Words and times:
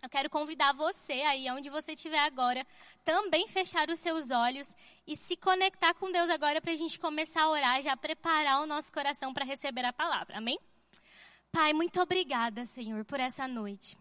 Eu 0.00 0.08
quero 0.08 0.30
convidar 0.30 0.72
você 0.72 1.14
aí, 1.22 1.50
onde 1.50 1.68
você 1.68 1.92
estiver 1.92 2.20
agora, 2.20 2.64
também 3.04 3.48
fechar 3.48 3.90
os 3.90 3.98
seus 3.98 4.30
olhos 4.30 4.76
e 5.06 5.16
se 5.16 5.36
conectar 5.36 5.92
com 5.94 6.12
Deus 6.12 6.30
agora 6.30 6.60
para 6.60 6.72
a 6.72 6.76
gente 6.76 7.00
começar 7.00 7.42
a 7.42 7.50
orar, 7.50 7.82
já 7.82 7.96
preparar 7.96 8.62
o 8.62 8.66
nosso 8.66 8.92
coração 8.92 9.34
para 9.34 9.44
receber 9.44 9.84
a 9.84 9.92
palavra. 9.92 10.38
Amém? 10.38 10.58
Pai, 11.50 11.72
muito 11.72 12.00
obrigada, 12.00 12.64
Senhor, 12.64 13.04
por 13.04 13.18
essa 13.18 13.48
noite. 13.48 13.96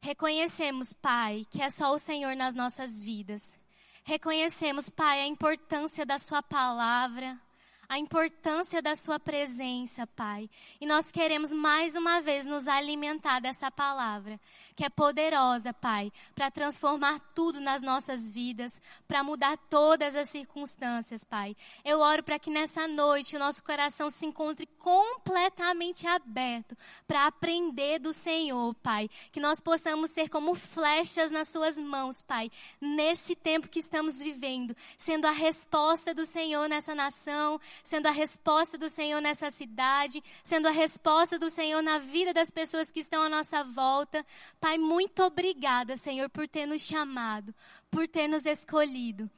Reconhecemos, 0.00 0.92
Pai, 0.92 1.44
que 1.50 1.62
é 1.62 1.70
só 1.70 1.92
o 1.92 1.98
Senhor 1.98 2.34
nas 2.34 2.54
nossas 2.54 3.00
vidas. 3.00 3.60
Reconhecemos, 4.04 4.90
Pai, 4.90 5.20
a 5.20 5.26
importância 5.26 6.04
da 6.04 6.18
Sua 6.18 6.42
palavra, 6.42 7.40
a 7.88 7.98
importância 7.98 8.82
da 8.82 8.94
Sua 8.94 9.18
presença, 9.18 10.06
Pai. 10.08 10.50
E 10.80 10.86
nós 10.86 11.10
queremos 11.10 11.52
mais 11.52 11.94
uma 11.94 12.20
vez 12.20 12.44
nos 12.46 12.66
alimentar 12.66 13.40
dessa 13.40 13.70
palavra, 13.70 14.40
que 14.74 14.84
é 14.84 14.88
poderosa, 14.88 15.72
Pai, 15.72 16.12
para 16.34 16.50
transformar 16.50 17.18
tudo 17.34 17.60
nas 17.60 17.82
nossas 17.82 18.32
vidas, 18.32 18.80
para 19.06 19.22
mudar 19.22 19.56
todas 19.70 20.16
as 20.16 20.30
circunstâncias, 20.30 21.24
Pai. 21.24 21.56
Eu 21.84 22.00
oro 22.00 22.22
para 22.22 22.38
que 22.38 22.50
nessa 22.50 22.88
noite 22.88 23.36
o 23.36 23.38
nosso 23.38 23.62
coração 23.62 24.10
se 24.10 24.26
encontre 24.26 24.66
completamente 24.78 26.06
aberto 26.06 26.76
para 27.06 27.26
aprender 27.26 27.98
do 27.98 28.12
Senhor, 28.12 28.74
Pai. 28.76 29.08
Que 29.30 29.40
nós 29.40 29.60
possamos 29.60 30.10
ser 30.10 30.28
como 30.28 30.54
flechas 30.54 31.30
nas 31.30 31.48
Suas 31.48 31.78
mãos, 31.78 32.22
Pai, 32.22 32.50
nesse 32.80 33.36
tempo 33.36 33.68
que 33.68 33.78
estamos 33.78 34.20
vivendo, 34.20 34.76
sendo 34.98 35.26
a 35.26 35.30
resposta 35.30 36.12
do 36.12 36.24
Senhor 36.24 36.68
nessa 36.68 36.94
nação 36.94 37.60
sendo 37.82 38.06
a 38.06 38.10
resposta 38.10 38.76
do 38.76 38.88
Senhor 38.88 39.20
nessa 39.20 39.50
cidade, 39.50 40.22
sendo 40.42 40.68
a 40.68 40.70
resposta 40.70 41.38
do 41.38 41.50
Senhor 41.50 41.82
na 41.82 41.98
vida 41.98 42.32
das 42.32 42.50
pessoas 42.50 42.90
que 42.90 43.00
estão 43.00 43.22
à 43.22 43.28
nossa 43.28 43.62
volta. 43.64 44.24
Pai, 44.60 44.78
muito 44.78 45.22
obrigada, 45.22 45.96
Senhor, 45.96 46.28
por 46.30 46.48
ter 46.48 46.66
nos 46.66 46.82
chamado, 46.82 47.54
por 47.90 48.06
ter 48.08 48.28
nos 48.28 48.46
escolhido. 48.46 49.30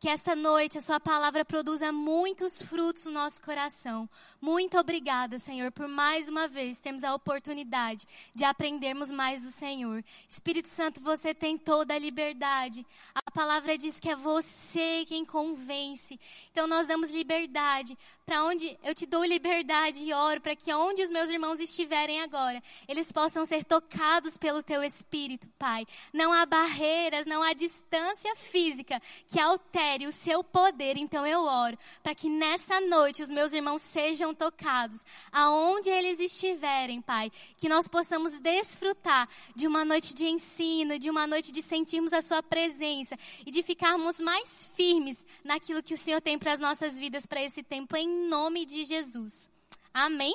Que 0.00 0.08
essa 0.08 0.34
noite 0.34 0.78
a 0.78 0.82
Sua 0.82 0.98
palavra 0.98 1.44
produza 1.44 1.92
muitos 1.92 2.60
frutos 2.60 3.04
no 3.04 3.12
nosso 3.12 3.40
coração. 3.40 4.08
Muito 4.42 4.76
obrigada, 4.76 5.38
Senhor, 5.38 5.70
por 5.70 5.86
mais 5.86 6.28
uma 6.28 6.48
vez 6.48 6.80
termos 6.80 7.04
a 7.04 7.14
oportunidade 7.14 8.08
de 8.34 8.42
aprendermos 8.42 9.12
mais 9.12 9.40
do 9.40 9.52
Senhor. 9.52 10.04
Espírito 10.28 10.66
Santo, 10.66 11.00
você 11.00 11.32
tem 11.32 11.56
toda 11.56 11.94
a 11.94 11.98
liberdade. 11.98 12.84
A 13.14 13.30
palavra 13.30 13.78
diz 13.78 14.00
que 14.00 14.08
é 14.08 14.16
você 14.16 15.04
quem 15.06 15.24
convence. 15.24 16.18
Então 16.50 16.66
nós 16.66 16.88
damos 16.88 17.12
liberdade 17.12 17.96
para 18.32 18.44
onde 18.44 18.78
eu 18.82 18.94
te 18.94 19.04
dou 19.04 19.22
liberdade 19.22 20.02
e 20.02 20.14
oro 20.14 20.40
para 20.40 20.56
que 20.56 20.72
onde 20.72 21.02
os 21.02 21.10
meus 21.10 21.28
irmãos 21.28 21.60
estiverem 21.60 22.22
agora, 22.22 22.62
eles 22.88 23.12
possam 23.12 23.44
ser 23.44 23.62
tocados 23.62 24.38
pelo 24.38 24.62
teu 24.62 24.82
espírito, 24.82 25.46
Pai. 25.58 25.84
Não 26.14 26.32
há 26.32 26.46
barreiras, 26.46 27.26
não 27.26 27.42
há 27.42 27.52
distância 27.52 28.34
física 28.34 29.02
que 29.28 29.38
altere 29.38 30.06
o 30.06 30.12
seu 30.12 30.42
poder. 30.42 30.96
Então 30.96 31.26
eu 31.26 31.42
oro 31.42 31.76
para 32.02 32.14
que 32.14 32.30
nessa 32.30 32.80
noite 32.80 33.20
os 33.20 33.28
meus 33.28 33.52
irmãos 33.52 33.82
sejam 33.82 34.34
tocados, 34.34 35.04
aonde 35.30 35.90
eles 35.90 36.18
estiverem, 36.18 37.02
Pai, 37.02 37.30
que 37.58 37.68
nós 37.68 37.86
possamos 37.86 38.38
desfrutar 38.38 39.28
de 39.54 39.66
uma 39.66 39.84
noite 39.84 40.14
de 40.14 40.24
ensino, 40.24 40.98
de 40.98 41.10
uma 41.10 41.26
noite 41.26 41.52
de 41.52 41.60
sentirmos 41.60 42.14
a 42.14 42.22
sua 42.22 42.42
presença 42.42 43.14
e 43.44 43.50
de 43.50 43.62
ficarmos 43.62 44.22
mais 44.22 44.64
firmes 44.74 45.26
naquilo 45.44 45.82
que 45.82 45.92
o 45.92 45.98
Senhor 45.98 46.22
tem 46.22 46.38
para 46.38 46.54
as 46.54 46.60
nossas 46.60 46.98
vidas 46.98 47.26
para 47.26 47.42
esse 47.42 47.62
tempo 47.62 47.94
em 47.94 48.21
nome 48.28 48.64
de 48.64 48.84
Jesus. 48.84 49.50
Amém? 49.92 50.34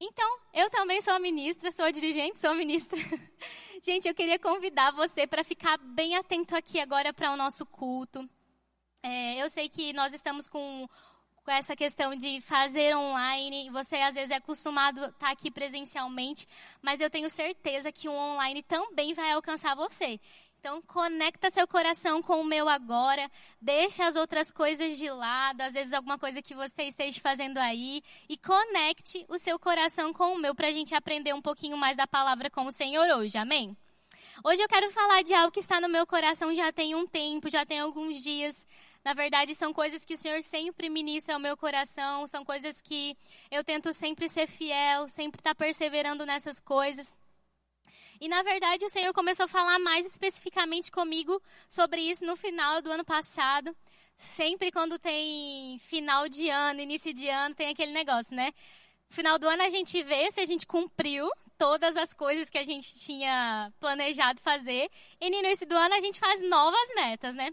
Então, 0.00 0.38
eu 0.52 0.68
também 0.68 1.00
sou 1.00 1.18
ministra, 1.18 1.72
sou 1.72 1.90
dirigente, 1.90 2.40
sou 2.40 2.54
ministra. 2.54 2.98
Gente, 3.82 4.08
eu 4.08 4.14
queria 4.14 4.38
convidar 4.38 4.90
você 4.92 5.26
para 5.26 5.44
ficar 5.44 5.78
bem 5.78 6.16
atento 6.16 6.56
aqui 6.56 6.80
agora 6.80 7.12
para 7.12 7.32
o 7.32 7.36
nosso 7.36 7.64
culto. 7.64 8.28
É, 9.02 9.42
eu 9.42 9.48
sei 9.48 9.68
que 9.68 9.92
nós 9.92 10.12
estamos 10.14 10.48
com, 10.48 10.88
com, 11.36 11.50
essa 11.50 11.76
questão 11.76 12.14
de 12.14 12.40
fazer 12.40 12.96
online. 12.96 13.70
Você 13.70 13.96
às 13.96 14.14
vezes 14.14 14.30
é 14.30 14.36
acostumado 14.36 15.04
a 15.04 15.08
estar 15.08 15.30
aqui 15.30 15.50
presencialmente, 15.50 16.46
mas 16.82 17.00
eu 17.00 17.08
tenho 17.10 17.28
certeza 17.28 17.92
que 17.92 18.08
o 18.08 18.12
online 18.12 18.62
também 18.62 19.14
vai 19.14 19.32
alcançar 19.32 19.74
você. 19.74 20.20
Então, 20.64 20.80
conecta 20.80 21.50
seu 21.50 21.68
coração 21.68 22.22
com 22.22 22.40
o 22.40 22.44
meu 22.44 22.70
agora, 22.70 23.30
deixa 23.60 24.06
as 24.06 24.16
outras 24.16 24.50
coisas 24.50 24.96
de 24.96 25.10
lado, 25.10 25.60
às 25.60 25.74
vezes 25.74 25.92
alguma 25.92 26.18
coisa 26.18 26.40
que 26.40 26.54
você 26.54 26.84
esteja 26.84 27.20
fazendo 27.20 27.58
aí, 27.58 28.00
e 28.30 28.38
conecte 28.38 29.26
o 29.28 29.36
seu 29.36 29.58
coração 29.58 30.10
com 30.14 30.32
o 30.32 30.38
meu 30.38 30.54
para 30.54 30.68
a 30.68 30.72
gente 30.72 30.94
aprender 30.94 31.34
um 31.34 31.42
pouquinho 31.42 31.76
mais 31.76 31.98
da 31.98 32.06
palavra 32.06 32.48
com 32.48 32.64
o 32.64 32.72
Senhor 32.72 33.06
hoje, 33.10 33.36
amém? 33.36 33.76
Hoje 34.42 34.62
eu 34.62 34.66
quero 34.66 34.90
falar 34.90 35.22
de 35.22 35.34
algo 35.34 35.52
que 35.52 35.60
está 35.60 35.82
no 35.82 35.88
meu 35.88 36.06
coração 36.06 36.54
já 36.54 36.72
tem 36.72 36.94
um 36.94 37.06
tempo, 37.06 37.50
já 37.50 37.66
tem 37.66 37.80
alguns 37.80 38.22
dias. 38.22 38.66
Na 39.04 39.12
verdade, 39.12 39.54
são 39.54 39.70
coisas 39.70 40.02
que 40.02 40.14
o 40.14 40.16
Senhor 40.16 40.42
sempre 40.42 40.88
ministra 40.88 41.34
ao 41.34 41.40
meu 41.40 41.58
coração, 41.58 42.26
são 42.26 42.42
coisas 42.42 42.80
que 42.80 43.14
eu 43.50 43.62
tento 43.62 43.92
sempre 43.92 44.30
ser 44.30 44.46
fiel, 44.46 45.10
sempre 45.10 45.40
estar 45.40 45.54
perseverando 45.54 46.24
nessas 46.24 46.58
coisas. 46.58 47.14
E 48.20 48.28
na 48.28 48.42
verdade 48.42 48.84
o 48.84 48.90
Senhor 48.90 49.12
começou 49.12 49.44
a 49.44 49.48
falar 49.48 49.78
mais 49.78 50.06
especificamente 50.06 50.90
comigo 50.90 51.40
sobre 51.68 52.00
isso 52.00 52.24
no 52.24 52.36
final 52.36 52.80
do 52.80 52.90
ano 52.90 53.04
passado. 53.04 53.74
Sempre 54.16 54.70
quando 54.70 54.98
tem 54.98 55.78
final 55.80 56.28
de 56.28 56.48
ano, 56.48 56.80
início 56.80 57.12
de 57.12 57.28
ano, 57.28 57.54
tem 57.54 57.68
aquele 57.68 57.92
negócio, 57.92 58.34
né? 58.36 58.52
No 59.10 59.16
final 59.16 59.38
do 59.38 59.48
ano 59.48 59.62
a 59.62 59.68
gente 59.68 60.02
vê 60.02 60.30
se 60.30 60.40
a 60.40 60.44
gente 60.44 60.66
cumpriu 60.66 61.28
todas 61.58 61.96
as 61.96 62.12
coisas 62.12 62.50
que 62.50 62.58
a 62.58 62.64
gente 62.64 62.94
tinha 63.00 63.72
planejado 63.80 64.40
fazer. 64.40 64.88
E 65.20 65.30
no 65.30 65.36
início 65.36 65.66
do 65.66 65.76
ano 65.76 65.94
a 65.94 66.00
gente 66.00 66.18
faz 66.18 66.40
novas 66.48 66.94
metas, 66.94 67.34
né? 67.34 67.50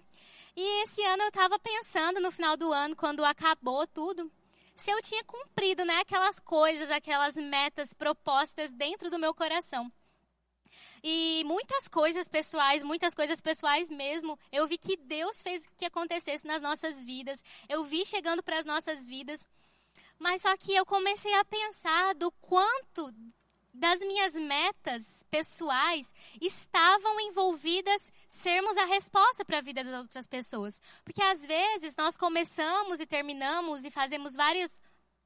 E 0.56 0.84
esse 0.84 1.02
ano 1.04 1.24
eu 1.24 1.30
estava 1.30 1.58
pensando 1.60 2.20
no 2.20 2.32
final 2.32 2.58
do 2.58 2.72
ano, 2.72 2.96
quando 2.96 3.24
acabou 3.24 3.88
tudo, 3.88 4.30
se 4.76 4.92
eu 4.92 5.02
tinha 5.02 5.24
cumprido, 5.24 5.86
né, 5.86 6.00
aquelas 6.00 6.40
coisas, 6.40 6.92
aquelas 6.92 7.36
metas 7.36 7.94
propostas 7.94 8.72
dentro 8.72 9.10
do 9.10 9.20
meu 9.20 9.34
coração. 9.34 9.92
E 11.04 11.44
muitas 11.46 11.88
coisas 11.88 12.28
pessoais, 12.28 12.84
muitas 12.84 13.16
coisas 13.16 13.42
pessoais 13.42 13.90
mesmo, 13.90 14.38
eu 14.52 14.68
vi 14.68 14.78
que 14.78 14.96
Deus 14.98 15.42
fez 15.42 15.68
que 15.76 15.86
acontecesse 15.86 16.46
nas 16.46 16.62
nossas 16.62 17.02
vidas. 17.02 17.44
Eu 17.68 17.84
vi 17.84 18.06
chegando 18.06 18.44
para 18.44 18.60
as 18.60 18.66
nossas 18.66 19.06
vidas. 19.06 19.48
Mas 20.20 20.44
só 20.44 20.56
que 20.56 20.76
eu 20.76 20.86
comecei 20.86 21.34
a 21.34 21.44
pensar 21.44 22.14
do 22.14 22.32
quanto 22.34 23.12
das 23.74 24.00
minhas 24.02 24.34
metas 24.34 25.24
pessoais 25.32 26.14
estavam 26.40 27.20
envolvidas 27.22 28.12
sermos 28.28 28.76
a 28.78 28.86
resposta 28.86 29.46
para 29.46 29.60
a 29.60 29.62
vida 29.62 29.84
das 29.84 29.94
outras 29.94 30.28
pessoas. 30.28 30.80
Porque 31.04 31.24
às 31.24 31.46
vezes 31.46 31.96
nós 31.98 32.18
começamos 32.18 33.00
e 33.00 33.08
terminamos 33.08 33.86
e 33.86 33.92
fazemos 33.92 34.36
vários 34.36 34.80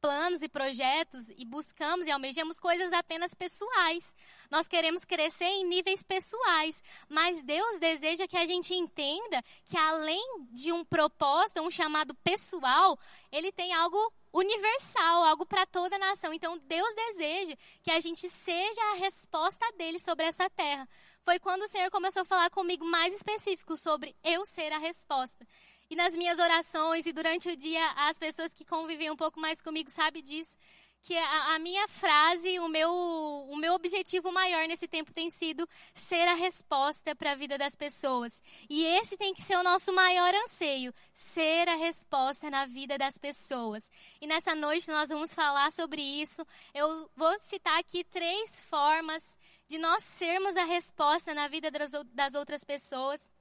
planos 0.05 0.43
e 0.43 0.47
projetos 0.47 1.23
e 1.35 1.43
buscamos 1.43 2.05
e 2.05 2.11
almejamos 2.11 2.59
coisas 2.59 2.93
apenas 2.93 3.33
pessoais. 3.33 4.15
Nós 4.51 4.67
queremos 4.67 5.03
crescer 5.03 5.45
em 5.45 5.65
níveis 5.65 6.03
pessoais, 6.03 6.83
mas 7.09 7.41
Deus 7.41 7.79
deseja 7.79 8.27
que 8.27 8.37
a 8.37 8.45
gente 8.45 8.71
entenda 8.71 9.43
que 9.65 9.75
além 9.75 10.23
de 10.51 10.71
um 10.71 10.85
propósito, 10.85 11.63
um 11.63 11.71
chamado 11.71 12.13
pessoal, 12.23 12.99
ele 13.31 13.51
tem 13.51 13.73
algo 13.73 13.97
universal, 14.31 15.23
algo 15.23 15.43
para 15.43 15.65
toda 15.65 15.95
a 15.95 15.99
nação. 15.99 16.31
Então 16.31 16.55
Deus 16.59 16.95
deseja 16.95 17.55
que 17.81 17.89
a 17.89 17.99
gente 17.99 18.29
seja 18.29 18.81
a 18.91 18.97
resposta 18.97 19.65
dele 19.75 19.99
sobre 19.99 20.25
essa 20.25 20.47
terra. 20.51 20.87
Foi 21.23 21.39
quando 21.39 21.63
o 21.63 21.67
Senhor 21.67 21.89
começou 21.89 22.21
a 22.21 22.25
falar 22.25 22.51
comigo 22.51 22.85
mais 22.85 23.11
específico 23.11 23.75
sobre 23.75 24.13
eu 24.23 24.45
ser 24.45 24.71
a 24.71 24.77
resposta. 24.77 25.47
E 25.87 25.95
nas 25.95 26.15
minhas 26.15 26.39
orações 26.39 27.05
e 27.05 27.13
durante 27.13 27.47
o 27.47 27.55
dia, 27.55 27.91
as 27.91 28.17
pessoas 28.17 28.55
que 28.55 28.65
convivem 28.65 29.11
um 29.11 29.15
pouco 29.15 29.39
mais 29.39 29.61
comigo 29.61 29.89
sabem 29.89 30.23
disso. 30.23 30.57
Que 31.03 31.15
a, 31.15 31.53
a, 31.53 31.59
minha 31.59 31.87
frase, 31.87 32.59
o 32.59 32.67
meu, 32.67 32.91
o 32.91 33.55
meu 33.55 33.75
objetivo 33.75 34.31
maior 34.31 34.67
nesse 34.67 34.87
tempo 34.87 35.13
tem 35.13 35.29
sido 35.29 35.67
ser 35.93 36.27
a 36.27 36.33
resposta 36.33 37.15
para 37.15 37.33
a 37.33 37.35
vida 37.35 37.59
das 37.59 37.75
pessoas. 37.75 38.41
E 38.67 38.83
esse 38.83 39.15
tem 39.15 39.31
que 39.31 39.43
ser 39.43 39.55
o 39.57 39.63
nosso 39.63 39.93
maior 39.93 40.33
anseio, 40.33 40.91
ser 41.13 41.69
a 41.69 41.75
resposta 41.75 42.49
na 42.49 42.65
vida 42.65 42.97
das 42.97 43.19
pessoas. 43.19 43.91
E 44.19 44.25
nessa 44.25 44.55
noite 44.55 44.89
nós 44.89 45.09
vamos 45.09 45.35
falar 45.35 45.71
sobre 45.71 46.01
isso. 46.01 46.43
Eu 46.73 47.07
vou 47.15 47.37
citar 47.41 47.77
aqui 47.77 48.03
três 48.03 48.59
formas 48.61 49.37
de 49.67 49.77
nós 49.77 50.03
sermos 50.03 50.57
a 50.57 50.63
resposta 50.63 51.31
na 51.35 51.47
vida 51.47 51.69
das, 51.69 51.91
das 52.13 52.33
outras 52.33 52.63
pessoas 52.63 53.31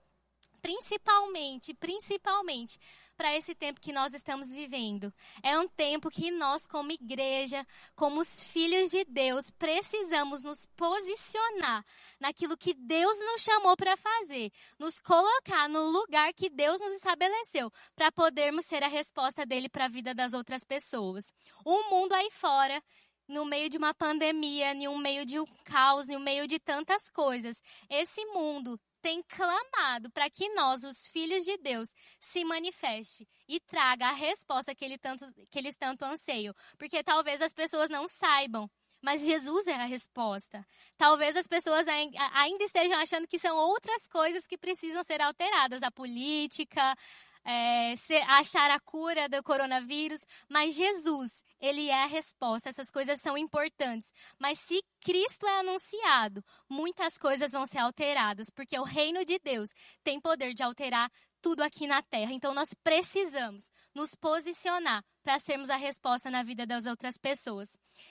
principalmente, 0.65 1.75
principalmente 1.75 2.81
para 3.19 3.37
esse 3.37 3.55
tempo 3.55 3.83
que 3.83 3.93
nós 3.93 4.15
estamos 4.15 4.51
vivendo. 4.51 5.13
É 5.43 5.59
um 5.59 5.69
tempo 5.69 6.11
que 6.11 6.31
nós, 6.31 6.67
como 6.67 6.91
igreja, 6.91 7.67
como 7.95 8.19
os 8.19 8.43
filhos 8.43 8.91
de 8.91 9.05
Deus, 9.05 9.51
precisamos 9.51 10.43
nos 10.43 10.65
posicionar 10.75 11.85
naquilo 12.19 12.57
que 12.57 12.73
Deus 12.73 13.13
nos 13.27 13.43
chamou 13.43 13.77
para 13.77 13.95
fazer, 13.95 14.51
nos 14.79 14.99
colocar 15.01 15.69
no 15.69 15.85
lugar 15.91 16.33
que 16.33 16.49
Deus 16.49 16.81
nos 16.81 16.93
estabeleceu, 16.93 17.71
para 17.95 18.11
podermos 18.11 18.65
ser 18.65 18.83
a 18.83 18.89
resposta 18.89 19.45
dele 19.45 19.69
para 19.69 19.85
a 19.85 19.89
vida 19.89 20.15
das 20.15 20.33
outras 20.33 20.65
pessoas. 20.65 21.35
O 21.63 21.91
mundo 21.91 22.15
aí 22.15 22.31
fora 22.31 22.83
no 23.29 23.45
meio 23.45 23.69
de 23.69 23.77
uma 23.77 23.93
pandemia, 23.93 24.73
no 24.73 24.97
meio 24.97 25.27
de 25.27 25.39
um 25.39 25.45
caos, 25.65 26.09
no 26.09 26.21
meio 26.21 26.47
de 26.47 26.59
tantas 26.59 27.11
coisas, 27.11 27.63
esse 27.91 28.25
mundo 28.27 28.81
tem 29.05 29.23
clamado 29.25 30.11
para 30.13 30.31
que 30.31 30.49
nós, 30.55 30.83
os 30.83 31.07
filhos 31.09 31.45
de 31.45 31.59
Deus, 31.59 31.91
se 32.19 32.43
manifeste 32.43 33.29
e 33.47 33.61
traga 33.61 34.07
a 34.07 34.13
resposta 34.13 34.75
que, 34.75 34.83
ele 34.83 34.97
tanto, 34.97 35.27
que 35.51 35.59
eles 35.59 35.77
tanto 35.77 36.07
anseiam. 36.07 36.55
Porque 36.79 37.05
talvez 37.05 37.43
as 37.43 37.53
pessoas 37.53 37.91
não 37.91 38.09
saibam, 38.09 38.67
mas 39.03 39.27
Jesus 39.27 39.67
é 39.67 39.75
a 39.75 39.85
resposta. 39.85 40.67
Talvez 40.97 41.37
as 41.37 41.47
pessoas 41.47 41.87
ainda 41.87 42.65
estejam 42.65 42.99
achando 42.99 43.29
que 43.29 43.39
são 43.39 43.55
outras 43.55 44.09
coisas 44.09 44.47
que 44.47 44.57
precisam 44.57 45.03
ser 45.03 45.21
alteradas 45.21 45.83
a 45.83 45.91
política, 45.91 46.97
é, 47.45 47.95
achar 48.29 48.71
a 48.71 48.81
cura 48.81 49.29
do 49.29 49.43
coronavírus, 49.43 50.21
mas 50.49 50.75
Jesus, 50.75 51.43
ele 51.61 51.89
é 51.89 52.03
a 52.03 52.07
resposta. 52.07 52.69
Essas 52.69 52.91
coisas 52.91 53.21
são 53.21 53.37
importantes. 53.37 54.13
Mas 54.39 54.59
se 54.61 54.83
Cristo 55.01 55.47
é 55.47 55.61
anunciado, 55.61 56.43
muitas 56.69 57.19
coisas 57.19 57.53
vão 57.53 57.67
ser 57.67 57.79
alteradas, 57.79 58.49
porque 58.51 58.79
o 58.79 58.85
reino 58.85 59.25
de 59.25 59.39
Deus 59.39 59.71
tem 60.03 60.21
poder 60.21 60.55
de 60.55 60.63
alterar 60.63 61.11
tudo 61.45 61.63
aqui 61.63 61.87
na 61.87 62.03
terra. 62.03 62.33
Então 62.33 62.55
nós 62.55 62.71
precisamos 62.83 63.71
nos 63.95 64.15
posicionar 64.15 65.05
para 65.23 65.39
sermos 65.39 65.69
a 65.69 65.77
resposta 65.77 66.31
na 66.31 66.43
vida 66.43 66.67
das 66.67 66.87
outras 66.87 67.19
pessoas. 67.19 67.69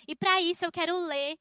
E 0.07 0.15
para 0.15 0.39
isso 0.39 0.63
eu 0.63 0.71
quero 0.71 0.95
ler 1.07 1.35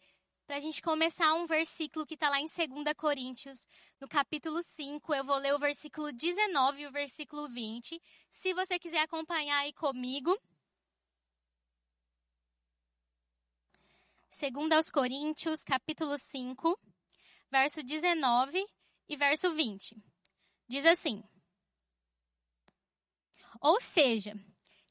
para 0.53 0.59
a 0.59 0.61
gente 0.61 0.83
começar 0.83 1.33
um 1.33 1.47
versículo 1.47 2.05
que 2.05 2.13
está 2.13 2.29
lá 2.29 2.39
em 2.39 2.45
2 2.45 2.95
Coríntios, 2.95 3.67
no 3.99 4.07
capítulo 4.07 4.63
5. 4.63 5.15
Eu 5.15 5.25
vou 5.25 5.39
ler 5.39 5.55
o 5.55 5.59
versículo 5.59 6.13
19 6.13 6.83
e 6.83 6.87
o 6.87 6.93
versículo 6.93 7.49
20. 7.49 7.99
Se 8.29 8.53
você 8.53 8.79
quiser 8.79 9.01
acompanhar 9.01 9.61
aí 9.61 9.73
comigo. 9.73 10.39
2 14.29 14.73
aos 14.73 14.91
Coríntios, 14.91 15.65
capítulo 15.65 16.19
5, 16.19 16.79
verso 17.51 17.83
19 17.83 18.63
e 19.09 19.17
verso 19.17 19.55
20. 19.55 19.97
Diz 20.69 20.85
assim: 20.85 21.25
Ou 23.59 23.81
seja, 23.81 24.35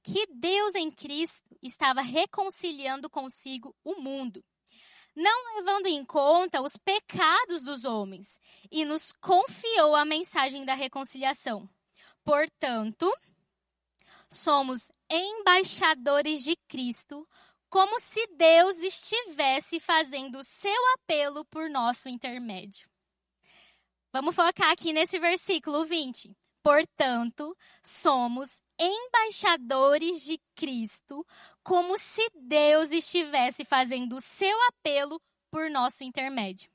que 0.02 0.26
Deus 0.26 0.74
em 0.74 0.90
Cristo 0.90 1.56
estava 1.62 2.02
reconciliando 2.02 3.08
consigo 3.08 3.76
o 3.84 4.02
mundo 4.02 4.44
não 5.16 5.58
levando 5.58 5.88
em 5.88 6.04
conta 6.06 6.62
os 6.62 6.78
pecados 6.78 7.62
dos 7.62 7.86
homens, 7.86 8.40
e 8.72 8.86
nos 8.86 9.12
confiou 9.14 9.96
a 9.96 10.06
mensagem 10.06 10.64
da 10.66 10.74
reconciliação. 10.74 11.70
Portanto, 12.24 13.12
somos 14.30 14.92
embaixadores 15.10 16.44
de 16.44 16.56
Cristo, 16.68 17.28
como 17.70 18.00
se 18.00 18.26
Deus 18.36 18.82
estivesse 18.82 19.80
fazendo 19.80 20.38
o 20.40 20.44
seu 20.44 20.94
apelo 20.94 21.46
por 21.46 21.70
nosso 21.70 22.10
intermédio. 22.10 22.90
Vamos 24.14 24.36
focar 24.36 24.72
aqui 24.72 24.92
nesse 24.92 25.18
versículo 25.18 25.86
20. 25.86 26.36
Portanto, 26.62 27.58
somos 27.82 28.62
embaixadores 28.78 30.22
de 30.24 30.40
Cristo, 30.54 31.26
como 31.64 31.98
se 31.98 32.28
Deus 32.36 32.92
estivesse 32.92 33.64
fazendo 33.64 34.16
o 34.16 34.22
seu 34.22 34.58
apelo 34.68 35.22
por 35.50 35.70
nosso 35.70 36.04
intermédio. 36.04 36.70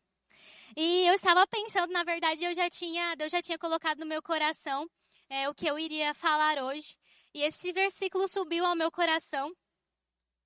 E 0.76 1.06
eu 1.06 1.14
estava 1.14 1.46
pensando, 1.46 1.92
na 1.92 2.04
verdade, 2.04 2.44
eu 2.44 2.54
já 2.54 2.68
tinha, 2.68 3.14
Deus 3.14 3.32
já 3.32 3.40
tinha 3.40 3.58
colocado 3.58 3.98
no 4.00 4.06
meu 4.06 4.22
coração 4.22 4.86
é, 5.28 5.48
o 5.48 5.54
que 5.54 5.66
eu 5.66 5.78
iria 5.78 6.12
falar 6.14 6.58
hoje. 6.58 6.96
E 7.34 7.42
esse 7.42 7.72
versículo 7.72 8.28
subiu 8.28 8.64
ao 8.64 8.76
meu 8.76 8.90
coração. 8.90 9.52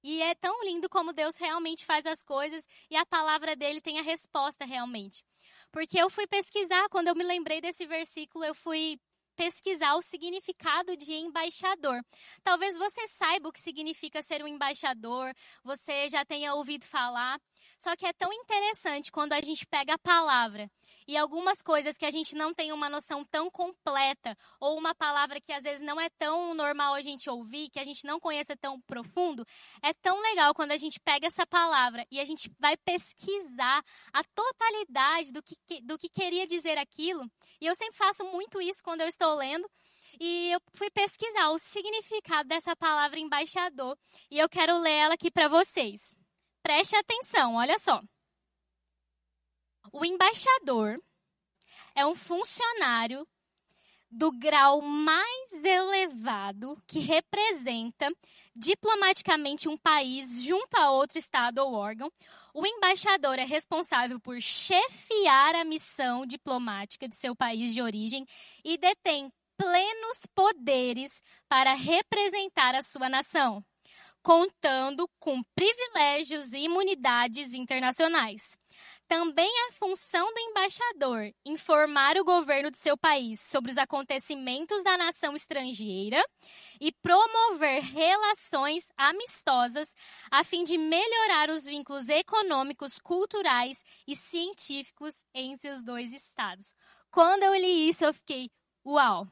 E 0.02 0.22
é 0.22 0.34
tão 0.34 0.64
lindo 0.64 0.88
como 0.88 1.12
Deus 1.12 1.36
realmente 1.36 1.84
faz 1.84 2.06
as 2.06 2.22
coisas 2.22 2.66
e 2.90 2.96
a 2.96 3.04
palavra 3.04 3.54
dele 3.54 3.80
tem 3.80 3.98
a 3.98 4.02
resposta 4.02 4.64
realmente. 4.64 5.22
Porque 5.70 5.98
eu 5.98 6.08
fui 6.08 6.26
pesquisar, 6.26 6.88
quando 6.88 7.08
eu 7.08 7.14
me 7.14 7.22
lembrei 7.22 7.60
desse 7.60 7.86
versículo, 7.86 8.44
eu 8.44 8.54
fui 8.54 8.98
pesquisar 9.36 9.94
o 9.94 10.02
significado 10.02 10.96
de 10.96 11.12
embaixador. 11.12 12.02
Talvez 12.42 12.76
você 12.76 13.06
saiba 13.08 13.48
o 13.48 13.52
que 13.52 13.60
significa 13.60 14.22
ser 14.22 14.42
um 14.42 14.48
embaixador, 14.48 15.32
você 15.64 16.08
já 16.08 16.24
tenha 16.24 16.54
ouvido 16.54 16.84
falar. 16.84 17.40
Só 17.78 17.96
que 17.96 18.06
é 18.06 18.12
tão 18.12 18.32
interessante 18.32 19.10
quando 19.10 19.32
a 19.32 19.40
gente 19.40 19.66
pega 19.66 19.94
a 19.94 19.98
palavra 19.98 20.70
e 21.10 21.16
algumas 21.16 21.60
coisas 21.60 21.98
que 21.98 22.06
a 22.06 22.10
gente 22.10 22.36
não 22.36 22.54
tem 22.54 22.72
uma 22.72 22.88
noção 22.88 23.24
tão 23.24 23.50
completa, 23.50 24.38
ou 24.60 24.78
uma 24.78 24.94
palavra 24.94 25.40
que 25.40 25.52
às 25.52 25.64
vezes 25.64 25.84
não 25.84 26.00
é 26.00 26.08
tão 26.10 26.54
normal 26.54 26.94
a 26.94 27.00
gente 27.00 27.28
ouvir, 27.28 27.68
que 27.68 27.80
a 27.80 27.84
gente 27.84 28.06
não 28.06 28.20
conhece 28.20 28.54
tão 28.54 28.80
profundo, 28.82 29.44
é 29.82 29.92
tão 29.92 30.20
legal 30.22 30.54
quando 30.54 30.70
a 30.70 30.76
gente 30.76 31.00
pega 31.00 31.26
essa 31.26 31.44
palavra 31.44 32.06
e 32.12 32.20
a 32.20 32.24
gente 32.24 32.48
vai 32.60 32.76
pesquisar 32.76 33.82
a 34.12 34.22
totalidade 34.36 35.32
do 35.32 35.42
que, 35.42 35.80
do 35.82 35.98
que 35.98 36.08
queria 36.08 36.46
dizer 36.46 36.78
aquilo. 36.78 37.28
E 37.60 37.66
eu 37.66 37.74
sempre 37.74 37.96
faço 37.96 38.24
muito 38.26 38.62
isso 38.62 38.78
quando 38.84 39.00
eu 39.00 39.08
estou 39.08 39.34
lendo. 39.34 39.68
E 40.20 40.52
eu 40.52 40.60
fui 40.74 40.90
pesquisar 40.90 41.48
o 41.48 41.58
significado 41.58 42.48
dessa 42.48 42.76
palavra 42.76 43.18
embaixador 43.18 43.98
e 44.30 44.38
eu 44.38 44.48
quero 44.48 44.78
ler 44.78 44.92
ela 44.92 45.14
aqui 45.14 45.28
para 45.28 45.48
vocês. 45.48 46.14
Preste 46.62 46.94
atenção, 46.94 47.56
olha 47.56 47.78
só. 47.80 48.00
O 49.92 50.04
embaixador 50.04 51.02
é 51.94 52.06
um 52.06 52.14
funcionário 52.14 53.26
do 54.10 54.32
grau 54.32 54.80
mais 54.80 55.52
elevado 55.64 56.80
que 56.86 56.98
representa 56.98 58.12
diplomaticamente 58.54 59.68
um 59.68 59.76
país 59.76 60.42
junto 60.42 60.74
a 60.76 60.90
outro 60.90 61.18
estado 61.18 61.58
ou 61.58 61.74
órgão. 61.74 62.10
O 62.52 62.66
embaixador 62.66 63.38
é 63.38 63.44
responsável 63.44 64.18
por 64.18 64.40
chefiar 64.40 65.54
a 65.54 65.64
missão 65.64 66.26
diplomática 66.26 67.08
de 67.08 67.16
seu 67.16 67.36
país 67.36 67.72
de 67.72 67.80
origem 67.80 68.26
e 68.64 68.76
detém 68.76 69.30
plenos 69.56 70.26
poderes 70.34 71.22
para 71.48 71.74
representar 71.74 72.74
a 72.74 72.82
sua 72.82 73.08
nação, 73.08 73.64
contando 74.22 75.08
com 75.20 75.42
privilégios 75.54 76.52
e 76.52 76.60
imunidades 76.60 77.54
internacionais. 77.54 78.56
Também 79.10 79.50
é 79.66 79.72
função 79.72 80.32
do 80.32 80.38
embaixador 80.38 81.34
informar 81.44 82.16
o 82.16 82.22
governo 82.22 82.70
de 82.70 82.78
seu 82.78 82.96
país 82.96 83.40
sobre 83.40 83.72
os 83.72 83.76
acontecimentos 83.76 84.84
da 84.84 84.96
nação 84.96 85.34
estrangeira 85.34 86.24
e 86.80 86.92
promover 86.92 87.82
relações 87.82 88.92
amistosas 88.96 89.96
a 90.30 90.44
fim 90.44 90.62
de 90.62 90.78
melhorar 90.78 91.50
os 91.50 91.64
vínculos 91.64 92.08
econômicos, 92.08 93.00
culturais 93.00 93.84
e 94.06 94.14
científicos 94.14 95.24
entre 95.34 95.70
os 95.70 95.82
dois 95.82 96.12
estados. 96.12 96.72
Quando 97.10 97.42
eu 97.42 97.54
li 97.56 97.88
isso, 97.88 98.04
eu 98.04 98.14
fiquei, 98.14 98.48
uau! 98.86 99.26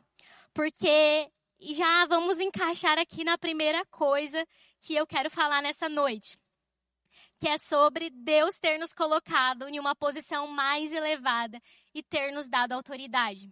Porque 0.53 1.31
já 1.61 2.05
vamos 2.07 2.41
encaixar 2.41 2.99
aqui 2.99 3.23
na 3.23 3.38
primeira 3.38 3.87
coisa 3.87 4.45
que 4.81 4.97
eu 4.97 5.07
quero 5.07 5.31
falar 5.31 5.62
nessa 5.62 5.88
noite 5.88 6.37
que 7.38 7.49
é 7.49 7.57
sobre 7.57 8.11
Deus 8.11 8.59
ter 8.59 8.78
nos 8.78 8.92
colocado 8.92 9.68
em 9.68 9.78
uma 9.78 9.95
posição 9.95 10.47
mais 10.49 10.92
elevada 10.92 11.61
e 11.95 12.02
ter 12.02 12.33
nos 12.33 12.49
dado 12.49 12.73
autoridade. 12.73 13.49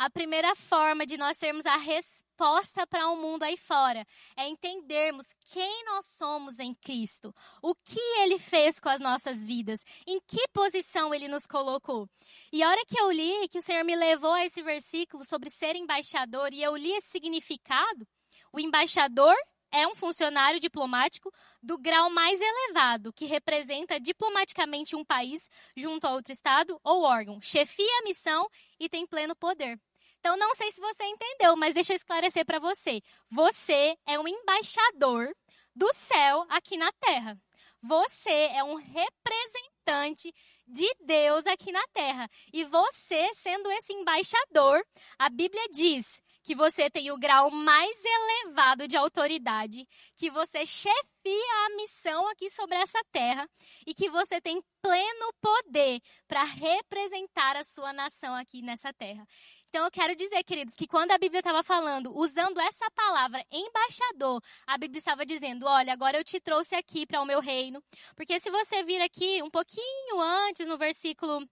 A 0.00 0.08
primeira 0.08 0.54
forma 0.54 1.04
de 1.04 1.16
nós 1.16 1.36
sermos 1.36 1.66
a 1.66 1.76
resposta 1.76 2.86
para 2.86 3.08
o 3.08 3.14
um 3.14 3.20
mundo 3.20 3.42
aí 3.42 3.56
fora 3.56 4.06
é 4.36 4.46
entendermos 4.46 5.34
quem 5.52 5.84
nós 5.86 6.06
somos 6.06 6.60
em 6.60 6.72
Cristo, 6.72 7.34
o 7.60 7.74
que 7.74 7.98
Ele 8.20 8.38
fez 8.38 8.78
com 8.78 8.88
as 8.88 9.00
nossas 9.00 9.44
vidas, 9.44 9.80
em 10.06 10.20
que 10.20 10.46
posição 10.52 11.12
Ele 11.12 11.26
nos 11.26 11.46
colocou. 11.46 12.08
E 12.52 12.62
a 12.62 12.70
hora 12.70 12.84
que 12.86 12.98
eu 12.98 13.10
li, 13.10 13.48
que 13.48 13.58
o 13.58 13.62
Senhor 13.62 13.84
me 13.84 13.96
levou 13.96 14.32
a 14.32 14.44
esse 14.44 14.62
versículo 14.62 15.24
sobre 15.24 15.50
ser 15.50 15.74
embaixador, 15.74 16.54
e 16.54 16.62
eu 16.62 16.76
li 16.76 16.92
esse 16.92 17.08
significado, 17.08 18.06
o 18.52 18.60
embaixador 18.60 19.34
é 19.72 19.86
um 19.86 19.94
funcionário 19.94 20.60
diplomático 20.60 21.32
do 21.62 21.78
grau 21.78 22.10
mais 22.10 22.40
elevado, 22.40 23.12
que 23.12 23.26
representa 23.26 24.00
diplomaticamente 24.00 24.96
um 24.96 25.04
país 25.04 25.50
junto 25.76 26.06
a 26.06 26.12
outro 26.12 26.32
estado 26.32 26.80
ou 26.82 27.02
órgão, 27.02 27.40
chefia 27.40 27.98
a 28.00 28.04
missão 28.04 28.48
e 28.78 28.88
tem 28.88 29.06
pleno 29.06 29.34
poder. 29.36 29.78
Então, 30.18 30.36
não 30.36 30.54
sei 30.54 30.70
se 30.72 30.80
você 30.80 31.04
entendeu, 31.04 31.56
mas 31.56 31.74
deixa 31.74 31.92
eu 31.92 31.96
esclarecer 31.96 32.44
para 32.44 32.58
você. 32.58 33.00
Você 33.30 33.96
é 34.06 34.18
um 34.18 34.26
embaixador 34.26 35.32
do 35.74 35.92
céu 35.94 36.44
aqui 36.48 36.76
na 36.76 36.90
terra. 36.92 37.38
Você 37.80 38.30
é 38.30 38.64
um 38.64 38.74
representante 38.74 40.32
de 40.66 40.92
Deus 41.00 41.46
aqui 41.46 41.70
na 41.70 41.82
terra. 41.92 42.28
E 42.52 42.64
você, 42.64 43.32
sendo 43.32 43.70
esse 43.70 43.92
embaixador, 43.92 44.84
a 45.18 45.28
Bíblia 45.28 45.68
diz 45.70 46.20
que 46.48 46.54
você 46.54 46.88
tem 46.88 47.10
o 47.10 47.18
grau 47.18 47.50
mais 47.50 48.02
elevado 48.02 48.88
de 48.88 48.96
autoridade, 48.96 49.86
que 50.16 50.30
você 50.30 50.64
chefia 50.64 51.66
a 51.66 51.76
missão 51.76 52.26
aqui 52.30 52.48
sobre 52.48 52.74
essa 52.74 52.98
terra 53.12 53.46
e 53.86 53.92
que 53.92 54.08
você 54.08 54.40
tem 54.40 54.64
pleno 54.80 55.34
poder 55.42 56.00
para 56.26 56.42
representar 56.44 57.54
a 57.54 57.64
sua 57.64 57.92
nação 57.92 58.34
aqui 58.34 58.62
nessa 58.62 58.94
terra. 58.94 59.28
Então 59.68 59.84
eu 59.84 59.90
quero 59.90 60.16
dizer, 60.16 60.42
queridos, 60.42 60.74
que 60.74 60.86
quando 60.86 61.10
a 61.10 61.18
Bíblia 61.18 61.40
estava 61.40 61.62
falando, 61.62 62.16
usando 62.16 62.58
essa 62.60 62.90
palavra 62.92 63.44
embaixador, 63.52 64.42
a 64.66 64.78
Bíblia 64.78 65.00
estava 65.00 65.26
dizendo: 65.26 65.66
olha, 65.66 65.92
agora 65.92 66.16
eu 66.16 66.24
te 66.24 66.40
trouxe 66.40 66.74
aqui 66.74 67.04
para 67.04 67.20
o 67.20 67.26
meu 67.26 67.40
reino. 67.40 67.84
Porque 68.16 68.40
se 68.40 68.50
você 68.50 68.82
vir 68.84 69.02
aqui 69.02 69.42
um 69.42 69.50
pouquinho 69.50 70.18
antes, 70.18 70.66
no 70.66 70.78
versículo 70.78 71.46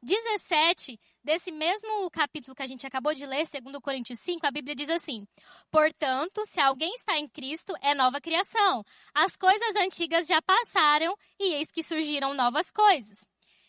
17 0.00 1.00
desse 1.26 1.50
mesmo 1.50 2.08
capítulo 2.10 2.54
que 2.54 2.62
a 2.62 2.66
gente 2.66 2.86
acabou 2.86 3.12
de 3.12 3.26
ler, 3.26 3.44
2 3.46 3.82
Coríntios 3.82 4.20
5, 4.20 4.46
a 4.46 4.50
Bíblia 4.50 4.76
diz 4.76 4.88
assim: 4.88 5.26
Portanto, 5.72 6.46
se 6.46 6.60
alguém 6.60 6.94
está 6.94 7.18
em 7.18 7.26
Cristo, 7.26 7.74
é 7.82 7.94
nova 7.94 8.20
criação. 8.20 8.84
As 9.12 9.36
coisas 9.36 9.74
antigas 9.76 10.28
já 10.28 10.40
passaram 10.40 11.14
e 11.38 11.54
eis 11.54 11.72
que 11.72 11.82
surgiram 11.82 12.32
novas 12.32 12.70
coisas. 12.70 13.26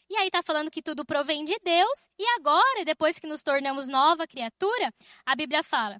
E 0.07 0.15
aí 0.15 0.27
está 0.27 0.41
falando 0.43 0.71
que 0.71 0.83
tudo 0.83 1.03
provém 1.03 1.43
de 1.43 1.57
Deus, 1.61 2.09
e 2.17 2.23
agora, 2.39 2.85
depois 2.85 3.19
que 3.19 3.27
nos 3.27 3.41
tornamos 3.41 3.89
nova 3.89 4.25
criatura, 4.27 4.93
a 5.25 5.35
Bíblia 5.35 5.63
fala: 5.63 5.99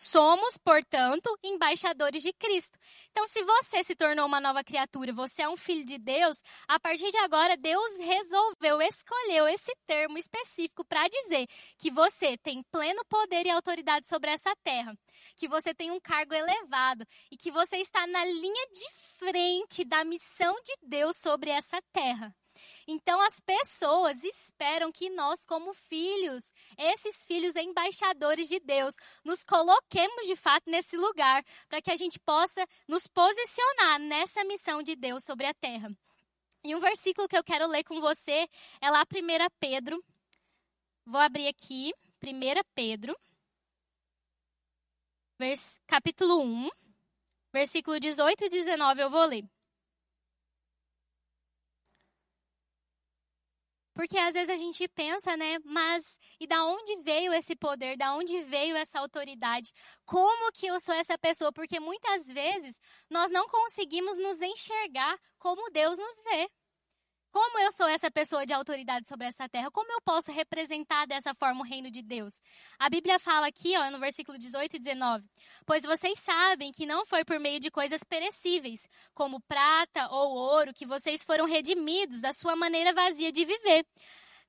Somos, 0.00 0.56
portanto, 0.56 1.36
embaixadores 1.42 2.22
de 2.22 2.32
Cristo. 2.32 2.78
Então, 3.10 3.26
se 3.26 3.42
você 3.42 3.82
se 3.82 3.96
tornou 3.96 4.26
uma 4.26 4.40
nova 4.40 4.62
criatura, 4.62 5.12
você 5.12 5.42
é 5.42 5.48
um 5.48 5.56
filho 5.56 5.84
de 5.84 5.98
Deus, 5.98 6.40
a 6.68 6.78
partir 6.78 7.10
de 7.10 7.16
agora, 7.16 7.56
Deus 7.56 7.98
resolveu, 7.98 8.80
escolheu 8.80 9.48
esse 9.48 9.74
termo 9.88 10.16
específico 10.16 10.84
para 10.84 11.08
dizer 11.08 11.48
que 11.76 11.90
você 11.90 12.38
tem 12.38 12.62
pleno 12.70 13.04
poder 13.08 13.44
e 13.44 13.50
autoridade 13.50 14.08
sobre 14.08 14.30
essa 14.30 14.54
terra, 14.62 14.96
que 15.34 15.48
você 15.48 15.74
tem 15.74 15.90
um 15.90 15.98
cargo 15.98 16.32
elevado 16.32 17.04
e 17.28 17.36
que 17.36 17.50
você 17.50 17.78
está 17.78 18.06
na 18.06 18.24
linha 18.24 18.66
de 18.70 18.92
frente 19.18 19.84
da 19.84 20.04
missão 20.04 20.54
de 20.62 20.76
Deus 20.80 21.16
sobre 21.16 21.50
essa 21.50 21.82
terra. 21.92 22.32
Então 22.90 23.20
as 23.20 23.38
pessoas 23.38 24.24
esperam 24.24 24.90
que 24.90 25.10
nós, 25.10 25.44
como 25.44 25.74
filhos, 25.74 26.50
esses 26.78 27.22
filhos 27.22 27.54
embaixadores 27.54 28.48
de 28.48 28.58
Deus, 28.60 28.96
nos 29.22 29.44
coloquemos 29.44 30.26
de 30.26 30.34
fato 30.34 30.70
nesse 30.70 30.96
lugar, 30.96 31.44
para 31.68 31.82
que 31.82 31.90
a 31.90 31.96
gente 31.96 32.18
possa 32.18 32.66
nos 32.88 33.06
posicionar 33.06 33.98
nessa 34.00 34.42
missão 34.44 34.82
de 34.82 34.96
Deus 34.96 35.22
sobre 35.22 35.44
a 35.44 35.52
terra. 35.52 35.90
E 36.64 36.74
um 36.74 36.80
versículo 36.80 37.28
que 37.28 37.36
eu 37.36 37.44
quero 37.44 37.66
ler 37.66 37.84
com 37.84 38.00
você 38.00 38.48
é 38.80 38.90
lá 38.90 39.02
1 39.02 39.06
Pedro. 39.60 40.02
Vou 41.04 41.20
abrir 41.20 41.46
aqui, 41.46 41.92
1 42.24 42.62
Pedro, 42.74 43.14
capítulo 45.86 46.40
1, 46.40 46.70
versículo 47.52 48.00
18 48.00 48.46
e 48.46 48.48
19 48.48 49.02
eu 49.02 49.10
vou 49.10 49.26
ler. 49.26 49.44
Porque 53.98 54.16
às 54.16 54.32
vezes 54.34 54.48
a 54.48 54.54
gente 54.54 54.86
pensa, 54.86 55.36
né, 55.36 55.58
mas 55.64 56.20
e 56.38 56.46
da 56.46 56.64
onde 56.64 57.02
veio 57.02 57.34
esse 57.34 57.56
poder? 57.56 57.96
Da 57.96 58.14
onde 58.14 58.42
veio 58.42 58.76
essa 58.76 59.00
autoridade? 59.00 59.72
Como 60.06 60.52
que 60.52 60.68
eu 60.68 60.78
sou 60.80 60.94
essa 60.94 61.18
pessoa? 61.18 61.52
Porque 61.52 61.80
muitas 61.80 62.28
vezes 62.28 62.80
nós 63.10 63.32
não 63.32 63.48
conseguimos 63.48 64.16
nos 64.16 64.40
enxergar 64.40 65.18
como 65.36 65.68
Deus 65.72 65.98
nos 65.98 66.22
vê. 66.22 66.48
Como 67.40 67.60
eu 67.60 67.70
sou 67.70 67.86
essa 67.86 68.10
pessoa 68.10 68.44
de 68.44 68.52
autoridade 68.52 69.06
sobre 69.06 69.28
essa 69.28 69.48
terra? 69.48 69.70
Como 69.70 69.92
eu 69.92 70.00
posso 70.00 70.32
representar 70.32 71.06
dessa 71.06 71.32
forma 71.32 71.60
o 71.60 71.64
reino 71.64 71.88
de 71.88 72.02
Deus? 72.02 72.42
A 72.76 72.90
Bíblia 72.90 73.16
fala 73.20 73.46
aqui, 73.46 73.76
ó, 73.78 73.92
no 73.92 74.00
versículo 74.00 74.36
18 74.36 74.74
e 74.74 74.78
19: 74.80 75.24
Pois 75.64 75.84
vocês 75.84 76.18
sabem 76.18 76.72
que 76.72 76.84
não 76.84 77.06
foi 77.06 77.24
por 77.24 77.38
meio 77.38 77.60
de 77.60 77.70
coisas 77.70 78.02
perecíveis, 78.02 78.88
como 79.14 79.40
prata 79.42 80.08
ou 80.10 80.32
ouro, 80.32 80.74
que 80.74 80.84
vocês 80.84 81.22
foram 81.22 81.44
redimidos 81.44 82.20
da 82.20 82.32
sua 82.32 82.56
maneira 82.56 82.92
vazia 82.92 83.30
de 83.30 83.44
viver, 83.44 83.86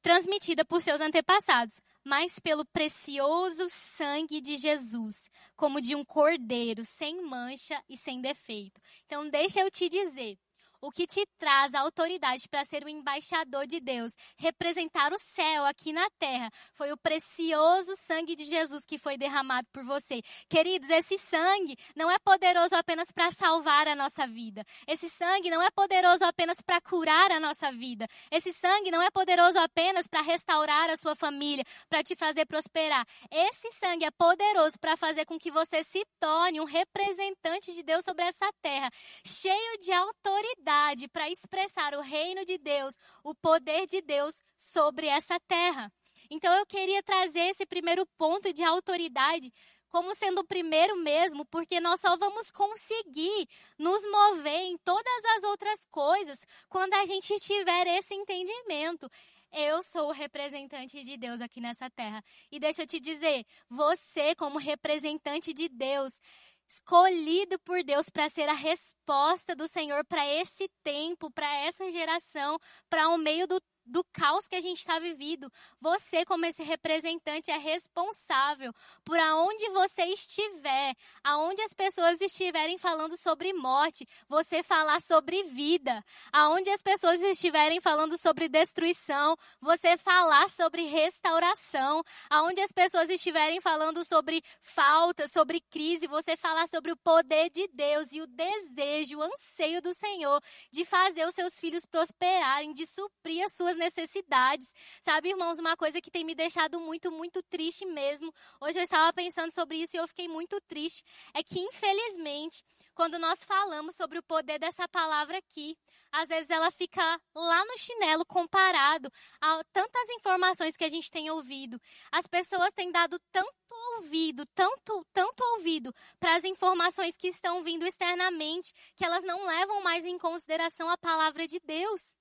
transmitida 0.01 0.65
por 0.65 0.81
seus 0.81 1.00
antepassados, 1.00 1.79
mas 2.03 2.39
pelo 2.39 2.65
precioso 2.65 3.67
sangue 3.69 4.41
de 4.41 4.58
Jesus, 4.58 5.29
como 5.55 5.79
de 5.79 5.93
um 5.93 6.03
cordeiro, 6.03 6.84
sem 6.84 7.24
mancha 7.24 7.79
e 7.88 7.96
sem 7.96 8.19
defeito. 8.19 8.81
Então, 9.05 9.29
deixa 9.29 9.60
eu 9.60 9.69
te 9.69 9.88
dizer 9.88 10.39
o 10.81 10.91
que 10.91 11.05
te 11.05 11.25
traz 11.38 11.74
a 11.74 11.81
autoridade 11.81 12.48
para 12.50 12.63
ser 12.63 12.83
o 12.83 12.89
embaixador 12.89 13.67
de 13.67 13.79
Deus, 13.79 14.13
representar 14.38 15.12
o 15.12 15.19
céu 15.19 15.65
aqui 15.65 15.91
na 15.91 16.07
terra, 16.17 16.50
foi 16.74 16.91
o 16.91 16.98
precioso 16.98 17.91
sangue 18.07 18.36
de 18.36 18.45
Jesus 18.45 18.86
que 18.86 18.98
foi 18.98 19.17
derramado 19.17 19.67
por 19.74 19.83
você. 19.83 20.21
Queridos, 20.50 20.89
esse 20.89 21.17
sangue 21.17 21.75
não 21.95 22.09
é 22.09 22.17
poderoso 22.19 22.75
apenas 22.75 23.12
para 23.12 23.29
salvar 23.31 23.88
a 23.88 23.95
nossa 23.95 24.27
vida. 24.27 24.63
Esse 24.88 25.09
sangue 25.09 25.50
não 25.50 25.62
é 25.62 25.69
poderoso 25.71 26.24
apenas 26.25 26.62
para 26.62 26.79
curar 26.81 27.31
a 27.31 27.39
nossa 27.39 27.71
vida. 27.71 28.07
Esse 28.31 28.53
sangue 28.53 28.91
não 28.91 29.01
é 29.01 29.12
poderoso 29.12 29.59
apenas 29.59 30.07
para 30.07 30.21
restaurar 30.21 30.89
a 30.89 30.98
sua 30.98 31.15
família, 31.15 31.65
para 31.89 32.03
te 32.03 32.15
fazer 32.15 32.45
prosperar. 32.45 33.05
Esse 33.29 33.71
sangue 33.74 34.05
é 34.05 34.12
poderoso 34.12 34.79
para 34.79 34.95
fazer 34.95 35.25
com 35.25 35.38
que 35.38 35.51
você 35.51 35.83
se 35.83 36.05
torne 36.19 36.62
um 36.62 36.65
representante 36.65 37.74
de 37.74 37.83
Deus 37.83 38.03
sobre 38.03 38.24
essa 38.24 38.50
terra, 38.62 38.89
cheio 39.25 39.77
de 39.79 39.91
autoridade 39.91 40.68
autoridade 40.69 41.07
para 41.07 41.29
expressar 41.29 41.93
o 41.95 42.01
reino 42.01 42.45
de 42.45 42.57
Deus, 42.57 42.95
o 43.23 43.33
poder 43.33 43.88
de 43.88 44.01
Deus 44.01 44.41
sobre 44.55 45.07
essa 45.07 45.39
terra. 45.47 45.91
Então 46.29 46.53
eu 46.53 46.65
queria 46.65 47.01
trazer 47.01 47.49
esse 47.49 47.65
primeiro 47.65 48.05
ponto 48.17 48.53
de 48.53 48.63
autoridade 48.63 49.51
como 49.89 50.15
sendo 50.15 50.41
o 50.41 50.47
primeiro 50.47 50.95
mesmo, 50.97 51.43
porque 51.47 51.79
nós 51.79 51.99
só 51.99 52.15
vamos 52.15 52.51
conseguir 52.51 53.47
nos 53.79 53.99
mover 54.11 54.61
em 54.65 54.77
todas 54.77 55.25
as 55.38 55.43
outras 55.45 55.83
coisas 55.89 56.45
quando 56.69 56.93
a 56.93 57.05
gente 57.07 57.33
tiver 57.39 57.88
esse 57.97 58.13
entendimento. 58.13 59.09
Eu 59.51 59.81
sou 59.81 60.09
o 60.09 60.11
representante 60.11 61.03
de 61.03 61.17
Deus 61.17 61.41
aqui 61.41 61.59
nessa 61.59 61.89
terra. 61.89 62.23
E 62.51 62.59
deixa 62.59 62.83
eu 62.83 62.85
te 62.85 62.99
dizer, 62.99 63.43
você, 63.67 64.35
como 64.35 64.59
representante 64.59 65.55
de 65.55 65.67
Deus, 65.67 66.21
escolhido 66.69 67.57
por 67.59 67.83
Deus 67.83 68.09
para 68.09 68.29
ser 68.29 68.47
a 68.47 68.53
resposta 68.53 69.55
do 69.55 69.67
Senhor 69.67 70.05
para 70.05 70.25
esse 70.27 70.69
tempo, 70.83 71.31
para 71.31 71.51
essa 71.65 71.89
geração, 71.89 72.59
para 72.88 73.09
o 73.09 73.17
meio 73.17 73.47
do 73.47 73.59
do 73.89 74.03
caos 74.13 74.48
que 74.48 74.55
a 74.55 74.62
gente 74.62 74.79
está 74.79 75.00
vivendo. 75.00 75.51
Você, 75.81 76.24
como 76.25 76.46
esse 76.46 76.63
representante, 76.63 77.51
é 77.51 77.58
responsável 77.58 78.72
por 79.03 79.17
aonde 79.19 79.67
você 79.69 80.03
estiver, 80.05 80.96
aonde 81.24 81.62
as 81.63 81.74
pessoas 81.74 82.22
estiverem 82.22 82.77
falando 82.77 83.17
sobre 83.17 83.51
morte, 83.53 84.08
você 84.27 84.62
falar 84.62 85.01
sobre 85.01 85.43
vida. 85.43 86.03
Aonde 86.31 86.69
as 86.69 86.81
pessoas 86.81 87.22
estiverem 87.24 87.81
falando 87.81 88.17
sobre 88.17 88.48
destruição, 88.48 89.36
você 89.60 89.98
falar 89.98 90.48
sobre 90.50 90.84
restauração. 90.84 92.03
Aonde 92.29 92.62
as 92.62 92.72
pessoas 92.72 93.10
estiverem 93.10 93.60
falando 93.60 94.05
sobre 94.05 94.41
falta, 94.62 95.27
sobre 95.27 95.60
crise, 95.62 96.08
você 96.08 96.38
falar 96.38 96.67
sobre 96.67 96.91
o 96.91 96.98
poder 96.98 97.50
de 97.50 97.67
Deus 97.74 98.13
e 98.13 98.22
o 98.22 98.27
desejo, 98.27 99.17
o 99.17 99.24
anseio 99.24 99.81
do 99.81 99.93
Senhor 99.93 100.41
de 100.72 100.86
fazer 100.86 101.25
os 101.25 101.36
seus 101.36 101.60
filhos 101.60 101.86
prosperarem, 101.86 102.74
de 102.74 102.86
suprir 102.86 103.43
as 103.43 103.55
suas 103.55 103.77
necessidades. 103.79 104.67
Sabe, 105.01 105.29
irmãos, 105.29 105.57
uma 105.57 105.75
coisa 105.75 106.00
que 106.00 106.12
tem 106.12 106.24
me 106.24 106.36
deixado 106.36 106.79
muito, 106.79 107.12
muito 107.12 107.41
triste 107.43 107.86
mesmo. 107.86 108.31
Hoje 108.62 108.77
eu 108.77 108.83
estava 108.83 109.12
pensando 109.13 109.51
sobre 109.53 109.77
isso 109.77 109.98
e 109.98 110.00
eu 110.00 110.07
fiquei 110.07 110.27
muito 110.27 110.62
triste. 110.67 111.03
É 111.33 111.41
que, 111.41 111.59
infelizmente, 111.59 112.63
quando 112.93 113.17
nós 113.17 113.43
falamos 113.45 113.95
sobre 113.95 114.19
o 114.19 114.24
poder 114.24 114.59
dessa 114.59 114.88
palavra 114.88 115.38
aqui, 115.38 115.77
às 116.12 116.27
vezes 116.27 116.50
ela 116.50 116.69
fica 116.69 117.01
lá 117.33 117.63
no 117.65 117.77
chinelo 117.77 118.25
comparado 118.25 119.09
a 119.39 119.63
tantas 119.71 120.09
informações 120.09 120.75
que 120.75 120.83
a 120.83 120.89
gente 120.89 121.09
tem 121.09 121.31
ouvido. 121.31 121.79
As 122.12 122.27
pessoas 122.27 122.74
têm 122.74 122.91
dado 122.91 123.17
tanto 123.31 123.55
ouvido, 123.98 124.45
tanto, 124.48 125.05
tanto 125.13 125.41
ouvido 125.55 125.93
para 126.19 126.36
as 126.36 126.43
informações 126.43 127.15
que 127.17 127.27
estão 127.27 127.62
vindo 127.62 127.86
externamente, 127.86 128.74
que 128.95 129.05
elas 129.05 129.24
não 129.24 129.45
levam 129.45 129.81
mais 129.81 130.05
em 130.05 130.17
consideração 130.17 130.89
a 130.89 130.98
palavra 130.98 131.48
de 131.48 131.59
Deus. 131.62 132.15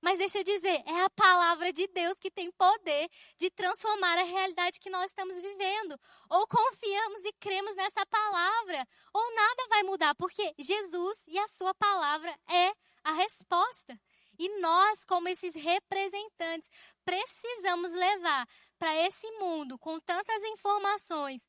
Mas 0.00 0.18
deixa 0.18 0.38
eu 0.38 0.44
dizer, 0.44 0.82
é 0.86 1.02
a 1.02 1.10
palavra 1.10 1.72
de 1.72 1.86
Deus 1.88 2.18
que 2.18 2.30
tem 2.30 2.50
poder 2.52 3.08
de 3.38 3.50
transformar 3.50 4.18
a 4.18 4.22
realidade 4.22 4.80
que 4.80 4.88
nós 4.88 5.10
estamos 5.10 5.38
vivendo. 5.38 5.98
Ou 6.28 6.46
confiamos 6.46 7.24
e 7.24 7.32
cremos 7.34 7.76
nessa 7.76 8.04
palavra, 8.06 8.86
ou 9.12 9.34
nada 9.34 9.68
vai 9.68 9.82
mudar, 9.82 10.14
porque 10.14 10.54
Jesus 10.58 11.26
e 11.28 11.38
a 11.38 11.48
sua 11.48 11.74
palavra 11.74 12.34
é 12.48 12.72
a 13.04 13.12
resposta. 13.12 13.98
E 14.38 14.60
nós, 14.60 15.04
como 15.04 15.28
esses 15.28 15.54
representantes, 15.54 16.70
precisamos 17.04 17.92
levar 17.92 18.48
para 18.78 18.96
esse 19.06 19.30
mundo 19.32 19.78
com 19.78 20.00
tantas 20.00 20.42
informações, 20.44 21.46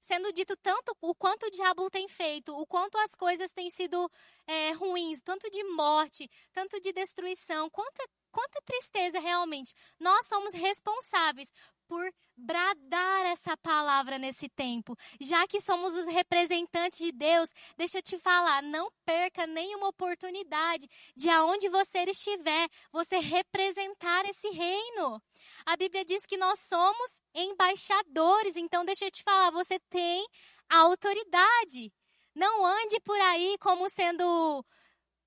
sendo 0.00 0.32
dito 0.32 0.56
tanto 0.56 0.96
o 1.00 1.14
quanto 1.14 1.46
o 1.46 1.50
diabo 1.50 1.90
tem 1.90 2.08
feito, 2.08 2.56
o 2.56 2.66
quanto 2.66 2.96
as 2.98 3.14
coisas 3.14 3.52
têm 3.52 3.70
sido 3.70 4.10
é, 4.46 4.72
ruins, 4.72 5.22
tanto 5.22 5.50
de 5.50 5.62
morte, 5.64 6.28
tanto 6.52 6.80
de 6.80 6.92
destruição, 6.92 7.68
quanta, 7.70 8.04
quanta 8.30 8.60
tristeza 8.64 9.18
realmente. 9.18 9.74
Nós 9.98 10.26
somos 10.26 10.52
responsáveis 10.54 11.50
por 11.88 12.12
bradar 12.36 13.26
essa 13.26 13.56
palavra 13.56 14.18
nesse 14.18 14.48
tempo. 14.48 14.94
Já 15.20 15.46
que 15.48 15.60
somos 15.60 15.94
os 15.94 16.06
representantes 16.06 16.98
de 16.98 17.10
Deus, 17.10 17.50
deixa 17.76 17.98
eu 17.98 18.02
te 18.02 18.18
falar, 18.18 18.62
não 18.62 18.88
perca 19.04 19.46
nenhuma 19.46 19.88
oportunidade 19.88 20.86
de 21.16 21.28
aonde 21.30 21.68
você 21.68 22.04
estiver, 22.04 22.68
você 22.92 23.18
representar 23.18 24.24
esse 24.26 24.48
reino. 24.50 25.20
A 25.68 25.76
Bíblia 25.76 26.02
diz 26.02 26.24
que 26.24 26.38
nós 26.38 26.60
somos 26.60 27.20
embaixadores, 27.34 28.56
então 28.56 28.86
deixa 28.86 29.04
eu 29.04 29.10
te 29.10 29.22
falar, 29.22 29.50
você 29.50 29.78
tem 29.90 30.26
a 30.66 30.78
autoridade. 30.78 31.92
Não 32.34 32.64
ande 32.64 32.98
por 33.00 33.20
aí 33.20 33.54
como 33.60 33.86
sendo 33.90 34.64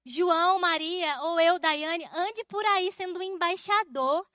João, 0.03 0.57
Maria 0.57 1.21
ou 1.21 1.39
eu, 1.39 1.59
Daiane, 1.59 2.09
ande 2.11 2.43
por 2.45 2.65
aí 2.65 2.91
sendo 2.91 3.21
embaixador 3.21 4.25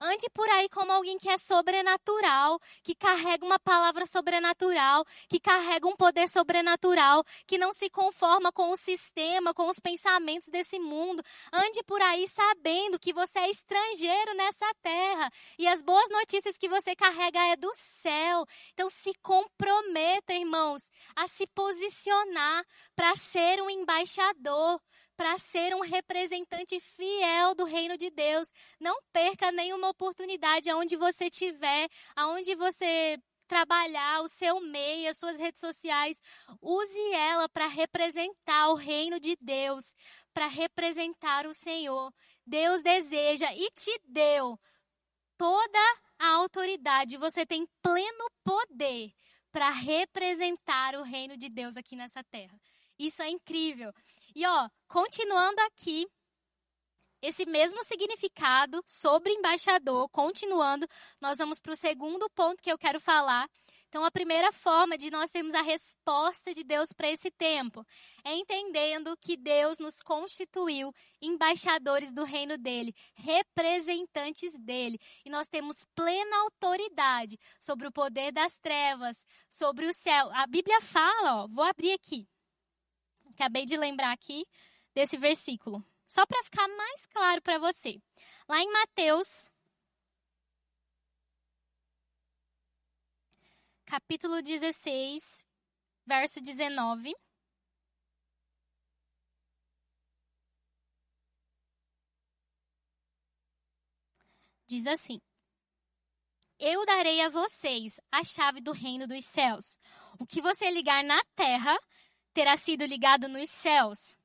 Ande 0.00 0.28
por 0.30 0.48
aí 0.50 0.68
como 0.68 0.92
alguém 0.92 1.18
que 1.18 1.28
é 1.28 1.36
sobrenatural, 1.36 2.60
que 2.84 2.94
carrega 2.94 3.44
uma 3.44 3.58
palavra 3.58 4.06
sobrenatural, 4.06 5.04
que 5.28 5.40
carrega 5.40 5.88
um 5.88 5.96
poder 5.96 6.28
sobrenatural, 6.28 7.24
que 7.46 7.58
não 7.58 7.72
se 7.72 7.90
conforma 7.90 8.52
com 8.52 8.70
o 8.70 8.76
sistema, 8.76 9.52
com 9.52 9.68
os 9.68 9.80
pensamentos 9.80 10.48
desse 10.48 10.78
mundo. 10.78 11.22
Ande 11.52 11.82
por 11.82 12.00
aí 12.00 12.28
sabendo 12.28 12.98
que 12.98 13.12
você 13.12 13.40
é 13.40 13.50
estrangeiro 13.50 14.34
nessa 14.34 14.72
terra 14.82 15.30
e 15.58 15.66
as 15.66 15.82
boas 15.82 16.08
notícias 16.10 16.56
que 16.56 16.68
você 16.68 16.94
carrega 16.94 17.40
é 17.48 17.56
do 17.56 17.72
céu. 17.74 18.46
Então 18.72 18.88
se 18.88 19.12
comprometa, 19.20 20.32
irmãos, 20.32 20.92
a 21.16 21.26
se 21.26 21.46
posicionar 21.48 22.64
para 22.94 23.16
ser 23.16 23.60
um 23.60 23.68
embaixador, 23.68 24.80
para 25.18 25.36
ser 25.36 25.74
um 25.74 25.80
representante 25.80 26.78
fiel 26.78 27.52
do 27.56 27.64
reino 27.64 27.98
de 27.98 28.08
Deus. 28.08 28.52
Não 28.78 29.02
perca 29.12 29.50
nenhuma 29.50 29.88
oportunidade 29.88 30.70
aonde 30.70 30.94
você 30.94 31.24
estiver, 31.24 31.88
aonde 32.14 32.54
você 32.54 33.18
trabalhar 33.48 34.20
o 34.20 34.28
seu 34.28 34.60
meio, 34.60 35.10
as 35.10 35.18
suas 35.18 35.36
redes 35.36 35.60
sociais, 35.60 36.22
use 36.62 37.12
ela 37.14 37.48
para 37.48 37.66
representar 37.66 38.68
o 38.68 38.74
reino 38.74 39.18
de 39.18 39.36
Deus, 39.40 39.92
para 40.32 40.46
representar 40.46 41.46
o 41.46 41.54
Senhor. 41.54 42.14
Deus 42.46 42.80
deseja 42.80 43.52
e 43.52 43.68
te 43.72 44.00
deu 44.04 44.56
toda 45.36 45.96
a 46.16 46.28
autoridade, 46.34 47.16
você 47.16 47.44
tem 47.44 47.66
pleno 47.82 48.30
poder 48.44 49.12
para 49.50 49.70
representar 49.70 50.94
o 50.94 51.02
reino 51.02 51.36
de 51.36 51.48
Deus 51.48 51.76
aqui 51.76 51.96
nessa 51.96 52.22
terra. 52.22 52.56
Isso 52.98 53.20
é 53.20 53.28
incrível. 53.28 53.92
E 54.34 54.46
ó, 54.46 54.68
continuando 54.88 55.60
aqui, 55.62 56.06
esse 57.20 57.44
mesmo 57.46 57.82
significado 57.84 58.82
sobre 58.86 59.32
embaixador, 59.32 60.08
continuando, 60.08 60.86
nós 61.20 61.38
vamos 61.38 61.60
para 61.60 61.72
o 61.72 61.76
segundo 61.76 62.28
ponto 62.30 62.62
que 62.62 62.70
eu 62.70 62.78
quero 62.78 63.00
falar. 63.00 63.48
Então, 63.88 64.04
a 64.04 64.10
primeira 64.10 64.52
forma 64.52 64.98
de 64.98 65.10
nós 65.10 65.30
termos 65.30 65.54
a 65.54 65.62
resposta 65.62 66.52
de 66.52 66.62
Deus 66.62 66.92
para 66.92 67.10
esse 67.10 67.30
tempo 67.30 67.84
é 68.22 68.34
entendendo 68.34 69.16
que 69.16 69.36
Deus 69.36 69.78
nos 69.78 70.00
constituiu 70.02 70.92
embaixadores 71.22 72.12
do 72.12 72.22
reino 72.22 72.58
dele, 72.58 72.94
representantes 73.14 74.52
dele. 74.58 74.98
E 75.24 75.30
nós 75.30 75.48
temos 75.48 75.86
plena 75.94 76.36
autoridade 76.42 77.38
sobre 77.58 77.88
o 77.88 77.92
poder 77.92 78.30
das 78.30 78.58
trevas, 78.58 79.24
sobre 79.48 79.86
o 79.86 79.94
céu. 79.94 80.30
A 80.34 80.46
Bíblia 80.46 80.80
fala, 80.82 81.44
ó, 81.44 81.48
vou 81.48 81.64
abrir 81.64 81.92
aqui. 81.92 82.28
Acabei 83.30 83.64
de 83.64 83.76
lembrar 83.76 84.12
aqui 84.12 84.44
desse 84.98 85.16
versículo. 85.16 85.84
Só 86.04 86.26
para 86.26 86.42
ficar 86.42 86.66
mais 86.66 87.06
claro 87.06 87.40
para 87.40 87.56
você. 87.60 88.02
Lá 88.48 88.60
em 88.60 88.72
Mateus, 88.72 89.48
capítulo 93.86 94.42
16, 94.42 95.44
verso 96.04 96.40
19. 96.40 97.14
Diz 104.66 104.84
assim: 104.88 105.20
Eu 106.58 106.84
darei 106.84 107.20
a 107.20 107.28
vocês 107.28 108.00
a 108.10 108.24
chave 108.24 108.60
do 108.60 108.72
reino 108.72 109.06
dos 109.06 109.24
céus. 109.24 109.78
O 110.18 110.26
que 110.26 110.42
você 110.42 110.68
ligar 110.72 111.04
na 111.04 111.22
terra 111.36 111.78
terá 112.34 112.56
sido 112.56 112.84
ligado 112.84 113.28
nos 113.28 113.48
céus. 113.48 114.17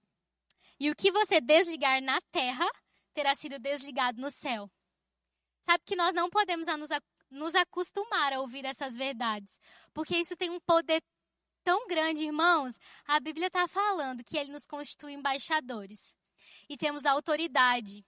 E 0.80 0.89
o 0.89 0.96
que 0.96 1.12
você 1.12 1.39
desligar 1.39 2.01
na 2.01 2.20
terra 2.32 2.68
terá 3.13 3.36
sido 3.36 3.60
desligado 3.60 4.20
no 4.20 4.30
céu. 4.32 4.70
Sabe 5.62 5.84
que 5.86 5.96
nós 5.96 6.13
não 6.13 6.30
podemos 6.30 6.68
nos 7.30 7.56
acostumar 7.56 8.34
a 8.34 8.42
ouvir 8.42 8.65
essas 8.65 8.98
verdades, 8.98 9.60
porque 9.93 10.17
isso 10.17 10.36
tem 10.36 10.50
um 10.50 10.60
poder 10.60 11.02
tão 11.63 11.88
grande, 11.88 12.24
irmãos. 12.24 12.78
A 13.06 13.19
Bíblia 13.19 13.47
está 13.47 13.67
falando 13.67 14.24
que 14.24 14.38
ele 14.38 14.52
nos 14.52 14.65
constitui 14.65 15.13
embaixadores 15.13 16.13
e 16.69 16.76
temos 16.76 17.06
autoridade, 17.06 18.06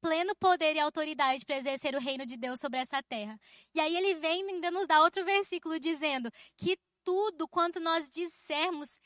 pleno 0.00 0.34
poder 0.36 0.76
e 0.76 0.80
autoridade 0.80 1.44
para 1.44 1.58
exercer 1.58 1.94
o 1.94 2.00
reino 2.00 2.24
de 2.24 2.36
Deus 2.36 2.58
sobre 2.58 2.78
essa 2.78 3.02
terra. 3.02 3.38
E 3.74 3.80
aí 3.80 3.94
ele 3.96 4.14
vem 4.14 4.48
ainda 4.48 4.70
nos 4.70 4.86
dá 4.86 5.02
outro 5.02 5.24
versículo 5.24 5.78
dizendo 5.78 6.30
que 6.56 6.78
tudo 7.04 7.48
quanto 7.48 7.80
nós 7.80 8.08
dissermos 8.08 9.00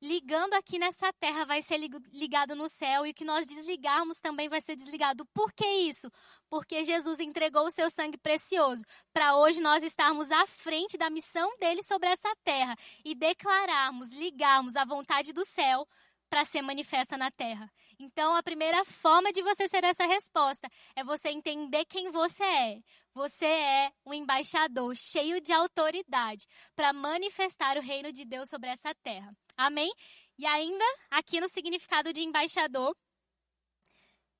ligando 0.00 0.54
aqui 0.54 0.78
nessa 0.78 1.12
terra 1.14 1.44
vai 1.44 1.62
ser 1.62 1.78
ligado 2.12 2.54
no 2.54 2.68
céu 2.68 3.06
e 3.06 3.10
o 3.10 3.14
que 3.14 3.24
nós 3.24 3.46
desligarmos 3.46 4.20
também 4.20 4.48
vai 4.48 4.60
ser 4.60 4.76
desligado. 4.76 5.26
Por 5.34 5.52
que 5.52 5.66
isso? 5.66 6.10
Porque 6.48 6.84
Jesus 6.84 7.20
entregou 7.20 7.66
o 7.66 7.70
seu 7.70 7.90
sangue 7.90 8.18
precioso 8.18 8.84
para 9.12 9.36
hoje 9.36 9.60
nós 9.60 9.82
estarmos 9.82 10.30
à 10.30 10.46
frente 10.46 10.96
da 10.96 11.10
missão 11.10 11.56
dele 11.58 11.82
sobre 11.82 12.08
essa 12.08 12.34
terra 12.44 12.76
e 13.04 13.14
declararmos, 13.14 14.12
ligarmos 14.12 14.76
a 14.76 14.84
vontade 14.84 15.32
do 15.32 15.44
céu 15.44 15.86
para 16.28 16.44
ser 16.44 16.62
manifesta 16.62 17.16
na 17.16 17.30
terra. 17.30 17.70
Então, 17.98 18.34
a 18.34 18.42
primeira 18.42 18.84
forma 18.84 19.32
de 19.32 19.42
você 19.42 19.68
ser 19.68 19.84
essa 19.84 20.06
resposta 20.06 20.68
é 20.94 21.04
você 21.04 21.28
entender 21.30 21.84
quem 21.84 22.10
você 22.10 22.44
é. 22.44 22.78
Você 23.14 23.46
é 23.46 23.92
um 24.04 24.12
embaixador 24.12 24.94
cheio 24.94 25.40
de 25.40 25.52
autoridade 25.52 26.44
para 26.74 26.92
manifestar 26.92 27.78
o 27.78 27.80
reino 27.80 28.12
de 28.12 28.24
Deus 28.24 28.48
sobre 28.50 28.68
essa 28.68 28.94
terra. 29.02 29.34
Amém? 29.56 29.92
E 30.38 30.44
ainda, 30.46 30.84
aqui 31.10 31.40
no 31.40 31.48
significado 31.48 32.12
de 32.12 32.22
embaixador, 32.22 32.94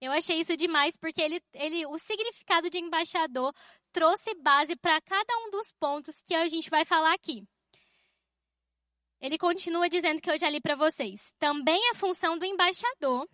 eu 0.00 0.12
achei 0.12 0.38
isso 0.38 0.56
demais 0.56 0.96
porque 0.96 1.22
ele, 1.22 1.40
ele, 1.54 1.86
o 1.86 1.98
significado 1.98 2.68
de 2.68 2.78
embaixador 2.78 3.52
trouxe 3.92 4.34
base 4.36 4.76
para 4.76 5.00
cada 5.00 5.38
um 5.38 5.50
dos 5.50 5.72
pontos 5.72 6.20
que 6.20 6.34
a 6.34 6.46
gente 6.48 6.68
vai 6.68 6.84
falar 6.84 7.14
aqui. 7.14 7.42
Ele 9.20 9.38
continua 9.38 9.88
dizendo 9.88 10.20
que 10.20 10.30
eu 10.30 10.36
já 10.36 10.50
li 10.50 10.60
para 10.60 10.74
vocês. 10.74 11.32
Também 11.38 11.80
é 11.90 11.94
função 11.94 12.36
do 12.36 12.44
embaixador 12.44 13.26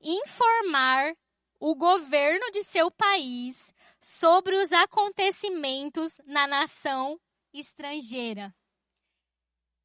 informar 0.00 1.14
o 1.58 1.74
governo 1.74 2.50
de 2.50 2.62
seu 2.64 2.90
país 2.90 3.72
sobre 3.98 4.54
os 4.56 4.72
acontecimentos 4.72 6.20
na 6.26 6.46
nação 6.46 7.18
estrangeira. 7.52 8.54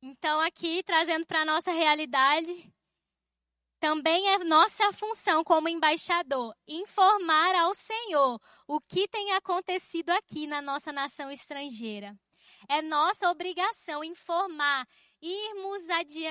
Então, 0.02 0.40
aqui, 0.40 0.82
trazendo 0.84 1.28
para 1.28 1.42
a 1.42 1.46
nossa 1.46 1.72
realidade, 1.72 2.74
também 3.80 4.30
é 4.30 4.40
nossa 4.44 4.92
função 4.94 5.44
como 5.44 5.70
embaixador 5.70 6.56
informar 6.68 7.56
ao 7.56 7.74
Senhor 7.76 8.40
o 8.68 8.82
que 8.82 9.08
tem 9.08 9.34
acontecido 9.34 10.10
aqui 10.12 10.48
na 10.48 10.62
nossa 10.62 10.92
nação 10.92 11.32
estrangeira. 11.32 12.16
É 12.68 12.82
nossa 12.82 13.30
obrigação 13.30 14.04
informar 14.04 14.88
irmos, 15.22 15.84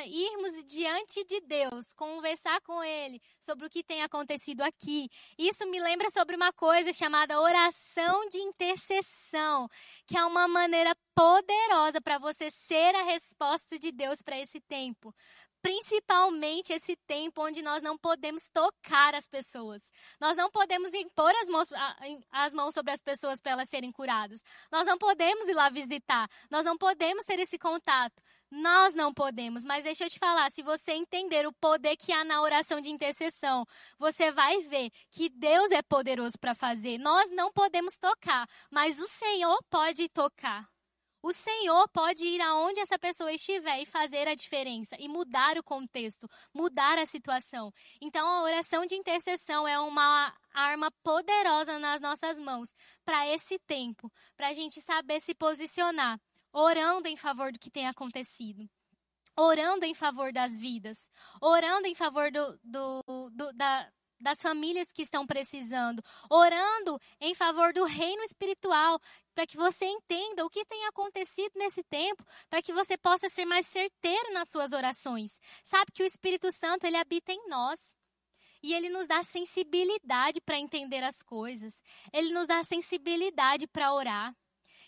irmos 0.06 0.64
diante 0.64 1.24
de 1.24 1.40
Deus, 1.42 1.92
conversar 1.94 2.60
com 2.62 2.82
Ele 2.82 3.20
sobre 3.38 3.66
o 3.66 3.70
que 3.70 3.84
tem 3.84 4.02
acontecido 4.02 4.62
aqui. 4.62 5.08
Isso 5.38 5.66
me 5.68 5.80
lembra 5.80 6.08
sobre 6.10 6.34
uma 6.34 6.52
coisa 6.52 6.92
chamada 6.92 7.40
oração 7.40 8.28
de 8.28 8.38
intercessão, 8.38 9.68
que 10.06 10.16
é 10.16 10.24
uma 10.24 10.48
maneira 10.48 10.94
poderosa 11.14 12.00
para 12.00 12.18
você 12.18 12.50
ser 12.50 12.94
a 12.94 13.02
resposta 13.02 13.78
de 13.78 13.92
Deus 13.92 14.22
para 14.24 14.38
esse 14.38 14.60
tempo 14.60 15.14
principalmente 15.62 16.72
esse 16.72 16.96
tempo 17.06 17.42
onde 17.42 17.62
nós 17.62 17.82
não 17.82 17.96
podemos 17.96 18.48
tocar 18.52 19.14
as 19.14 19.26
pessoas. 19.26 19.92
Nós 20.20 20.36
não 20.36 20.50
podemos 20.50 20.92
impor 20.94 21.32
as 21.36 21.48
mãos, 21.48 21.68
as 22.30 22.54
mãos 22.54 22.74
sobre 22.74 22.92
as 22.92 23.02
pessoas 23.02 23.40
para 23.40 23.52
elas 23.52 23.68
serem 23.68 23.92
curadas. 23.92 24.40
Nós 24.70 24.86
não 24.86 24.98
podemos 24.98 25.48
ir 25.48 25.54
lá 25.54 25.68
visitar. 25.68 26.28
Nós 26.50 26.64
não 26.64 26.76
podemos 26.76 27.24
ter 27.24 27.38
esse 27.38 27.58
contato. 27.58 28.22
Nós 28.50 28.94
não 28.94 29.14
podemos, 29.14 29.64
mas 29.64 29.84
deixa 29.84 30.04
eu 30.04 30.10
te 30.10 30.18
falar, 30.18 30.50
se 30.50 30.62
você 30.62 30.92
entender 30.92 31.46
o 31.46 31.52
poder 31.52 31.96
que 31.96 32.12
há 32.12 32.24
na 32.24 32.42
oração 32.42 32.80
de 32.80 32.90
intercessão, 32.90 33.64
você 33.96 34.32
vai 34.32 34.58
ver 34.62 34.90
que 35.10 35.28
Deus 35.28 35.70
é 35.70 35.82
poderoso 35.82 36.36
para 36.40 36.54
fazer. 36.54 36.98
Nós 36.98 37.30
não 37.30 37.52
podemos 37.52 37.96
tocar, 37.96 38.48
mas 38.70 39.00
o 39.00 39.06
Senhor 39.06 39.62
pode 39.70 40.08
tocar. 40.08 40.68
O 41.22 41.32
Senhor 41.32 41.86
pode 41.90 42.26
ir 42.26 42.40
aonde 42.40 42.80
essa 42.80 42.98
pessoa 42.98 43.30
estiver 43.30 43.82
e 43.82 43.86
fazer 43.86 44.26
a 44.26 44.34
diferença 44.34 44.96
e 44.98 45.06
mudar 45.06 45.58
o 45.58 45.62
contexto, 45.62 46.26
mudar 46.52 46.98
a 46.98 47.04
situação. 47.04 47.70
Então, 48.00 48.26
a 48.26 48.42
oração 48.42 48.86
de 48.86 48.94
intercessão 48.94 49.68
é 49.68 49.78
uma 49.78 50.34
arma 50.54 50.90
poderosa 51.02 51.78
nas 51.78 52.00
nossas 52.00 52.38
mãos 52.38 52.74
para 53.04 53.28
esse 53.28 53.58
tempo, 53.60 54.10
para 54.34 54.48
a 54.48 54.54
gente 54.54 54.80
saber 54.80 55.20
se 55.20 55.34
posicionar, 55.34 56.18
orando 56.52 57.08
em 57.08 57.16
favor 57.16 57.52
do 57.52 57.58
que 57.58 57.70
tem 57.70 57.86
acontecido 57.86 58.68
orando 59.36 59.86
em 59.86 59.94
favor 59.94 60.32
das 60.32 60.58
vidas, 60.58 61.10
orando 61.40 61.86
em 61.86 61.94
favor 61.94 62.30
do, 62.30 62.60
do, 62.62 63.30
do, 63.30 63.52
da, 63.54 63.90
das 64.20 64.40
famílias 64.42 64.92
que 64.92 65.02
estão 65.02 65.26
precisando, 65.26 66.02
orando 66.28 67.00
em 67.20 67.34
favor 67.34 67.72
do 67.72 67.84
reino 67.84 68.22
espiritual, 68.22 69.00
para 69.34 69.46
que 69.46 69.56
você 69.56 69.86
entenda 69.86 70.44
o 70.44 70.50
que 70.50 70.64
tem 70.64 70.84
acontecido 70.86 71.52
nesse 71.56 71.82
tempo, 71.84 72.24
para 72.48 72.60
que 72.62 72.72
você 72.72 72.98
possa 72.98 73.28
ser 73.28 73.46
mais 73.46 73.66
certeiro 73.66 74.32
nas 74.32 74.50
suas 74.50 74.72
orações. 74.72 75.40
Sabe 75.62 75.90
que 75.92 76.02
o 76.02 76.06
Espírito 76.06 76.52
Santo, 76.52 76.84
ele 76.84 76.96
habita 76.96 77.32
em 77.32 77.48
nós. 77.48 77.94
E 78.62 78.74
ele 78.74 78.90
nos 78.90 79.06
dá 79.06 79.22
sensibilidade 79.22 80.38
para 80.42 80.58
entender 80.58 81.02
as 81.02 81.22
coisas. 81.22 81.82
Ele 82.12 82.30
nos 82.30 82.46
dá 82.46 82.62
sensibilidade 82.62 83.66
para 83.66 83.90
orar. 83.94 84.36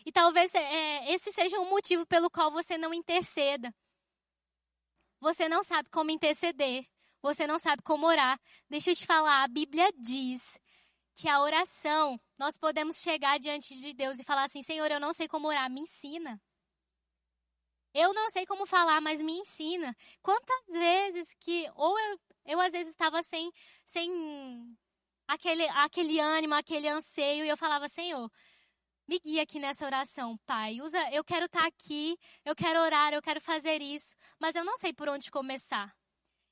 E 0.05 0.13
talvez 0.13 0.55
é, 0.55 1.13
esse 1.13 1.33
seja 1.33 1.59
um 1.61 1.69
motivo 1.69 2.07
pelo 2.07 2.31
qual 2.31 2.51
você 2.51 2.77
não 2.77 2.93
interceda. 2.93 3.75
Você 5.21 5.49
não 5.49 5.63
sabe 5.63 5.89
como 5.91 6.11
interceder. 6.11 6.85
Você 7.23 7.47
não 7.47 7.59
sabe 7.59 7.83
como 7.83 8.07
orar. 8.07 8.39
Deixa 8.69 8.91
eu 8.91 8.97
te 8.97 9.07
falar, 9.07 9.45
a 9.45 9.49
Bíblia 9.49 9.89
diz 9.97 10.59
que 11.15 11.29
a 11.29 11.41
oração, 11.41 12.21
nós 12.39 12.59
podemos 12.59 12.97
chegar 12.97 13.39
diante 13.39 13.79
de 13.79 13.93
Deus 13.93 14.19
e 14.19 14.25
falar 14.25 14.45
assim: 14.45 14.63
Senhor, 14.63 14.91
eu 14.91 14.99
não 14.99 15.13
sei 15.13 15.29
como 15.29 15.49
orar, 15.49 15.71
me 15.71 15.81
ensina. 15.81 16.41
Eu 17.95 18.13
não 18.15 18.31
sei 18.31 18.47
como 18.47 18.67
falar, 18.67 19.01
mas 19.01 19.23
me 19.23 19.39
ensina. 19.39 19.95
Quantas 20.23 20.65
vezes 20.69 21.29
que, 21.39 21.71
ou 21.77 21.99
eu, 21.99 22.21
eu 22.47 22.61
às 22.61 22.73
vezes 22.73 22.91
estava 22.91 23.23
sem, 23.23 23.53
sem 23.85 24.11
aquele, 25.29 25.69
aquele 25.69 26.19
ânimo, 26.19 26.55
aquele 26.55 26.89
anseio, 26.89 27.45
e 27.45 27.49
eu 27.49 27.57
falava: 27.57 27.89
Senhor, 27.89 28.31
me 29.13 29.19
guia 29.19 29.43
aqui 29.43 29.59
nessa 29.59 29.85
oração, 29.85 30.39
Pai. 30.47 30.81
Usa, 30.81 30.99
eu 31.11 31.23
quero 31.23 31.45
estar 31.45 31.61
tá 31.61 31.67
aqui, 31.67 32.17
eu 32.47 32.55
quero 32.55 32.81
orar, 32.81 33.13
eu 33.13 33.21
quero 33.21 33.43
fazer 33.43 33.83
isso, 33.83 34.17
mas 34.41 34.57
eu 34.57 34.65
não 34.65 34.79
sei 34.79 34.91
por 34.95 35.07
onde 35.07 35.31
começar. 35.31 35.95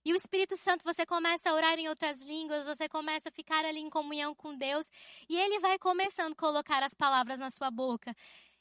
E 0.04 0.12
o 0.12 0.16
Espírito 0.16 0.58
Santo, 0.58 0.84
você 0.84 1.06
começa 1.06 1.48
a 1.48 1.54
orar 1.54 1.78
em 1.78 1.88
outras 1.88 2.22
línguas, 2.22 2.66
você 2.66 2.86
começa 2.86 3.30
a 3.30 3.32
ficar 3.32 3.64
ali 3.64 3.80
em 3.80 3.88
comunhão 3.88 4.34
com 4.34 4.54
Deus, 4.54 4.90
e 5.26 5.38
ele 5.38 5.58
vai 5.58 5.78
começando 5.78 6.32
a 6.32 6.36
colocar 6.36 6.82
as 6.82 6.92
palavras 6.92 7.40
na 7.40 7.48
sua 7.48 7.70
boca. 7.70 8.14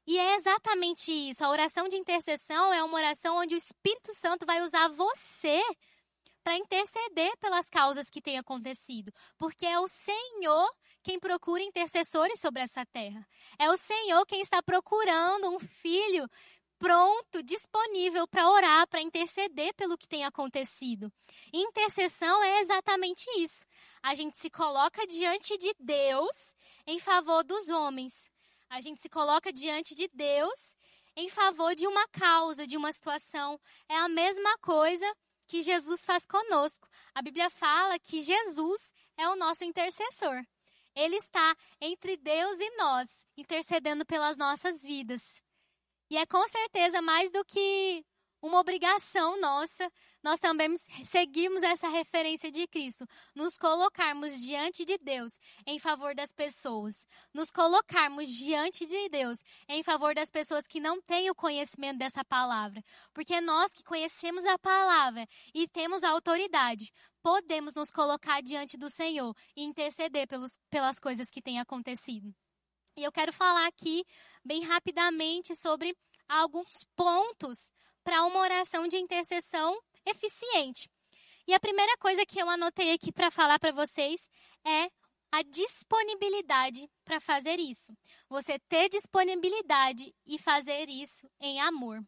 E 0.07 0.17
é 0.17 0.35
exatamente 0.35 1.11
isso. 1.11 1.43
A 1.43 1.49
oração 1.49 1.89
de 1.89 1.97
intercessão 1.97 2.73
é 2.73 2.81
uma 2.81 2.95
oração 2.95 3.35
onde 3.35 3.53
o 3.53 3.57
Espírito 3.57 4.13
Santo 4.13 4.45
vai 4.45 4.61
usar 4.61 4.87
você 4.87 5.61
para 6.41 6.55
interceder 6.55 7.35
pelas 7.37 7.69
causas 7.69 8.09
que 8.09 8.21
têm 8.21 8.37
acontecido, 8.37 9.11
porque 9.37 9.65
é 9.65 9.77
o 9.77 9.87
Senhor 9.87 10.69
quem 11.09 11.19
procura 11.19 11.63
intercessores 11.63 12.39
sobre 12.39 12.61
essa 12.61 12.85
terra. 12.85 13.27
É 13.57 13.67
o 13.71 13.75
Senhor 13.75 14.23
quem 14.27 14.41
está 14.41 14.61
procurando 14.61 15.49
um 15.49 15.59
filho 15.59 16.29
pronto, 16.77 17.41
disponível 17.41 18.27
para 18.27 18.47
orar, 18.47 18.87
para 18.87 19.01
interceder 19.01 19.73
pelo 19.73 19.97
que 19.97 20.07
tem 20.07 20.23
acontecido. 20.23 21.11
Intercessão 21.51 22.43
é 22.43 22.59
exatamente 22.59 23.25
isso. 23.39 23.65
A 24.03 24.13
gente 24.13 24.37
se 24.37 24.51
coloca 24.51 25.07
diante 25.07 25.57
de 25.57 25.73
Deus 25.79 26.53
em 26.85 26.99
favor 26.99 27.43
dos 27.43 27.69
homens. 27.69 28.29
A 28.69 28.79
gente 28.79 29.01
se 29.01 29.09
coloca 29.09 29.51
diante 29.51 29.95
de 29.95 30.07
Deus 30.13 30.75
em 31.15 31.27
favor 31.27 31.73
de 31.73 31.87
uma 31.87 32.07
causa, 32.09 32.67
de 32.67 32.77
uma 32.77 32.93
situação. 32.93 33.59
É 33.89 33.97
a 33.97 34.07
mesma 34.07 34.59
coisa 34.59 35.11
que 35.47 35.63
Jesus 35.63 36.05
faz 36.05 36.27
conosco. 36.27 36.87
A 37.15 37.21
Bíblia 37.23 37.49
fala 37.49 37.97
que 37.97 38.21
Jesus 38.21 38.93
é 39.17 39.27
o 39.27 39.35
nosso 39.35 39.65
intercessor. 39.65 40.45
Ele 40.95 41.15
está 41.15 41.55
entre 41.79 42.17
Deus 42.17 42.59
e 42.59 42.77
nós, 42.77 43.25
intercedendo 43.37 44.05
pelas 44.05 44.37
nossas 44.37 44.81
vidas. 44.81 45.41
E 46.09 46.17
é 46.17 46.25
com 46.25 46.47
certeza 46.49 47.01
mais 47.01 47.31
do 47.31 47.43
que 47.45 48.03
uma 48.41 48.59
obrigação 48.59 49.39
nossa, 49.39 49.91
nós 50.23 50.39
também 50.39 50.75
seguirmos 51.03 51.61
essa 51.61 51.87
referência 51.87 52.49
de 52.49 52.65
Cristo, 52.67 53.05
nos 53.35 53.57
colocarmos 53.57 54.41
diante 54.41 54.85
de 54.85 54.97
Deus 54.97 55.31
em 55.65 55.77
favor 55.79 56.15
das 56.15 56.31
pessoas, 56.31 57.05
nos 57.33 57.51
colocarmos 57.51 58.29
diante 58.29 58.85
de 58.85 59.09
Deus 59.09 59.39
em 59.67 59.83
favor 59.83 60.13
das 60.15 60.29
pessoas 60.29 60.67
que 60.67 60.79
não 60.79 61.01
têm 61.01 61.29
o 61.29 61.35
conhecimento 61.35 61.97
dessa 61.97 62.23
palavra, 62.23 62.81
porque 63.13 63.41
nós 63.41 63.73
que 63.73 63.83
conhecemos 63.83 64.45
a 64.45 64.57
palavra 64.57 65.27
e 65.53 65.67
temos 65.67 66.03
a 66.03 66.09
autoridade, 66.09 66.91
podemos 67.21 67.75
nos 67.75 67.91
colocar 67.91 68.41
diante 68.41 68.77
do 68.77 68.89
Senhor 68.89 69.35
e 69.55 69.63
interceder 69.63 70.27
pelos, 70.27 70.57
pelas 70.69 70.99
coisas 70.99 71.29
que 71.29 71.41
têm 71.41 71.59
acontecido. 71.59 72.33
E 72.95 73.03
eu 73.03 73.11
quero 73.11 73.31
falar 73.31 73.67
aqui, 73.67 74.03
bem 74.43 74.63
rapidamente, 74.63 75.55
sobre 75.55 75.95
alguns 76.27 76.85
pontos 76.95 77.71
para 78.03 78.25
uma 78.25 78.39
oração 78.39 78.87
de 78.87 78.97
intercessão 78.97 79.79
eficiente. 80.05 80.89
E 81.47 81.53
a 81.53 81.59
primeira 81.59 81.97
coisa 81.97 82.25
que 82.25 82.39
eu 82.39 82.49
anotei 82.49 82.93
aqui 82.93 83.11
para 83.11 83.31
falar 83.31 83.57
para 83.57 83.71
vocês 83.71 84.29
é 84.65 84.89
a 85.31 85.41
disponibilidade 85.43 86.89
para 87.03 87.19
fazer 87.19 87.59
isso. 87.59 87.93
Você 88.27 88.59
ter 88.67 88.89
disponibilidade 88.89 90.13
e 90.25 90.37
fazer 90.37 90.89
isso 90.89 91.29
em 91.39 91.59
amor. 91.61 92.01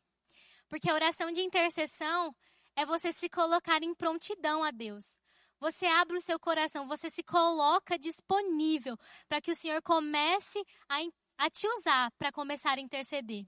Porque 0.68 0.90
a 0.90 0.94
oração 0.94 1.32
de 1.32 1.42
intercessão 1.42 2.36
é 2.76 2.86
você 2.86 3.12
se 3.12 3.30
colocar 3.30 3.84
em 3.84 3.94
prontidão 3.94 4.64
a 4.64 4.72
Deus. 4.72 5.18
Você 5.60 5.86
abre 5.86 6.18
o 6.18 6.22
seu 6.22 6.40
coração, 6.40 6.88
você 6.88 7.10
se 7.10 7.22
coloca 7.22 7.98
disponível 7.98 8.98
para 9.30 9.40
que 9.40 9.52
o 9.52 9.56
Senhor 9.56 9.82
comece 9.84 10.64
a, 10.90 10.98
a 11.38 11.50
te 11.50 11.68
usar 11.68 12.12
para 12.18 12.32
começar 12.32 12.78
a 12.78 12.82
interceder. 12.82 13.44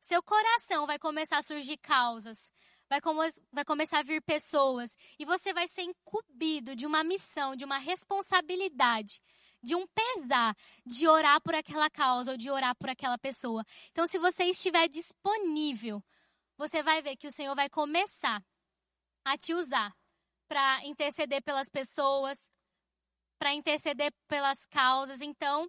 O 0.00 0.04
seu 0.04 0.22
coração 0.22 0.86
vai 0.86 0.98
começar 0.98 1.38
a 1.38 1.42
surgir 1.42 1.78
causas, 1.78 2.50
vai, 2.88 3.00
vai 3.50 3.64
começar 3.64 4.00
a 4.00 4.02
vir 4.02 4.20
pessoas, 4.20 4.94
e 5.18 5.24
você 5.24 5.54
vai 5.54 5.66
ser 5.66 5.82
incumbido 5.82 6.76
de 6.76 6.84
uma 6.86 7.02
missão, 7.02 7.56
de 7.56 7.64
uma 7.64 7.78
responsabilidade 7.78 9.20
de 9.64 9.74
um 9.74 9.86
pesar 9.86 10.54
de 10.84 11.08
orar 11.08 11.40
por 11.40 11.54
aquela 11.54 11.88
causa 11.88 12.32
ou 12.32 12.36
de 12.36 12.50
orar 12.50 12.76
por 12.76 12.90
aquela 12.90 13.16
pessoa. 13.16 13.64
Então, 13.90 14.06
se 14.06 14.18
você 14.18 14.44
estiver 14.44 14.86
disponível, 14.88 16.04
você 16.56 16.82
vai 16.82 17.00
ver 17.00 17.16
que 17.16 17.26
o 17.26 17.32
Senhor 17.32 17.54
vai 17.54 17.70
começar 17.70 18.44
a 19.24 19.36
te 19.36 19.54
usar 19.54 19.94
para 20.46 20.84
interceder 20.84 21.42
pelas 21.42 21.68
pessoas, 21.68 22.50
para 23.38 23.54
interceder 23.54 24.12
pelas 24.26 24.66
causas. 24.66 25.20
Então, 25.20 25.68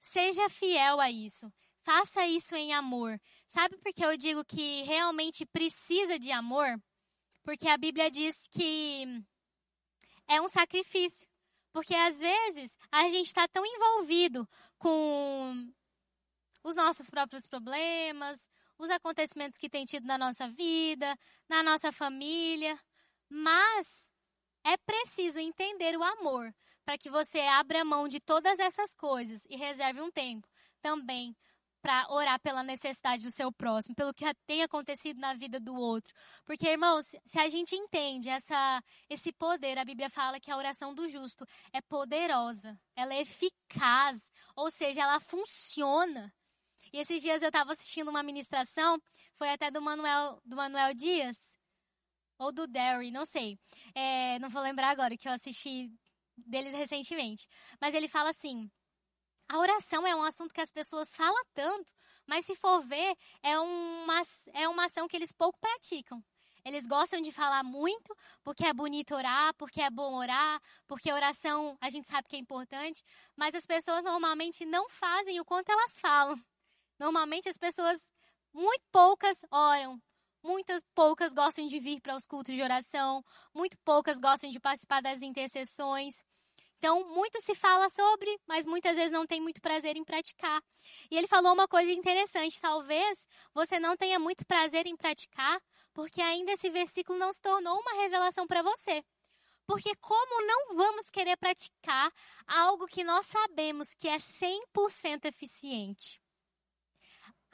seja 0.00 0.48
fiel 0.48 1.00
a 1.00 1.10
isso. 1.10 1.52
Faça 1.82 2.26
isso 2.26 2.54
em 2.54 2.72
amor. 2.72 3.20
Sabe 3.46 3.76
por 3.76 3.92
que 3.92 4.04
eu 4.04 4.16
digo 4.16 4.44
que 4.44 4.82
realmente 4.82 5.44
precisa 5.44 6.18
de 6.18 6.32
amor? 6.32 6.80
Porque 7.42 7.68
a 7.68 7.76
Bíblia 7.76 8.10
diz 8.10 8.48
que 8.48 9.04
é 10.26 10.40
um 10.40 10.48
sacrifício. 10.48 11.28
Porque 11.72 11.94
às 11.94 12.20
vezes 12.20 12.78
a 12.90 13.08
gente 13.08 13.26
está 13.26 13.46
tão 13.48 13.66
envolvido 13.66 14.48
com 14.78 15.70
os 16.62 16.76
nossos 16.76 17.10
próprios 17.10 17.46
problemas, 17.46 18.48
os 18.78 18.90
acontecimentos 18.90 19.58
que 19.58 19.70
tem 19.70 19.84
tido 19.84 20.06
na 20.06 20.18
nossa 20.18 20.48
vida, 20.48 21.16
na 21.48 21.62
nossa 21.62 21.92
família, 21.92 22.78
mas 23.28 24.10
é 24.64 24.76
preciso 24.76 25.38
entender 25.40 25.96
o 25.96 26.02
amor 26.02 26.54
para 26.84 26.98
que 26.98 27.10
você 27.10 27.40
abra 27.40 27.84
mão 27.84 28.06
de 28.08 28.20
todas 28.20 28.58
essas 28.58 28.94
coisas 28.94 29.46
e 29.48 29.56
reserve 29.56 30.00
um 30.00 30.10
tempo 30.10 30.48
também 30.80 31.34
para 31.84 32.06
orar 32.08 32.40
pela 32.40 32.62
necessidade 32.62 33.22
do 33.22 33.30
seu 33.30 33.52
próximo, 33.52 33.94
pelo 33.94 34.14
que 34.14 34.24
tem 34.46 34.62
acontecido 34.62 35.20
na 35.20 35.34
vida 35.34 35.60
do 35.60 35.74
outro. 35.74 36.14
Porque, 36.46 36.66
irmãos, 36.66 37.14
se 37.26 37.38
a 37.38 37.46
gente 37.46 37.76
entende 37.76 38.30
essa, 38.30 38.82
esse 39.06 39.30
poder, 39.34 39.76
a 39.76 39.84
Bíblia 39.84 40.08
fala 40.08 40.40
que 40.40 40.50
a 40.50 40.56
oração 40.56 40.94
do 40.94 41.06
justo 41.10 41.44
é 41.74 41.82
poderosa, 41.82 42.74
ela 42.96 43.12
é 43.12 43.20
eficaz, 43.20 44.30
ou 44.56 44.70
seja, 44.70 45.02
ela 45.02 45.20
funciona. 45.20 46.32
E 46.94 46.98
esses 46.98 47.20
dias 47.20 47.42
eu 47.42 47.48
estava 47.48 47.72
assistindo 47.72 48.08
uma 48.08 48.22
ministração, 48.22 49.02
foi 49.34 49.48
até 49.50 49.68
do 49.68 49.82
Manuel, 49.82 50.40
do 50.44 50.54
Manuel 50.54 50.94
Dias, 50.94 51.56
ou 52.38 52.52
do 52.52 52.68
Derry, 52.68 53.10
não 53.10 53.26
sei. 53.26 53.58
É, 53.96 54.38
não 54.38 54.48
vou 54.48 54.62
lembrar 54.62 54.90
agora, 54.90 55.16
que 55.16 55.26
eu 55.26 55.32
assisti 55.32 55.90
deles 56.36 56.72
recentemente. 56.72 57.48
Mas 57.80 57.96
ele 57.96 58.06
fala 58.06 58.30
assim: 58.30 58.70
a 59.48 59.58
oração 59.58 60.06
é 60.06 60.14
um 60.14 60.22
assunto 60.22 60.54
que 60.54 60.60
as 60.60 60.70
pessoas 60.70 61.16
falam 61.16 61.44
tanto, 61.52 61.92
mas 62.28 62.46
se 62.46 62.54
for 62.54 62.80
ver, 62.82 63.16
é 63.42 63.58
uma, 63.58 64.22
é 64.52 64.68
uma 64.68 64.84
ação 64.84 65.08
que 65.08 65.16
eles 65.16 65.32
pouco 65.32 65.58
praticam. 65.58 66.22
Eles 66.64 66.86
gostam 66.86 67.20
de 67.20 67.32
falar 67.32 67.64
muito, 67.64 68.16
porque 68.44 68.64
é 68.64 68.72
bonito 68.72 69.16
orar, 69.16 69.52
porque 69.56 69.82
é 69.82 69.90
bom 69.90 70.14
orar, 70.14 70.62
porque 70.86 71.12
oração 71.12 71.76
a 71.80 71.90
gente 71.90 72.06
sabe 72.06 72.28
que 72.28 72.36
é 72.36 72.38
importante, 72.38 73.02
mas 73.34 73.52
as 73.52 73.66
pessoas 73.66 74.04
normalmente 74.04 74.64
não 74.64 74.88
fazem 74.88 75.40
o 75.40 75.44
quanto 75.44 75.70
elas 75.70 75.98
falam. 75.98 76.40
Normalmente 76.98 77.48
as 77.48 77.58
pessoas 77.58 77.98
muito 78.52 78.82
poucas 78.92 79.38
oram. 79.50 80.00
Muitas 80.42 80.82
poucas 80.94 81.32
gostam 81.32 81.66
de 81.66 81.80
vir 81.80 82.00
para 82.00 82.14
os 82.14 82.26
cultos 82.26 82.54
de 82.54 82.62
oração, 82.62 83.24
muito 83.54 83.78
poucas 83.84 84.18
gostam 84.20 84.50
de 84.50 84.60
participar 84.60 85.00
das 85.00 85.22
intercessões. 85.22 86.22
Então, 86.76 87.02
muito 87.14 87.40
se 87.40 87.54
fala 87.54 87.88
sobre, 87.88 88.38
mas 88.46 88.66
muitas 88.66 88.94
vezes 88.94 89.10
não 89.10 89.26
tem 89.26 89.40
muito 89.40 89.58
prazer 89.62 89.96
em 89.96 90.04
praticar. 90.04 90.62
E 91.10 91.16
ele 91.16 91.26
falou 91.26 91.54
uma 91.54 91.66
coisa 91.66 91.90
interessante: 91.90 92.60
talvez 92.60 93.26
você 93.54 93.80
não 93.80 93.96
tenha 93.96 94.18
muito 94.18 94.44
prazer 94.46 94.86
em 94.86 94.94
praticar, 94.94 95.58
porque 95.94 96.20
ainda 96.20 96.52
esse 96.52 96.68
versículo 96.68 97.18
não 97.18 97.32
se 97.32 97.40
tornou 97.40 97.80
uma 97.80 98.02
revelação 98.02 98.46
para 98.46 98.62
você. 98.62 99.02
Porque 99.66 99.94
como 99.96 100.46
não 100.46 100.76
vamos 100.76 101.08
querer 101.08 101.38
praticar 101.38 102.12
algo 102.46 102.86
que 102.86 103.02
nós 103.02 103.24
sabemos 103.24 103.94
que 103.94 104.06
é 104.06 104.18
100% 104.18 105.24
eficiente? 105.24 106.20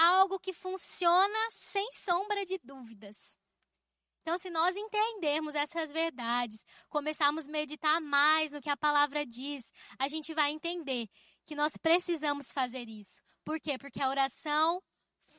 Algo 0.03 0.41
que 0.41 0.55
funciona 0.55 1.39
sem 1.51 1.87
sombra 1.93 2.47
de 2.47 2.59
dúvidas. 2.65 3.37
Então, 4.23 4.39
se 4.39 4.49
nós 4.49 4.75
entendermos 4.75 5.55
essas 5.55 5.93
verdades, 5.93 6.65
começarmos 6.89 7.47
a 7.47 7.51
meditar 7.51 8.01
mais 8.01 8.53
no 8.53 8.63
que 8.63 8.71
a 8.71 8.77
palavra 8.79 9.27
diz, 9.27 9.71
a 9.99 10.09
gente 10.09 10.33
vai 10.33 10.53
entender 10.53 11.07
que 11.45 11.55
nós 11.55 11.77
precisamos 11.77 12.51
fazer 12.51 12.89
isso. 12.89 13.21
Por 13.45 13.61
quê? 13.61 13.77
Porque 13.77 14.01
a 14.01 14.09
oração 14.09 14.83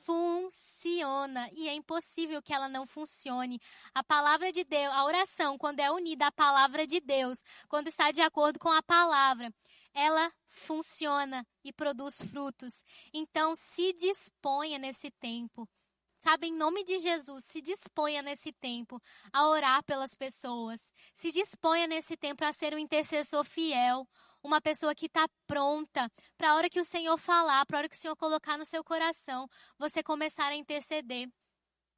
funciona 0.05 1.49
e 1.53 1.67
é 1.67 1.73
impossível 1.73 2.41
que 2.41 2.53
ela 2.53 2.69
não 2.69 2.85
funcione. 2.85 3.59
A 3.95 4.03
palavra 4.03 4.51
de 4.51 4.63
Deus, 4.63 4.93
a 4.93 5.05
oração, 5.05 5.57
quando 5.57 5.79
é 5.79 5.91
unida 5.91 6.27
à 6.27 6.31
palavra 6.31 6.85
de 6.85 6.99
Deus, 6.99 7.41
quando 7.67 7.87
está 7.87 8.11
de 8.11 8.21
acordo 8.21 8.59
com 8.59 8.69
a 8.69 8.83
palavra, 8.83 9.51
ela 9.93 10.31
funciona 10.45 11.45
e 11.63 11.71
produz 11.73 12.21
frutos. 12.21 12.83
Então, 13.13 13.53
se 13.55 13.93
disponha 13.93 14.77
nesse 14.77 15.11
tempo 15.11 15.67
Sabe, 16.23 16.45
em 16.45 16.53
nome 16.53 16.83
de 16.83 16.99
Jesus, 16.99 17.43
se 17.45 17.63
disponha 17.63 18.21
nesse 18.21 18.53
tempo 18.53 19.01
a 19.33 19.47
orar 19.47 19.83
pelas 19.83 20.13
pessoas. 20.13 20.93
Se 21.15 21.31
disponha 21.31 21.87
nesse 21.87 22.15
tempo 22.15 22.45
a 22.45 22.53
ser 22.53 22.75
um 22.75 22.77
intercessor 22.77 23.43
fiel, 23.43 24.07
uma 24.43 24.61
pessoa 24.61 24.93
que 24.93 25.07
está 25.07 25.27
pronta 25.47 26.07
para 26.37 26.51
a 26.51 26.55
hora 26.55 26.69
que 26.69 26.79
o 26.79 26.83
Senhor 26.83 27.17
falar, 27.17 27.65
para 27.65 27.77
a 27.77 27.79
hora 27.79 27.89
que 27.89 27.95
o 27.95 27.99
Senhor 27.99 28.15
colocar 28.15 28.55
no 28.55 28.65
seu 28.65 28.83
coração, 28.83 29.47
você 29.79 30.03
começar 30.03 30.49
a 30.49 30.55
interceder. 30.55 31.27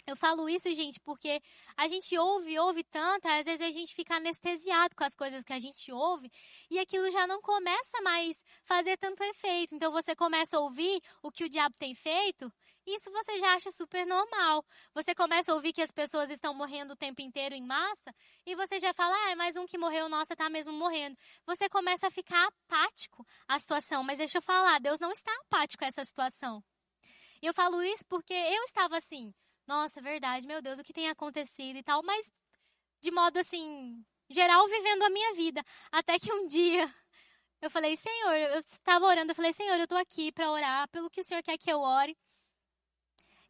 Eu 0.05 0.17
falo 0.17 0.49
isso, 0.49 0.71
gente, 0.73 0.99
porque 0.99 1.41
a 1.77 1.87
gente 1.87 2.17
ouve, 2.17 2.59
ouve 2.59 2.83
tanto, 2.83 3.25
às 3.25 3.45
vezes 3.45 3.61
a 3.61 3.71
gente 3.71 3.95
fica 3.95 4.15
anestesiado 4.15 4.93
com 4.97 5.03
as 5.05 5.15
coisas 5.15 5.45
que 5.45 5.53
a 5.53 5.59
gente 5.59 5.93
ouve 5.93 6.29
e 6.69 6.77
aquilo 6.77 7.09
já 7.09 7.25
não 7.25 7.41
começa 7.41 8.01
mais 8.01 8.43
fazer 8.65 8.97
tanto 8.97 9.23
efeito. 9.23 9.73
Então 9.73 9.93
você 9.93 10.13
começa 10.13 10.57
a 10.57 10.59
ouvir 10.59 11.01
o 11.21 11.31
que 11.31 11.45
o 11.45 11.49
diabo 11.49 11.77
tem 11.77 11.95
feito, 11.95 12.51
isso 12.85 13.09
você 13.11 13.39
já 13.39 13.53
acha 13.53 13.71
super 13.71 14.05
normal. 14.05 14.65
Você 14.93 15.15
começa 15.15 15.53
a 15.53 15.55
ouvir 15.55 15.71
que 15.71 15.81
as 15.81 15.91
pessoas 15.91 16.29
estão 16.29 16.53
morrendo 16.53 16.93
o 16.93 16.97
tempo 16.97 17.21
inteiro 17.21 17.55
em 17.55 17.63
massa 17.63 18.13
e 18.45 18.55
você 18.55 18.79
já 18.79 18.93
fala, 18.93 19.15
ah, 19.15 19.31
é 19.31 19.35
mais 19.35 19.55
um 19.55 19.65
que 19.65 19.77
morreu, 19.77 20.09
nossa, 20.09 20.35
tá 20.35 20.49
mesmo 20.49 20.73
morrendo. 20.73 21.17
Você 21.45 21.69
começa 21.69 22.07
a 22.07 22.11
ficar 22.11 22.45
apático 22.45 23.25
à 23.47 23.57
situação, 23.57 24.03
mas 24.03 24.17
deixa 24.17 24.39
eu 24.39 24.41
falar, 24.41 24.81
Deus 24.81 24.99
não 24.99 25.13
está 25.13 25.31
apático 25.45 25.85
a 25.85 25.87
essa 25.87 26.03
situação. 26.03 26.61
E 27.41 27.45
eu 27.45 27.53
falo 27.53 27.81
isso 27.81 28.05
porque 28.05 28.33
eu 28.33 28.63
estava 28.63 28.97
assim 28.97 29.33
nossa, 29.67 30.01
verdade, 30.01 30.45
meu 30.47 30.61
Deus, 30.61 30.79
o 30.79 30.83
que 30.83 30.93
tem 30.93 31.09
acontecido 31.09 31.77
e 31.77 31.83
tal, 31.83 32.03
mas 32.03 32.31
de 33.01 33.11
modo 33.11 33.37
assim, 33.37 34.05
geral, 34.29 34.67
vivendo 34.67 35.03
a 35.03 35.09
minha 35.09 35.33
vida. 35.33 35.63
Até 35.91 36.17
que 36.19 36.31
um 36.33 36.45
dia 36.47 36.91
eu 37.61 37.69
falei, 37.69 37.95
Senhor, 37.95 38.33
eu 38.33 38.59
estava 38.59 39.05
orando, 39.05 39.31
eu 39.31 39.35
falei, 39.35 39.53
Senhor, 39.53 39.77
eu 39.77 39.83
estou 39.83 39.97
aqui 39.97 40.33
para 40.33 40.51
orar 40.51 40.87
pelo 40.89 41.09
que 41.09 41.21
o 41.21 41.23
Senhor 41.23 41.41
quer 41.41 41.57
que 41.57 41.71
eu 41.71 41.79
ore. 41.79 42.17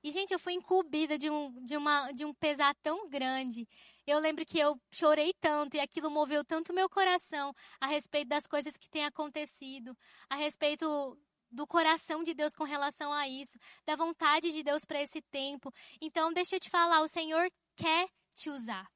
E, 0.04 0.12
gente, 0.12 0.32
eu 0.32 0.38
fui 0.38 0.54
incumbida 0.54 1.18
de 1.18 1.30
um, 1.30 1.64
de, 1.64 1.76
uma, 1.76 2.12
de 2.12 2.24
um 2.24 2.34
pesar 2.34 2.76
tão 2.84 3.10
grande. 3.10 3.68
Eu 4.06 4.20
lembro 4.20 4.46
que 4.46 4.60
eu 4.60 4.80
chorei 4.92 5.34
tanto 5.40 5.78
e 5.78 5.80
aquilo 5.80 6.12
moveu 6.12 6.44
tanto 6.44 6.74
meu 6.74 6.90
coração 6.90 7.56
a 7.80 7.88
respeito 7.88 8.28
das 8.28 8.46
coisas 8.46 8.78
que 8.78 8.90
têm 8.90 9.06
acontecido, 9.06 9.98
a 10.30 10.36
respeito 10.36 11.18
do 11.54 11.68
coração 11.68 12.24
de 12.24 12.34
Deus 12.34 12.54
com 12.54 12.64
relação 12.64 13.14
a 13.14 13.28
isso, 13.28 13.58
da 13.86 13.96
vontade 13.96 14.52
de 14.52 14.64
Deus 14.64 14.84
para 14.86 15.02
esse 15.02 15.22
tempo. 15.22 15.72
Então, 16.02 16.34
deixa 16.34 16.56
eu 16.56 16.60
te 16.60 16.70
falar, 16.70 17.02
o 17.02 17.08
Senhor 17.08 17.48
quer 17.76 18.08
te 18.36 18.50
usar. 18.50 18.93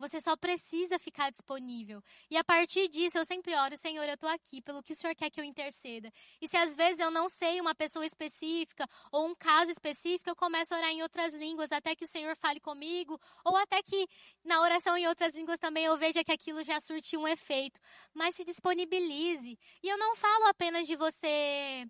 Você 0.00 0.18
só 0.18 0.34
precisa 0.34 0.98
ficar 0.98 1.30
disponível. 1.30 2.02
E 2.30 2.36
a 2.38 2.42
partir 2.42 2.88
disso, 2.88 3.18
eu 3.18 3.24
sempre 3.26 3.54
oro, 3.54 3.76
Senhor, 3.76 4.02
eu 4.08 4.14
estou 4.14 4.30
aqui 4.30 4.62
pelo 4.62 4.82
que 4.82 4.94
o 4.94 4.96
Senhor 4.96 5.14
quer 5.14 5.28
que 5.28 5.38
eu 5.38 5.44
interceda. 5.44 6.10
E 6.40 6.48
se 6.48 6.56
às 6.56 6.74
vezes 6.74 7.00
eu 7.00 7.10
não 7.10 7.28
sei 7.28 7.60
uma 7.60 7.74
pessoa 7.74 8.06
específica 8.06 8.88
ou 9.12 9.26
um 9.26 9.34
caso 9.34 9.70
específico, 9.70 10.30
eu 10.30 10.34
começo 10.34 10.74
a 10.74 10.78
orar 10.78 10.90
em 10.90 11.02
outras 11.02 11.34
línguas 11.34 11.70
até 11.70 11.94
que 11.94 12.06
o 12.06 12.08
Senhor 12.08 12.34
fale 12.34 12.58
comigo, 12.60 13.20
ou 13.44 13.54
até 13.58 13.82
que 13.82 14.08
na 14.42 14.62
oração 14.62 14.96
em 14.96 15.06
outras 15.06 15.34
línguas 15.34 15.58
também 15.58 15.84
eu 15.84 15.98
veja 15.98 16.24
que 16.24 16.32
aquilo 16.32 16.64
já 16.64 16.80
surtiu 16.80 17.20
um 17.20 17.28
efeito. 17.28 17.78
Mas 18.14 18.34
se 18.36 18.42
disponibilize. 18.42 19.58
E 19.82 19.86
eu 19.86 19.98
não 19.98 20.16
falo 20.16 20.46
apenas 20.46 20.86
de 20.86 20.96
você 20.96 21.86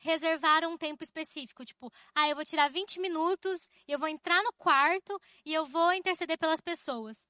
reservar 0.00 0.66
um 0.66 0.76
tempo 0.76 1.02
específico, 1.02 1.64
tipo, 1.64 1.90
ah, 2.14 2.28
eu 2.28 2.36
vou 2.36 2.44
tirar 2.44 2.68
20 2.68 3.00
minutos, 3.00 3.70
eu 3.88 3.98
vou 3.98 4.06
entrar 4.06 4.42
no 4.42 4.52
quarto 4.52 5.18
e 5.46 5.54
eu 5.54 5.64
vou 5.64 5.94
interceder 5.94 6.36
pelas 6.36 6.60
pessoas. 6.60 7.26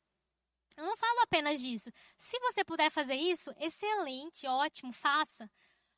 Eu 0.77 0.85
não 0.85 0.97
falo 0.97 1.21
apenas 1.21 1.61
disso. 1.61 1.91
Se 2.17 2.39
você 2.41 2.65
puder 2.65 2.91
fazer 2.91 3.15
isso, 3.15 3.53
excelente, 3.59 4.47
ótimo, 4.47 4.93
faça. 4.93 5.49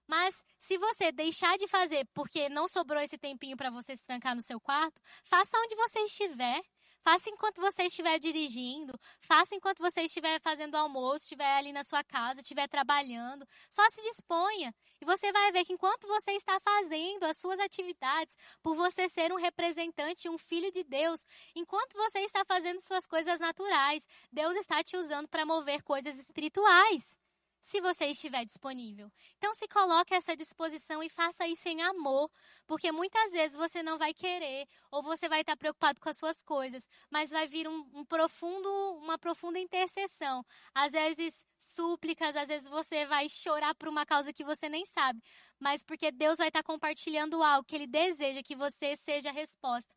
Mas 0.06 0.34
se 0.58 0.78
você 0.78 1.10
deixar 1.10 1.56
de 1.56 1.66
fazer 1.66 2.06
porque 2.14 2.48
não 2.48 2.68
sobrou 2.68 3.02
esse 3.02 3.18
tempinho 3.18 3.56
para 3.56 3.70
você 3.70 3.96
se 3.96 4.04
trancar 4.04 4.34
no 4.34 4.42
seu 4.42 4.60
quarto, 4.60 5.00
faça 5.24 5.58
onde 5.58 5.74
você 5.74 6.00
estiver. 6.00 6.62
Faça 7.02 7.30
enquanto 7.30 7.60
você 7.60 7.84
estiver 7.84 8.18
dirigindo, 8.18 8.92
faça 9.20 9.54
enquanto 9.54 9.78
você 9.78 10.02
estiver 10.02 10.40
fazendo 10.40 10.74
almoço, 10.74 11.22
estiver 11.24 11.56
ali 11.56 11.72
na 11.72 11.84
sua 11.84 12.02
casa, 12.02 12.40
estiver 12.40 12.66
trabalhando. 12.68 13.46
Só 13.70 13.82
se 13.90 14.02
disponha. 14.02 14.74
E 15.00 15.04
você 15.04 15.30
vai 15.32 15.52
ver 15.52 15.64
que 15.64 15.72
enquanto 15.72 16.06
você 16.06 16.32
está 16.32 16.58
fazendo 16.60 17.24
as 17.24 17.38
suas 17.38 17.58
atividades, 17.60 18.36
por 18.62 18.74
você 18.74 19.08
ser 19.08 19.32
um 19.32 19.36
representante, 19.36 20.28
um 20.28 20.38
filho 20.38 20.70
de 20.70 20.82
Deus, 20.84 21.26
enquanto 21.54 21.94
você 21.94 22.20
está 22.20 22.44
fazendo 22.44 22.80
suas 22.80 23.06
coisas 23.06 23.40
naturais, 23.40 24.06
Deus 24.32 24.56
está 24.56 24.82
te 24.82 24.96
usando 24.96 25.28
para 25.28 25.44
mover 25.44 25.82
coisas 25.82 26.18
espirituais 26.18 27.18
se 27.60 27.80
você 27.80 28.06
estiver 28.06 28.44
disponível. 28.44 29.10
Então 29.38 29.54
se 29.54 29.66
coloque 29.68 30.14
a 30.14 30.18
essa 30.18 30.36
disposição 30.36 31.02
e 31.02 31.08
faça 31.08 31.46
isso 31.46 31.68
em 31.68 31.82
amor, 31.82 32.30
porque 32.66 32.92
muitas 32.92 33.32
vezes 33.32 33.56
você 33.56 33.82
não 33.82 33.98
vai 33.98 34.14
querer 34.14 34.68
ou 34.90 35.02
você 35.02 35.28
vai 35.28 35.40
estar 35.40 35.56
preocupado 35.56 36.00
com 36.00 36.08
as 36.08 36.18
suas 36.18 36.42
coisas, 36.42 36.86
mas 37.10 37.30
vai 37.30 37.46
vir 37.46 37.66
um, 37.68 37.90
um 37.94 38.04
profundo, 38.04 38.68
uma 38.98 39.18
profunda 39.18 39.58
intercessão. 39.58 40.44
Às 40.74 40.92
vezes 40.92 41.46
súplicas, 41.58 42.36
às 42.36 42.48
vezes 42.48 42.68
você 42.68 43.06
vai 43.06 43.28
chorar 43.28 43.74
por 43.74 43.88
uma 43.88 44.04
causa 44.04 44.32
que 44.32 44.44
você 44.44 44.68
nem 44.68 44.84
sabe, 44.84 45.20
mas 45.58 45.82
porque 45.82 46.12
Deus 46.12 46.38
vai 46.38 46.48
estar 46.48 46.62
compartilhando 46.62 47.42
algo 47.42 47.66
que 47.66 47.74
Ele 47.74 47.86
deseja 47.86 48.42
que 48.42 48.54
você 48.54 48.94
seja 48.96 49.30
a 49.30 49.32
resposta. 49.32 49.95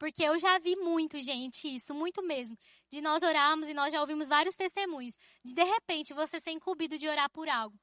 Porque 0.00 0.22
eu 0.22 0.38
já 0.38 0.58
vi 0.58 0.76
muito, 0.76 1.20
gente, 1.20 1.68
isso, 1.68 1.94
muito 1.94 2.22
mesmo. 2.22 2.58
De 2.90 3.02
nós 3.02 3.22
orarmos 3.22 3.68
e 3.68 3.74
nós 3.74 3.92
já 3.92 4.00
ouvimos 4.00 4.28
vários 4.28 4.56
testemunhos. 4.56 5.14
De 5.44 5.52
de 5.52 5.62
repente 5.62 6.14
você 6.14 6.40
ser 6.40 6.52
incumbido 6.52 6.96
de 6.96 7.06
orar 7.06 7.30
por 7.30 7.50
algo. 7.50 7.78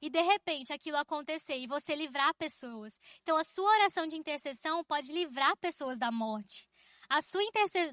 E 0.00 0.08
de 0.08 0.22
repente 0.22 0.72
aquilo 0.72 0.96
acontecer 0.96 1.58
e 1.58 1.66
você 1.66 1.96
livrar 1.96 2.32
pessoas. 2.36 3.00
Então 3.20 3.36
a 3.36 3.42
sua 3.42 3.68
oração 3.68 4.06
de 4.06 4.14
intercessão 4.14 4.84
pode 4.84 5.12
livrar 5.12 5.56
pessoas 5.56 5.98
da 5.98 6.12
morte. 6.12 6.68
A 7.08 7.20
sua, 7.20 7.42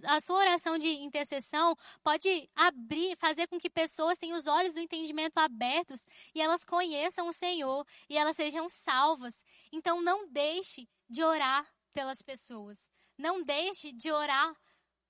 a 0.03 0.21
sua 0.21 0.37
oração 0.37 0.77
de 0.77 0.89
intercessão 0.89 1.75
pode 2.03 2.47
abrir, 2.55 3.17
fazer 3.17 3.47
com 3.47 3.57
que 3.57 3.71
pessoas 3.71 4.19
tenham 4.19 4.37
os 4.37 4.45
olhos 4.45 4.75
do 4.75 4.81
entendimento 4.81 5.39
abertos 5.39 6.05
e 6.35 6.41
elas 6.41 6.63
conheçam 6.63 7.27
o 7.27 7.33
Senhor 7.33 7.87
e 8.07 8.19
elas 8.19 8.35
sejam 8.35 8.69
salvas. 8.69 9.43
Então 9.71 9.99
não 9.99 10.27
deixe 10.27 10.87
de 11.09 11.23
orar 11.23 11.65
pelas 11.91 12.21
pessoas. 12.21 12.87
Não 13.17 13.43
deixe 13.43 13.91
de 13.93 14.11
orar 14.11 14.55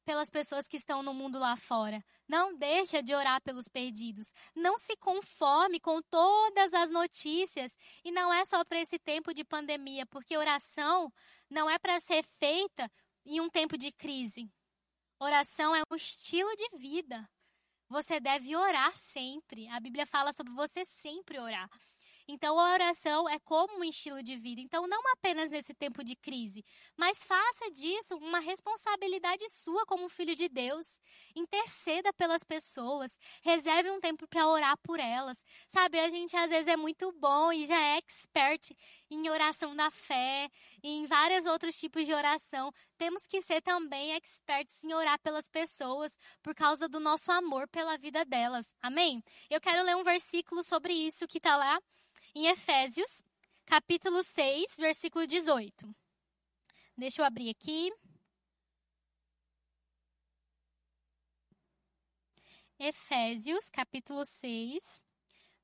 pelas 0.06 0.30
pessoas 0.30 0.68
que 0.68 0.78
estão 0.78 1.02
no 1.02 1.14
mundo 1.14 1.40
lá 1.40 1.56
fora. 1.56 2.04
Não 2.28 2.56
deixe 2.56 3.02
de 3.02 3.14
orar 3.14 3.42
pelos 3.42 3.68
perdidos. 3.68 4.32
Não 4.56 4.78
se 4.78 4.96
conforme 4.98 5.80
com 5.80 6.02
todas 6.04 6.74
as 6.74 6.92
notícias. 6.92 7.76
E 8.04 8.12
não 8.12 8.32
é 8.32 8.46
só 8.46 8.64
para 8.64 8.80
esse 8.80 9.00
tempo 9.00 9.34
de 9.34 9.44
pandemia, 9.44 10.06
porque 10.06 10.38
oração 10.38 11.12
não 11.50 11.70
é 11.70 11.78
para 11.80 12.00
ser 12.00 12.24
feita 12.24 12.90
em 13.26 13.42
um 13.42 13.50
tempo 13.50 13.78
de 13.78 13.92
crise. 13.92 14.50
Oração 15.20 15.76
é 15.76 15.82
um 15.92 15.96
estilo 15.96 16.56
de 16.56 16.78
vida. 16.78 17.28
Você 17.90 18.20
deve 18.20 18.56
orar 18.56 18.96
sempre. 18.96 19.68
A 19.70 19.80
Bíblia 19.80 20.06
fala 20.06 20.34
sobre 20.34 20.54
você 20.54 20.84
sempre 20.86 21.40
orar. 21.40 21.70
Então, 22.28 22.60
a 22.60 22.74
oração 22.74 23.30
é 23.30 23.38
como 23.40 23.80
um 23.80 23.84
estilo 23.84 24.24
de 24.24 24.36
vida. 24.36 24.60
Então, 24.60 24.88
não 24.88 25.02
apenas 25.14 25.52
nesse 25.52 25.74
tempo 25.76 26.04
de 26.04 26.16
crise, 26.16 26.66
mas 26.98 27.24
faça 27.24 27.70
disso 27.72 28.18
uma 28.18 28.40
responsabilidade 28.40 29.44
sua 29.50 29.86
como 29.86 30.10
filho 30.10 30.36
de 30.36 30.50
Deus. 30.50 31.00
Interceda 31.36 32.12
pelas 32.14 32.44
pessoas, 32.44 33.18
reserve 33.44 33.92
um 33.92 34.00
tempo 34.00 34.28
para 34.28 34.48
orar 34.48 34.76
por 34.80 35.00
elas. 35.00 35.44
Sabe, 35.68 36.00
a 36.00 36.10
gente 36.10 36.36
às 36.36 36.50
vezes 36.50 36.68
é 36.68 36.76
muito 36.76 37.12
bom 37.12 37.52
e 37.52 37.66
já 37.66 37.80
é 37.80 37.98
expert 37.98 38.72
em 39.10 39.30
oração 39.30 39.76
da 39.76 39.92
fé, 39.92 40.50
em 40.82 41.06
vários 41.06 41.46
outros 41.46 41.76
tipos 41.80 42.06
de 42.08 42.14
oração. 42.14 42.72
Temos 42.98 43.28
que 43.28 43.42
ser 43.42 43.62
também 43.62 44.16
expertos 44.16 44.84
em 44.84 44.94
orar 44.94 45.20
pelas 45.20 45.48
pessoas 45.48 46.18
por 46.42 46.56
causa 46.56 46.88
do 46.88 47.00
nosso 47.00 47.32
amor 47.32 47.68
pela 47.68 47.98
vida 47.98 48.26
delas. 48.26 48.74
Amém? 48.82 49.24
Eu 49.50 49.62
quero 49.62 49.84
ler 49.84 49.96
um 49.96 50.04
versículo 50.04 50.64
sobre 50.64 50.94
isso 50.94 51.28
que 51.28 51.38
está 51.38 51.56
lá 51.56 51.80
em 52.36 52.48
Efésios, 52.48 53.24
capítulo 53.66 54.22
6, 54.22 54.76
versículo 54.78 55.26
18. 55.26 55.96
Deixa 56.98 57.22
eu 57.22 57.26
abrir 57.26 57.50
aqui. 57.50 57.90
Efésios, 62.78 63.70
capítulo 63.70 64.26
6, 64.26 65.02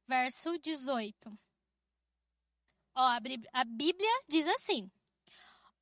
verso 0.08 0.58
18. 0.58 1.38
Ó, 2.96 3.02
a 3.54 3.64
Bíblia 3.66 4.24
diz 4.30 4.48
assim: 4.48 4.90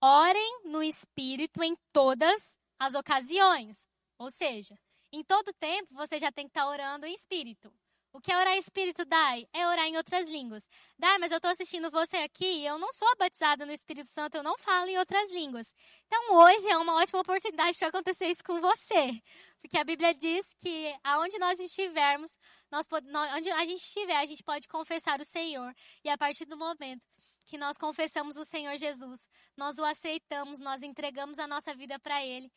Orem 0.02 0.62
no 0.65 0.82
Espírito 0.82 1.63
em 1.63 1.75
todas 1.93 2.58
as 2.80 2.95
ocasiões. 2.95 3.88
Ou 4.17 4.32
seja, 4.32 4.75
em 5.12 5.23
todo 5.23 5.54
tempo 5.54 5.93
você 5.93 6.17
já 6.17 6.32
tem 6.32 6.45
que 6.45 6.52
estar 6.52 6.67
orando 6.67 7.06
em 7.06 7.13
Espírito. 7.13 7.71
O 8.12 8.19
que 8.19 8.32
é 8.32 8.38
orar 8.38 8.58
Espírito, 8.58 9.06
Dai? 9.06 9.48
É 9.54 9.67
orar 9.67 9.86
em 9.86 9.95
outras 9.95 10.28
línguas. 10.28 10.67
Dai, 10.98 11.19
mas 11.19 11.32
eu 11.32 11.38
estou 11.38 11.52
assistindo 11.52 11.91
você 11.91 12.17
aqui 12.17 12.45
e 12.45 12.65
eu 12.65 12.80
não 12.80 12.91
sou 12.91 13.08
batizada 13.17 13.67
no 13.67 13.72
Espírito 13.72 14.08
Santo, 14.08 14.36
eu 14.36 14.43
não 14.43 14.58
falo 14.58 14.89
em 14.89 14.98
outras 14.98 15.32
línguas. 15.32 15.72
Então 16.08 16.36
hoje 16.38 16.69
é 16.69 16.78
uma 16.78 16.95
ótima 16.95 17.19
oportunidade 17.19 17.78
para 17.78 17.89
acontecer 17.89 18.28
isso 18.28 18.43
com 18.43 18.60
você. 18.60 19.22
Porque 19.62 19.78
a 19.78 19.84
Bíblia 19.84 20.13
diz 20.15 20.56
que 20.56 20.95
aonde 21.04 21.38
nós 21.38 21.60
estivermos, 21.60 22.38
nós, 22.72 22.88
onde 23.36 23.52
a 23.52 23.63
gente 23.65 23.84
estiver, 23.84 24.15
a 24.15 24.26
gente 24.26 24.43
pode 24.43 24.67
confessar 24.67 25.19
o 25.19 25.26
Senhor. 25.26 25.72
E 26.04 26.10
a 26.10 26.17
partir 26.17 26.45
do 26.45 26.58
momento 26.58 27.06
que 27.45 27.60
nós 27.60 27.78
confessamos 27.78 28.38
o 28.38 28.45
Senhor 28.45 28.76
Jesus, 28.78 29.30
nós 29.56 29.78
o 29.78 29.86
aceitamos, 29.86 30.60
nós 30.60 30.82
entregamos 30.82 31.38
a 31.38 31.48
nossa 31.48 31.76
vida 31.76 32.00
para 32.00 32.26
Ele. 32.26 32.52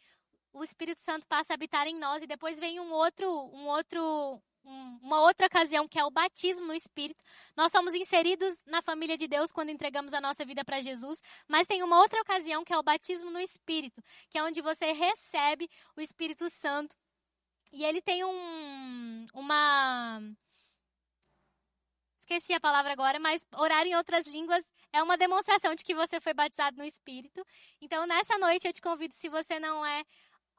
O 0.51 0.65
Espírito 0.65 1.03
Santo 1.03 1.27
passa 1.27 1.53
a 1.53 1.55
habitar 1.55 1.87
em 1.87 1.99
nós 1.99 2.23
e 2.23 2.27
depois 2.27 2.59
vem 2.59 2.81
um 2.81 2.91
outro, 2.93 3.29
um 3.53 3.67
outro 3.67 4.43
uma 4.65 5.21
outra 5.21 5.47
ocasião, 5.47 5.89
que 5.89 5.99
é 5.99 6.05
o 6.05 6.11
batismo 6.11 6.67
no 6.67 6.75
Espírito. 6.75 7.25
Nós 7.57 7.73
somos 7.73 7.95
inseridos 7.95 8.63
na 8.67 8.81
família 8.81 9.17
de 9.17 9.27
Deus 9.27 9.51
quando 9.53 9.71
entregamos 9.71 10.15
a 10.15 10.21
nossa 10.21 10.45
vida 10.45 10.65
para 10.65 10.81
Jesus, 10.81 11.21
mas 11.49 11.67
tem 11.67 11.83
uma 11.83 11.99
outra 11.99 12.21
ocasião, 12.21 12.65
que 12.65 12.73
é 12.73 12.79
o 12.79 12.83
batismo 12.83 13.31
no 13.31 13.41
Espírito, 13.41 14.03
que 14.31 14.39
é 14.39 14.43
onde 14.43 14.61
você 14.61 14.93
recebe 14.93 15.69
o 15.97 16.01
Espírito 16.01 16.49
Santo. 16.51 16.97
E 17.73 17.85
ele 17.85 18.03
tem 18.03 18.25
um, 18.25 19.27
uma. 19.35 20.21
Esqueci 22.19 22.53
a 22.53 22.61
palavra 22.61 22.93
agora, 22.93 23.19
mas 23.19 23.45
orar 23.57 23.85
em 23.87 23.97
outras 23.97 24.27
línguas 24.27 24.63
é 24.93 25.03
uma 25.03 25.17
demonstração 25.17 25.75
de 25.75 25.83
que 25.83 25.95
você 25.95 26.21
foi 26.21 26.35
batizado 26.35 26.77
no 26.77 26.85
Espírito. 26.85 27.45
Então, 27.81 28.07
nessa 28.07 28.39
noite, 28.39 28.67
eu 28.67 28.73
te 28.73 28.81
convido, 28.81 29.15
se 29.15 29.29
você 29.29 29.59
não 29.59 29.85
é 29.85 30.05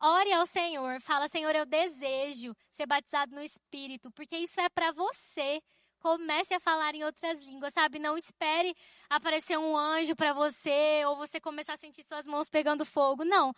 Ore 0.06 0.34
ao 0.34 0.46
Senhor, 0.46 1.00
fala: 1.00 1.30
Senhor, 1.30 1.56
eu 1.56 1.66
desejo 1.66 2.54
ser 2.70 2.86
batizado 2.86 3.34
no 3.34 3.42
Espírito, 3.42 4.12
porque 4.12 4.36
isso 4.36 4.60
é 4.60 4.68
para 4.68 4.92
você. 4.92 5.62
Comece 5.98 6.54
a 6.54 6.60
falar 6.60 6.94
em 6.94 7.06
outras 7.06 7.42
línguas, 7.46 7.74
sabe? 7.74 7.98
Não 7.98 8.18
espere 8.18 8.76
aparecer 9.10 9.58
um 9.58 9.78
anjo 9.78 10.14
para 10.14 10.34
você 10.34 11.06
ou 11.06 11.16
você 11.16 11.40
começar 11.40 11.76
a 11.76 11.78
sentir 11.78 12.04
suas 12.04 12.26
mãos 12.26 12.50
pegando 12.50 12.84
fogo. 12.86 13.24
Não. 13.24 13.54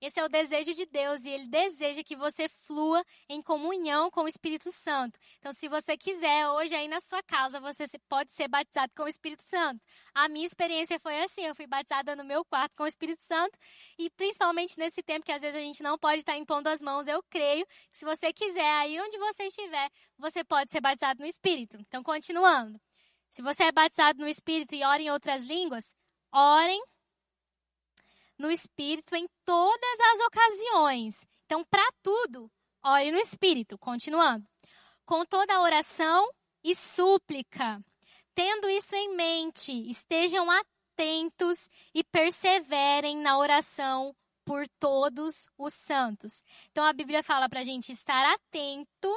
Esse 0.00 0.18
é 0.18 0.24
o 0.24 0.28
desejo 0.28 0.72
de 0.72 0.86
Deus 0.86 1.24
e 1.24 1.30
ele 1.30 1.46
deseja 1.46 2.02
que 2.02 2.16
você 2.16 2.48
flua 2.48 3.04
em 3.28 3.42
comunhão 3.42 4.10
com 4.10 4.22
o 4.22 4.28
Espírito 4.28 4.70
Santo. 4.72 5.18
Então, 5.38 5.52
se 5.52 5.68
você 5.68 5.96
quiser, 5.96 6.48
hoje 6.48 6.74
aí 6.74 6.88
na 6.88 7.00
sua 7.00 7.22
casa, 7.22 7.60
você 7.60 7.84
pode 8.08 8.32
ser 8.32 8.48
batizado 8.48 8.92
com 8.96 9.02
o 9.02 9.08
Espírito 9.08 9.42
Santo. 9.42 9.86
A 10.14 10.28
minha 10.28 10.46
experiência 10.46 10.98
foi 10.98 11.20
assim: 11.22 11.44
eu 11.44 11.54
fui 11.54 11.66
batizada 11.66 12.16
no 12.16 12.24
meu 12.24 12.44
quarto 12.44 12.74
com 12.76 12.84
o 12.84 12.86
Espírito 12.86 13.22
Santo 13.22 13.58
e 13.98 14.08
principalmente 14.10 14.78
nesse 14.78 15.02
tempo 15.02 15.26
que 15.26 15.32
às 15.32 15.42
vezes 15.42 15.56
a 15.56 15.60
gente 15.62 15.82
não 15.82 15.98
pode 15.98 16.18
estar 16.18 16.36
impondo 16.36 16.68
as 16.68 16.80
mãos, 16.80 17.06
eu 17.06 17.22
creio 17.24 17.66
que 17.66 17.98
se 17.98 18.04
você 18.04 18.32
quiser, 18.32 18.70
aí 18.78 18.98
onde 19.00 19.18
você 19.18 19.44
estiver, 19.44 19.90
você 20.18 20.42
pode 20.42 20.70
ser 20.72 20.80
batizado 20.80 21.20
no 21.20 21.26
Espírito. 21.26 21.76
Então, 21.80 22.02
continuando. 22.02 22.80
Se 23.30 23.42
você 23.42 23.64
é 23.64 23.72
batizado 23.72 24.18
no 24.18 24.28
Espírito 24.28 24.74
e 24.74 24.82
ora 24.82 25.00
em 25.00 25.10
outras 25.10 25.44
línguas, 25.44 25.94
orem 26.32 26.82
no 28.40 28.50
Espírito 28.50 29.14
em 29.14 29.28
todas 29.44 30.00
as 30.12 30.20
ocasiões. 30.20 31.26
Então, 31.44 31.62
para 31.64 31.86
tudo, 32.02 32.50
ore 32.82 33.12
no 33.12 33.18
Espírito. 33.18 33.78
Continuando. 33.78 34.46
Com 35.04 35.24
toda 35.26 35.54
a 35.54 35.60
oração 35.60 36.26
e 36.64 36.74
súplica. 36.74 37.80
Tendo 38.34 38.68
isso 38.70 38.96
em 38.96 39.14
mente, 39.14 39.72
estejam 39.88 40.48
atentos 40.50 41.68
e 41.94 42.02
perseverem 42.02 43.18
na 43.18 43.36
oração 43.36 44.16
por 44.44 44.66
todos 44.78 45.48
os 45.58 45.74
santos. 45.74 46.42
Então, 46.70 46.84
a 46.84 46.92
Bíblia 46.92 47.22
fala 47.22 47.48
para 47.48 47.60
a 47.60 47.64
gente 47.64 47.92
estar 47.92 48.24
atento 48.32 49.14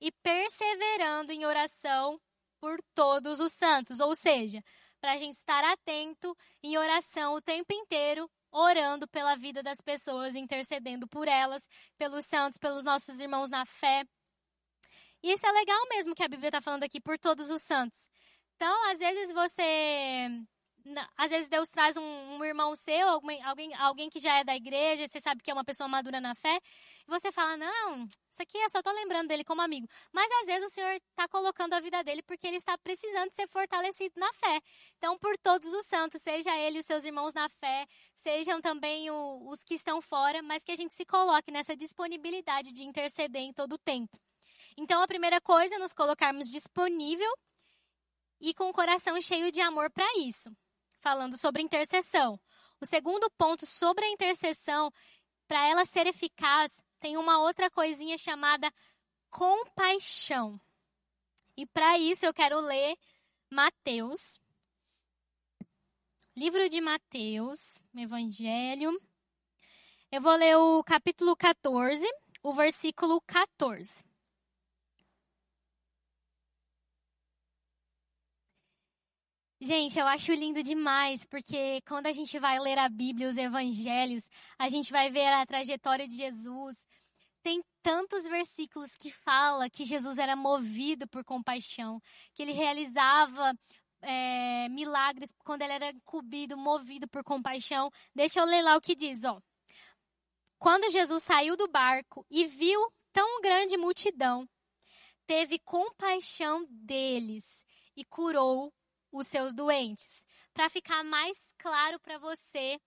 e 0.00 0.10
perseverando 0.22 1.32
em 1.32 1.44
oração 1.44 2.18
por 2.58 2.80
todos 2.94 3.40
os 3.40 3.52
santos. 3.52 4.00
Ou 4.00 4.14
seja, 4.14 4.62
para 5.02 5.14
a 5.14 5.16
gente 5.18 5.34
estar 5.34 5.64
atento 5.64 6.34
em 6.62 6.78
oração 6.78 7.34
o 7.34 7.42
tempo 7.42 7.74
inteiro, 7.74 8.30
orando 8.52 9.08
pela 9.08 9.34
vida 9.34 9.60
das 9.60 9.80
pessoas, 9.80 10.36
intercedendo 10.36 11.08
por 11.08 11.26
elas, 11.26 11.68
pelos 11.98 12.24
santos, 12.24 12.56
pelos 12.56 12.84
nossos 12.84 13.20
irmãos 13.20 13.50
na 13.50 13.66
fé. 13.66 14.04
E 15.20 15.32
isso 15.32 15.44
é 15.44 15.50
legal 15.50 15.88
mesmo 15.90 16.14
que 16.14 16.22
a 16.22 16.28
Bíblia 16.28 16.50
está 16.50 16.60
falando 16.60 16.84
aqui, 16.84 17.00
por 17.00 17.18
todos 17.18 17.50
os 17.50 17.62
santos. 17.62 18.08
Então, 18.54 18.92
às 18.92 19.00
vezes 19.00 19.32
você 19.34 20.28
às 21.16 21.30
vezes 21.30 21.48
Deus 21.48 21.68
traz 21.68 21.96
um, 21.96 22.02
um, 22.02 22.44
irmão 22.44 22.74
seu, 22.74 23.08
alguém, 23.08 23.74
alguém, 23.74 24.10
que 24.10 24.18
já 24.18 24.38
é 24.38 24.44
da 24.44 24.54
igreja, 24.54 25.06
você 25.06 25.20
sabe 25.20 25.42
que 25.42 25.50
é 25.50 25.54
uma 25.54 25.64
pessoa 25.64 25.88
madura 25.88 26.20
na 26.20 26.34
fé, 26.34 26.60
e 27.06 27.10
você 27.10 27.30
fala, 27.30 27.56
não, 27.56 28.04
isso 28.04 28.42
aqui 28.42 28.58
eu 28.58 28.70
só 28.70 28.78
estou 28.78 28.92
lembrando 28.92 29.28
dele 29.28 29.44
como 29.44 29.60
amigo. 29.60 29.86
Mas 30.12 30.30
às 30.40 30.46
vezes 30.46 30.70
o 30.70 30.74
Senhor 30.74 30.92
está 30.92 31.28
colocando 31.28 31.74
a 31.74 31.80
vida 31.80 32.02
dele 32.02 32.22
porque 32.22 32.46
ele 32.46 32.56
está 32.56 32.76
precisando 32.78 33.32
ser 33.32 33.46
fortalecido 33.48 34.18
na 34.18 34.32
fé. 34.32 34.60
Então, 34.98 35.18
por 35.18 35.36
todos 35.38 35.72
os 35.72 35.86
santos, 35.86 36.20
seja 36.22 36.56
ele 36.56 36.78
os 36.78 36.86
seus 36.86 37.04
irmãos 37.04 37.34
na 37.34 37.48
fé, 37.48 37.86
sejam 38.14 38.60
também 38.60 39.10
o, 39.10 39.48
os 39.48 39.62
que 39.64 39.74
estão 39.74 40.00
fora, 40.00 40.42
mas 40.42 40.64
que 40.64 40.72
a 40.72 40.76
gente 40.76 40.94
se 40.94 41.04
coloque 41.04 41.50
nessa 41.50 41.76
disponibilidade 41.76 42.72
de 42.72 42.84
interceder 42.84 43.42
em 43.42 43.52
todo 43.52 43.74
o 43.74 43.78
tempo. 43.78 44.18
Então, 44.76 45.02
a 45.02 45.06
primeira 45.06 45.40
coisa 45.40 45.76
é 45.76 45.78
nos 45.78 45.92
colocarmos 45.92 46.48
disponível 46.48 47.30
e 48.40 48.52
com 48.54 48.68
o 48.68 48.72
coração 48.72 49.20
cheio 49.20 49.52
de 49.52 49.60
amor 49.60 49.90
para 49.90 50.06
isso 50.18 50.50
falando 51.02 51.36
sobre 51.36 51.60
intercessão. 51.60 52.40
O 52.80 52.86
segundo 52.86 53.28
ponto 53.32 53.66
sobre 53.66 54.04
a 54.04 54.10
intercessão, 54.10 54.90
para 55.46 55.66
ela 55.66 55.84
ser 55.84 56.06
eficaz, 56.06 56.80
tem 56.98 57.16
uma 57.16 57.40
outra 57.40 57.68
coisinha 57.70 58.16
chamada 58.16 58.72
compaixão. 59.28 60.58
E 61.56 61.66
para 61.66 61.98
isso 61.98 62.24
eu 62.24 62.32
quero 62.32 62.58
ler 62.60 62.96
Mateus, 63.50 64.38
livro 66.34 66.68
de 66.68 66.80
Mateus, 66.80 67.82
Evangelho. 67.94 68.98
Eu 70.10 70.20
vou 70.20 70.36
ler 70.36 70.56
o 70.56 70.82
capítulo 70.84 71.36
14, 71.36 72.06
o 72.42 72.54
versículo 72.54 73.20
14. 73.22 74.11
Gente, 79.64 79.96
eu 79.96 80.08
acho 80.08 80.32
lindo 80.32 80.60
demais, 80.60 81.24
porque 81.24 81.80
quando 81.86 82.08
a 82.08 82.12
gente 82.12 82.36
vai 82.36 82.58
ler 82.58 82.76
a 82.80 82.88
Bíblia, 82.88 83.28
os 83.28 83.38
evangelhos, 83.38 84.28
a 84.58 84.68
gente 84.68 84.90
vai 84.90 85.08
ver 85.08 85.28
a 85.28 85.46
trajetória 85.46 86.08
de 86.08 86.16
Jesus. 86.16 86.84
Tem 87.44 87.62
tantos 87.80 88.26
versículos 88.26 88.96
que 88.96 89.08
fala 89.12 89.70
que 89.70 89.84
Jesus 89.84 90.18
era 90.18 90.34
movido 90.34 91.06
por 91.06 91.22
compaixão, 91.22 92.02
que 92.34 92.42
ele 92.42 92.50
realizava 92.50 93.56
é, 94.00 94.68
milagres 94.68 95.32
quando 95.44 95.62
ele 95.62 95.74
era 95.74 95.90
incumbido, 95.90 96.58
movido 96.58 97.06
por 97.06 97.22
compaixão. 97.22 97.88
Deixa 98.12 98.40
eu 98.40 98.44
ler 98.44 98.62
lá 98.62 98.76
o 98.76 98.80
que 98.80 98.96
diz, 98.96 99.22
ó. 99.22 99.40
Quando 100.58 100.90
Jesus 100.90 101.22
saiu 101.22 101.56
do 101.56 101.68
barco 101.68 102.26
e 102.28 102.46
viu 102.46 102.80
tão 103.12 103.40
grande 103.40 103.76
multidão, 103.76 104.44
teve 105.24 105.60
compaixão 105.60 106.66
deles 106.68 107.64
e 107.96 108.04
curou 108.04 108.72
os 109.12 109.26
seus 109.26 109.52
doentes. 109.54 110.24
Para 110.54 110.68
ficar 110.68 111.04
mais 111.04 111.54
claro 111.58 112.00
para 112.00 112.18
você 112.18 112.80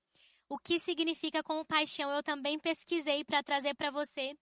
o 0.50 0.58
que 0.58 0.80
significa 0.80 1.44
compaixão, 1.44 2.12
eu 2.12 2.22
também 2.22 2.60
pesquisei 2.60 3.24
para 3.24 3.44
trazer 3.44 3.74
para 3.76 3.92
você, 3.92 4.36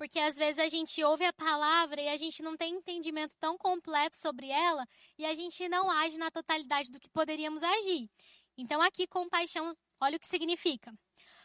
Porque 0.00 0.18
às 0.18 0.38
vezes 0.38 0.58
a 0.58 0.66
gente 0.66 1.04
ouve 1.04 1.26
a 1.26 1.32
palavra 1.32 2.00
e 2.00 2.08
a 2.08 2.16
gente 2.16 2.42
não 2.42 2.56
tem 2.56 2.74
entendimento 2.74 3.36
tão 3.38 3.58
completo 3.58 4.16
sobre 4.16 4.48
ela 4.48 4.86
e 5.18 5.26
a 5.26 5.34
gente 5.34 5.68
não 5.68 5.90
age 5.90 6.16
na 6.16 6.30
totalidade 6.30 6.90
do 6.90 6.98
que 6.98 7.10
poderíamos 7.10 7.62
agir. 7.62 8.08
Então, 8.56 8.80
aqui, 8.80 9.06
compaixão, 9.06 9.76
olha 10.00 10.16
o 10.16 10.18
que 10.18 10.26
significa. 10.26 10.90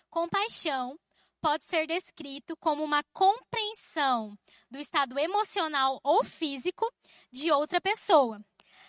Compaixão 0.10 0.98
pode 1.42 1.66
ser 1.66 1.86
descrito 1.86 2.56
como 2.56 2.82
uma 2.82 3.04
compreensão 3.12 4.40
do 4.72 4.80
estado 4.80 5.20
emocional 5.20 6.00
ou 6.02 6.24
físico 6.24 6.90
de 7.30 7.52
outra 7.52 7.82
pessoa. 7.82 8.40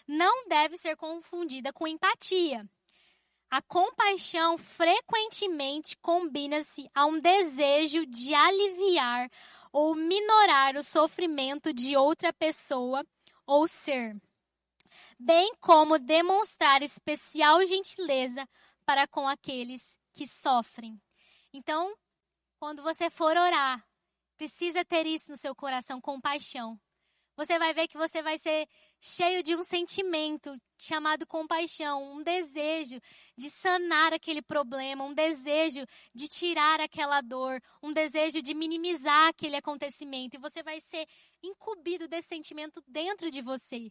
Não 0.06 0.46
deve 0.48 0.76
ser 0.76 0.96
confundida 0.96 1.72
com 1.72 1.86
empatia. 1.86 2.68
A 3.50 3.62
compaixão 3.62 4.58
frequentemente 4.58 5.96
combina-se 5.98 6.88
a 6.94 7.06
um 7.06 7.18
desejo 7.20 8.04
de 8.06 8.34
aliviar 8.34 9.30
ou 9.72 9.94
minorar 9.94 10.76
o 10.76 10.82
sofrimento 10.82 11.72
de 11.72 11.96
outra 11.96 12.32
pessoa 12.32 13.04
ou 13.46 13.68
ser, 13.68 14.16
bem 15.18 15.54
como 15.60 15.98
demonstrar 15.98 16.82
especial 16.82 17.64
gentileza 17.64 18.48
para 18.84 19.06
com 19.06 19.28
aqueles 19.28 19.98
que 20.12 20.26
sofrem. 20.26 21.00
Então, 21.52 21.94
quando 22.58 22.82
você 22.82 23.08
for 23.10 23.36
orar, 23.36 23.84
precisa 24.36 24.84
ter 24.84 25.06
isso 25.06 25.30
no 25.30 25.36
seu 25.36 25.54
coração, 25.54 26.00
compaixão. 26.00 26.78
Você 27.36 27.58
vai 27.58 27.74
ver 27.74 27.86
que 27.86 27.98
você 27.98 28.22
vai 28.22 28.38
ser 28.38 28.66
cheio 29.00 29.42
de 29.42 29.54
um 29.54 29.62
sentimento 29.62 30.56
chamado 30.78 31.26
compaixão, 31.26 32.16
um 32.16 32.22
desejo 32.22 32.98
de 33.36 33.50
sanar 33.50 34.12
aquele 34.12 34.40
problema, 34.40 35.04
um 35.04 35.12
desejo 35.12 35.84
de 36.14 36.28
tirar 36.28 36.80
aquela 36.80 37.20
dor, 37.20 37.60
um 37.82 37.92
desejo 37.92 38.40
de 38.40 38.54
minimizar 38.54 39.28
aquele 39.28 39.56
acontecimento. 39.56 40.36
E 40.36 40.40
você 40.40 40.62
vai 40.62 40.80
ser 40.80 41.06
incumbido 41.42 42.08
desse 42.08 42.28
sentimento 42.28 42.82
dentro 42.88 43.30
de 43.30 43.42
você. 43.42 43.90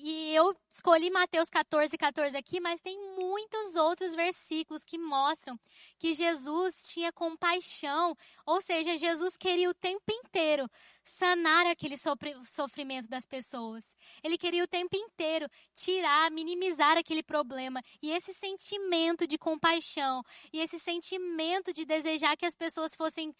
E 0.00 0.32
eu 0.32 0.54
escolhi 0.70 1.10
Mateus 1.10 1.50
14, 1.50 1.98
14 1.98 2.36
aqui, 2.36 2.60
mas 2.60 2.80
tem 2.80 2.96
muitos 3.16 3.74
outros 3.74 4.14
versículos 4.14 4.84
que 4.84 4.96
mostram 4.96 5.58
que 5.98 6.14
Jesus 6.14 6.92
tinha 6.92 7.12
compaixão, 7.12 8.16
ou 8.46 8.60
seja, 8.60 8.96
Jesus 8.96 9.36
queria 9.36 9.68
o 9.68 9.74
tempo 9.74 10.04
inteiro 10.08 10.70
sanar 11.02 11.66
aquele 11.66 11.96
sofrimento 12.44 13.08
das 13.08 13.26
pessoas. 13.26 13.96
Ele 14.22 14.38
queria 14.38 14.62
o 14.62 14.68
tempo 14.68 14.96
inteiro 14.96 15.48
tirar, 15.74 16.30
minimizar 16.30 16.96
aquele 16.96 17.24
problema. 17.24 17.82
E 18.00 18.12
esse 18.12 18.32
sentimento 18.32 19.26
de 19.26 19.36
compaixão 19.36 20.22
e 20.52 20.60
esse 20.60 20.78
sentimento 20.78 21.72
de 21.72 21.84
desejar 21.84 22.36
que 22.36 22.46
as 22.46 22.54
pessoas 22.54 22.94
fossem 22.94 23.34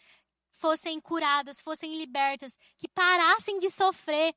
fossem 0.50 1.00
curadas, 1.00 1.60
fossem 1.60 1.96
libertas, 1.96 2.58
que 2.76 2.88
parassem 2.88 3.60
de 3.60 3.70
sofrer, 3.70 4.34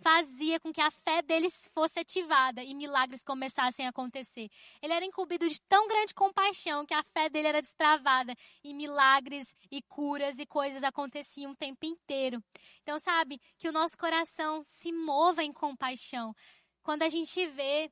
fazia 0.00 0.58
com 0.60 0.72
que 0.72 0.80
a 0.80 0.90
fé 0.90 1.22
deles 1.22 1.68
fosse 1.72 2.00
ativada 2.00 2.62
e 2.62 2.74
milagres 2.74 3.22
começassem 3.22 3.86
a 3.86 3.90
acontecer. 3.90 4.50
Ele 4.82 4.92
era 4.92 5.04
incumbido 5.04 5.48
de 5.48 5.60
tão 5.62 5.86
grande 5.86 6.14
compaixão 6.14 6.84
que 6.84 6.94
a 6.94 7.02
fé 7.02 7.28
dele 7.28 7.48
era 7.48 7.62
destravada 7.62 8.34
e 8.62 8.74
milagres 8.74 9.56
e 9.70 9.80
curas 9.82 10.38
e 10.38 10.46
coisas 10.46 10.82
aconteciam 10.82 11.52
o 11.52 11.56
tempo 11.56 11.86
inteiro. 11.86 12.42
Então, 12.82 12.98
sabe, 12.98 13.40
que 13.56 13.68
o 13.68 13.72
nosso 13.72 13.96
coração 13.96 14.62
se 14.64 14.92
mova 14.92 15.42
em 15.42 15.52
compaixão. 15.52 16.34
Quando 16.82 17.02
a 17.02 17.08
gente 17.08 17.46
vê 17.48 17.90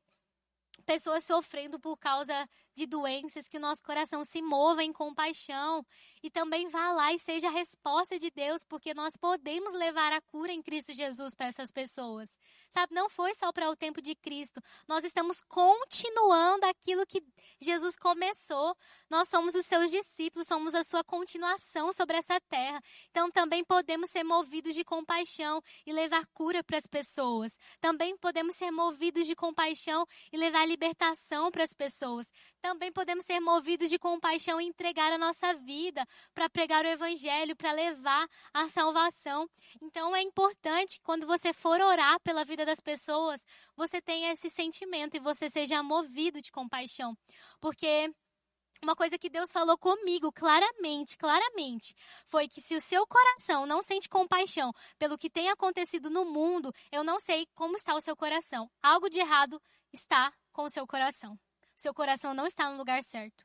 pessoas 0.84 1.24
sofrendo 1.24 1.78
por 1.78 1.96
causa 1.96 2.48
de 2.74 2.86
doenças, 2.86 3.48
que 3.48 3.58
o 3.58 3.60
nosso 3.60 3.82
coração 3.82 4.24
se 4.24 4.40
mova 4.40 4.82
em 4.82 4.92
compaixão 4.92 5.84
e 6.22 6.30
também 6.30 6.68
vá 6.68 6.92
lá 6.92 7.12
e 7.12 7.18
seja 7.18 7.48
a 7.48 7.50
resposta 7.50 8.18
de 8.18 8.30
Deus, 8.30 8.64
porque 8.64 8.94
nós 8.94 9.16
podemos 9.16 9.72
levar 9.74 10.12
a 10.12 10.20
cura 10.20 10.52
em 10.52 10.62
Cristo 10.62 10.94
Jesus 10.94 11.34
para 11.34 11.48
essas 11.48 11.72
pessoas. 11.72 12.38
Sabe, 12.70 12.94
não 12.94 13.10
foi 13.10 13.34
só 13.34 13.52
para 13.52 13.68
o 13.68 13.76
tempo 13.76 14.00
de 14.00 14.14
Cristo. 14.14 14.62
Nós 14.88 15.04
estamos 15.04 15.40
continuando 15.42 16.64
aquilo 16.66 17.06
que 17.06 17.22
Jesus 17.60 17.96
começou. 17.96 18.74
Nós 19.10 19.28
somos 19.28 19.54
os 19.54 19.66
seus 19.66 19.90
discípulos, 19.90 20.46
somos 20.46 20.74
a 20.74 20.82
sua 20.84 21.04
continuação 21.04 21.92
sobre 21.92 22.16
essa 22.16 22.40
terra. 22.40 22.80
Então 23.10 23.30
também 23.30 23.64
podemos 23.64 24.10
ser 24.10 24.22
movidos 24.22 24.74
de 24.74 24.84
compaixão 24.84 25.60
e 25.84 25.92
levar 25.92 26.24
cura 26.28 26.62
para 26.62 26.78
as 26.78 26.86
pessoas. 26.86 27.58
Também 27.80 28.16
podemos 28.16 28.56
ser 28.56 28.70
movidos 28.70 29.26
de 29.26 29.34
compaixão 29.34 30.06
e 30.32 30.36
levar 30.36 30.66
libertação 30.66 31.50
para 31.50 31.64
as 31.64 31.74
pessoas. 31.74 32.30
Também 32.62 32.92
podemos 32.92 33.24
ser 33.24 33.40
movidos 33.40 33.90
de 33.90 33.98
compaixão 33.98 34.60
e 34.60 34.64
entregar 34.66 35.12
a 35.12 35.18
nossa 35.18 35.52
vida 35.54 36.06
para 36.32 36.48
pregar 36.48 36.84
o 36.84 36.88
evangelho, 36.88 37.56
para 37.56 37.72
levar 37.72 38.28
a 38.54 38.68
salvação. 38.68 39.50
Então 39.82 40.14
é 40.14 40.22
importante 40.22 41.00
quando 41.02 41.26
você 41.26 41.52
for 41.52 41.80
orar 41.80 42.20
pela 42.20 42.44
vida 42.44 42.64
das 42.64 42.78
pessoas, 42.78 43.44
você 43.76 44.00
tenha 44.00 44.32
esse 44.32 44.48
sentimento 44.48 45.16
e 45.16 45.20
você 45.20 45.50
seja 45.50 45.82
movido 45.82 46.40
de 46.40 46.52
compaixão. 46.52 47.18
Porque 47.60 48.14
uma 48.80 48.94
coisa 48.94 49.18
que 49.18 49.28
Deus 49.28 49.50
falou 49.50 49.76
comigo 49.76 50.32
claramente, 50.32 51.18
claramente, 51.18 51.94
foi 52.24 52.46
que 52.46 52.60
se 52.60 52.76
o 52.76 52.80
seu 52.80 53.04
coração 53.08 53.66
não 53.66 53.82
sente 53.82 54.08
compaixão 54.08 54.72
pelo 54.98 55.18
que 55.18 55.28
tem 55.28 55.48
acontecido 55.50 56.10
no 56.10 56.24
mundo, 56.24 56.72
eu 56.92 57.02
não 57.02 57.18
sei 57.18 57.46
como 57.54 57.74
está 57.74 57.92
o 57.94 58.00
seu 58.00 58.16
coração. 58.16 58.70
Algo 58.80 59.10
de 59.10 59.18
errado 59.18 59.60
está 59.92 60.32
com 60.52 60.62
o 60.62 60.70
seu 60.70 60.86
coração. 60.86 61.36
Seu 61.82 61.94
coração 61.94 62.32
não 62.32 62.46
está 62.46 62.70
no 62.70 62.76
lugar 62.76 63.02
certo. 63.02 63.44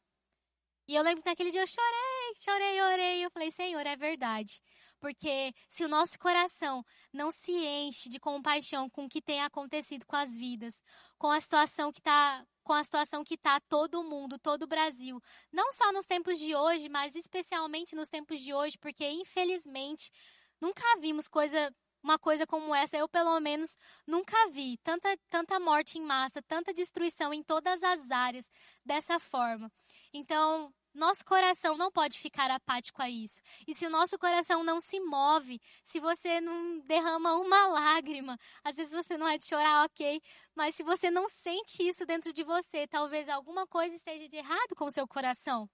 E 0.87 0.95
eu 0.95 1.03
lembro 1.03 1.21
que 1.21 1.29
naquele 1.29 1.51
dia 1.51 1.61
eu 1.61 1.67
chorei, 1.67 2.35
chorei, 2.37 2.81
orei. 2.81 3.25
Eu 3.25 3.29
falei, 3.29 3.51
Senhor, 3.51 3.85
é 3.85 3.97
verdade. 3.97 4.61
Porque 4.99 5.53
se 5.69 5.83
o 5.83 5.87
nosso 5.87 6.17
coração 6.17 6.83
não 7.13 7.29
se 7.29 7.51
enche 7.51 8.09
de 8.09 8.19
compaixão 8.19 8.89
com 8.89 9.05
o 9.05 9.09
que 9.09 9.21
tem 9.21 9.41
acontecido 9.41 10.05
com 10.05 10.15
as 10.15 10.37
vidas, 10.37 10.81
com 11.17 11.29
a 11.29 11.41
situação 11.41 11.91
que 11.91 11.99
está 11.99 12.43
com 12.63 12.73
a 12.73 12.83
situação 12.83 13.23
que 13.23 13.35
está 13.35 13.61
todo 13.61 14.03
mundo, 14.03 14.37
todo 14.37 14.63
o 14.63 14.67
Brasil, 14.67 15.21
não 15.53 15.71
só 15.71 15.89
nos 15.93 16.05
tempos 16.05 16.37
de 16.37 16.53
hoje, 16.53 16.89
mas 16.89 17.15
especialmente 17.15 17.95
nos 17.95 18.09
tempos 18.09 18.41
de 18.41 18.53
hoje, 18.53 18.77
porque 18.77 19.09
infelizmente 19.09 20.11
nunca 20.59 20.83
vimos 20.99 21.29
coisa 21.29 21.73
uma 22.07 22.17
coisa 22.17 22.47
como 22.47 22.73
essa, 22.73 22.95
eu 22.95 23.09
pelo 23.09 23.37
menos 23.41 23.75
nunca 24.07 24.35
vi 24.49 24.77
tanta, 24.77 25.09
tanta 25.29 25.59
morte 25.59 25.97
em 25.97 26.01
massa, 26.01 26.41
tanta 26.41 26.73
destruição 26.73 27.33
em 27.33 27.43
todas 27.43 27.83
as 27.83 28.11
áreas 28.11 28.49
dessa 28.85 29.19
forma. 29.19 29.69
Então, 30.13 30.73
nosso 30.93 31.23
coração 31.25 31.77
não 31.77 31.91
pode 31.91 32.17
ficar 32.17 32.49
apático 32.49 33.01
a 33.01 33.09
isso. 33.09 33.41
E 33.67 33.75
se 33.75 33.85
o 33.85 33.89
nosso 33.89 34.17
coração 34.17 34.63
não 34.63 34.79
se 34.79 34.99
move, 35.01 35.61
se 35.83 35.99
você 35.99 36.39
não 36.39 36.79
derrama 36.79 37.35
uma 37.35 37.67
lágrima, 37.69 38.39
às 38.63 38.77
vezes 38.77 38.93
você 38.93 39.17
não 39.17 39.27
é 39.27 39.37
de 39.37 39.45
chorar, 39.45 39.85
ok, 39.85 40.21
mas 40.55 40.75
se 40.75 40.83
você 40.83 41.11
não 41.11 41.27
sente 41.27 41.83
isso 41.83 42.05
dentro 42.05 42.31
de 42.31 42.43
você, 42.43 42.87
talvez 42.87 43.27
alguma 43.27 43.67
coisa 43.67 43.95
esteja 43.95 44.29
de 44.29 44.37
errado 44.37 44.75
com 44.75 44.85
o 44.85 44.91
seu 44.91 45.05
coração. 45.07 45.69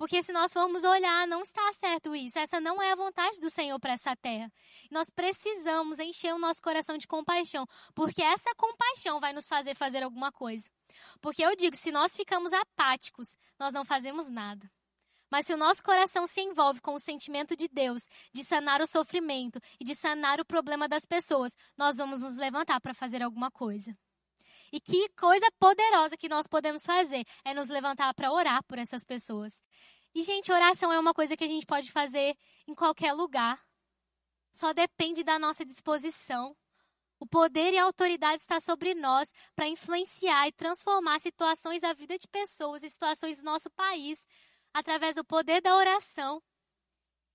Porque 0.00 0.22
se 0.22 0.32
nós 0.32 0.50
formos 0.50 0.82
olhar, 0.82 1.26
não 1.26 1.42
está 1.42 1.74
certo 1.74 2.16
isso. 2.16 2.38
Essa 2.38 2.58
não 2.58 2.80
é 2.80 2.90
a 2.90 2.96
vontade 2.96 3.38
do 3.38 3.50
Senhor 3.50 3.78
para 3.78 3.92
essa 3.92 4.16
terra. 4.16 4.50
Nós 4.90 5.10
precisamos 5.10 5.98
encher 5.98 6.34
o 6.34 6.38
nosso 6.38 6.62
coração 6.62 6.96
de 6.96 7.06
compaixão, 7.06 7.66
porque 7.94 8.22
essa 8.22 8.48
compaixão 8.56 9.20
vai 9.20 9.34
nos 9.34 9.46
fazer 9.46 9.74
fazer 9.74 10.02
alguma 10.02 10.32
coisa. 10.32 10.70
Porque 11.20 11.44
eu 11.44 11.54
digo, 11.54 11.76
se 11.76 11.92
nós 11.92 12.16
ficamos 12.16 12.50
apáticos, 12.54 13.36
nós 13.58 13.74
não 13.74 13.84
fazemos 13.84 14.30
nada. 14.30 14.70
Mas 15.30 15.46
se 15.46 15.52
o 15.52 15.58
nosso 15.58 15.84
coração 15.84 16.26
se 16.26 16.40
envolve 16.40 16.80
com 16.80 16.94
o 16.94 16.98
sentimento 16.98 17.54
de 17.54 17.68
Deus, 17.68 18.08
de 18.32 18.42
sanar 18.42 18.80
o 18.80 18.86
sofrimento 18.86 19.60
e 19.78 19.84
de 19.84 19.94
sanar 19.94 20.40
o 20.40 20.46
problema 20.46 20.88
das 20.88 21.04
pessoas, 21.04 21.54
nós 21.76 21.98
vamos 21.98 22.22
nos 22.22 22.38
levantar 22.38 22.80
para 22.80 22.94
fazer 22.94 23.22
alguma 23.22 23.50
coisa. 23.50 23.94
E 24.72 24.80
que 24.80 25.08
coisa 25.10 25.46
poderosa 25.58 26.16
que 26.16 26.28
nós 26.28 26.46
podemos 26.46 26.84
fazer 26.86 27.24
é 27.44 27.52
nos 27.52 27.68
levantar 27.68 28.14
para 28.14 28.32
orar 28.32 28.62
por 28.64 28.78
essas 28.78 29.04
pessoas. 29.04 29.62
E, 30.14 30.22
gente, 30.22 30.52
oração 30.52 30.92
é 30.92 30.98
uma 30.98 31.14
coisa 31.14 31.36
que 31.36 31.44
a 31.44 31.48
gente 31.48 31.66
pode 31.66 31.90
fazer 31.90 32.36
em 32.66 32.74
qualquer 32.74 33.12
lugar. 33.12 33.60
Só 34.52 34.72
depende 34.72 35.22
da 35.22 35.38
nossa 35.38 35.64
disposição. 35.64 36.56
O 37.18 37.26
poder 37.26 37.74
e 37.74 37.78
a 37.78 37.84
autoridade 37.84 38.42
está 38.42 38.60
sobre 38.60 38.94
nós 38.94 39.32
para 39.54 39.68
influenciar 39.68 40.48
e 40.48 40.52
transformar 40.52 41.20
situações 41.20 41.82
da 41.82 41.92
vida 41.92 42.16
de 42.16 42.26
pessoas 42.26 42.82
e 42.82 42.90
situações 42.90 43.38
do 43.38 43.44
nosso 43.44 43.70
país 43.70 44.26
através 44.72 45.16
do 45.16 45.24
poder 45.24 45.60
da 45.60 45.76
oração. 45.76 46.42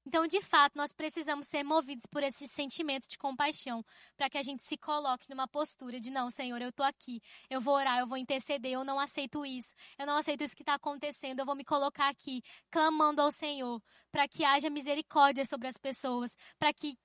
Então, 0.05 0.27
de 0.27 0.39
fato, 0.41 0.75
nós 0.75 0.93
precisamos 0.93 1.47
ser 1.47 1.63
movidos 1.63 2.05
por 2.05 2.21
esse 2.21 2.47
sentimento 2.47 3.07
de 3.07 3.17
compaixão, 3.17 3.83
para 4.15 4.29
que 4.29 4.37
a 4.37 4.43
gente 4.43 4.63
se 4.63 4.77
coloque 4.77 5.29
numa 5.29 5.47
postura 5.47 5.99
de: 5.99 6.11
não, 6.11 6.29
Senhor, 6.29 6.61
eu 6.61 6.69
estou 6.69 6.85
aqui, 6.85 7.21
eu 7.49 7.59
vou 7.59 7.73
orar, 7.73 7.99
eu 7.99 8.07
vou 8.07 8.17
interceder, 8.17 8.73
eu 8.73 8.83
não 8.83 8.99
aceito 8.99 9.45
isso, 9.45 9.73
eu 9.97 10.05
não 10.05 10.17
aceito 10.17 10.43
isso 10.43 10.55
que 10.55 10.61
está 10.61 10.75
acontecendo, 10.75 11.39
eu 11.39 11.45
vou 11.45 11.55
me 11.55 11.63
colocar 11.63 12.07
aqui, 12.07 12.41
clamando 12.69 13.21
ao 13.21 13.31
Senhor, 13.31 13.81
para 14.11 14.27
que 14.27 14.45
haja 14.45 14.69
misericórdia 14.69 15.43
sobre 15.45 15.67
as 15.67 15.77
pessoas, 15.77 16.35
para 16.59 16.71
que 16.73 16.95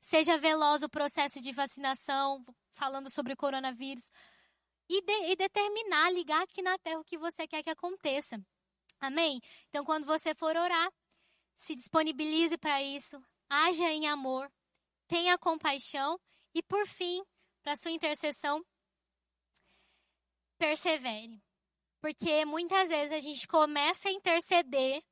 Seja 0.00 0.38
veloz 0.38 0.82
o 0.82 0.88
processo 0.88 1.40
de 1.42 1.52
vacinação, 1.52 2.42
falando 2.72 3.10
sobre 3.10 3.34
o 3.34 3.36
coronavírus. 3.36 4.10
E, 4.88 5.02
de, 5.02 5.30
e 5.30 5.36
determinar, 5.36 6.10
ligar 6.10 6.42
aqui 6.42 6.62
na 6.62 6.76
terra 6.78 6.98
o 6.98 7.04
que 7.04 7.18
você 7.18 7.46
quer 7.46 7.62
que 7.62 7.70
aconteça. 7.70 8.40
Amém? 8.98 9.40
Então, 9.68 9.84
quando 9.84 10.04
você 10.04 10.34
for 10.34 10.56
orar, 10.56 10.90
se 11.60 11.76
disponibilize 11.76 12.56
para 12.56 12.82
isso. 12.82 13.22
haja 13.50 13.90
em 13.90 14.08
amor, 14.08 14.50
tenha 15.06 15.36
compaixão 15.36 16.18
e, 16.54 16.62
por 16.62 16.86
fim, 16.86 17.22
para 17.62 17.76
sua 17.76 17.90
intercessão, 17.90 18.64
persevere. 20.56 21.42
Porque 22.00 22.46
muitas 22.46 22.88
vezes 22.88 23.12
a 23.12 23.20
gente 23.20 23.46
começa 23.46 24.08
a 24.08 24.12
interceder, 24.12 25.02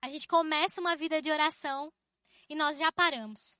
a 0.00 0.08
gente 0.08 0.28
começa 0.28 0.80
uma 0.80 0.94
vida 0.94 1.20
de 1.20 1.32
oração 1.32 1.92
e 2.48 2.54
nós 2.54 2.78
já 2.78 2.92
paramos. 2.92 3.56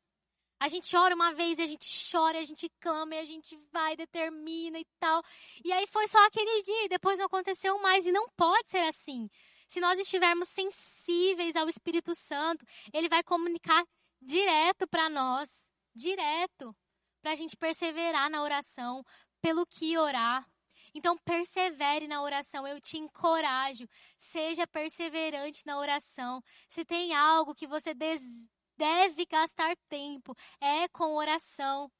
A 0.60 0.68
gente 0.68 0.96
ora 0.96 1.16
uma 1.16 1.32
vez, 1.32 1.58
a 1.58 1.66
gente 1.66 1.88
chora, 2.08 2.38
a 2.38 2.42
gente 2.42 2.70
clama, 2.78 3.16
e 3.16 3.18
a 3.18 3.24
gente 3.24 3.58
vai, 3.72 3.96
determina 3.96 4.78
e 4.78 4.86
tal. 5.00 5.20
E 5.64 5.72
aí 5.72 5.88
foi 5.88 6.06
só 6.06 6.24
aquele 6.24 6.62
dia, 6.62 6.84
e 6.84 6.88
depois 6.88 7.18
não 7.18 7.26
aconteceu 7.26 7.76
mais. 7.80 8.06
E 8.06 8.12
não 8.12 8.28
pode 8.36 8.70
ser 8.70 8.84
assim. 8.84 9.28
Se 9.72 9.80
nós 9.80 9.98
estivermos 9.98 10.50
sensíveis 10.50 11.56
ao 11.56 11.66
Espírito 11.66 12.14
Santo, 12.14 12.62
ele 12.92 13.08
vai 13.08 13.22
comunicar 13.22 13.82
direto 14.20 14.86
para 14.86 15.08
nós, 15.08 15.70
direto, 15.94 16.76
para 17.22 17.30
a 17.30 17.34
gente 17.34 17.56
perseverar 17.56 18.28
na 18.28 18.42
oração, 18.42 19.02
pelo 19.40 19.64
que 19.64 19.96
orar. 19.96 20.46
Então, 20.94 21.16
persevere 21.24 22.06
na 22.06 22.20
oração, 22.20 22.68
eu 22.68 22.78
te 22.78 22.98
encorajo. 22.98 23.88
Seja 24.18 24.66
perseverante 24.66 25.64
na 25.64 25.78
oração. 25.78 26.42
Se 26.68 26.84
tem 26.84 27.14
algo 27.14 27.54
que 27.54 27.66
você 27.66 27.94
deve 27.94 29.24
gastar 29.24 29.74
tempo 29.88 30.34
é 30.60 30.86
com 30.88 31.14
oração. 31.14 31.90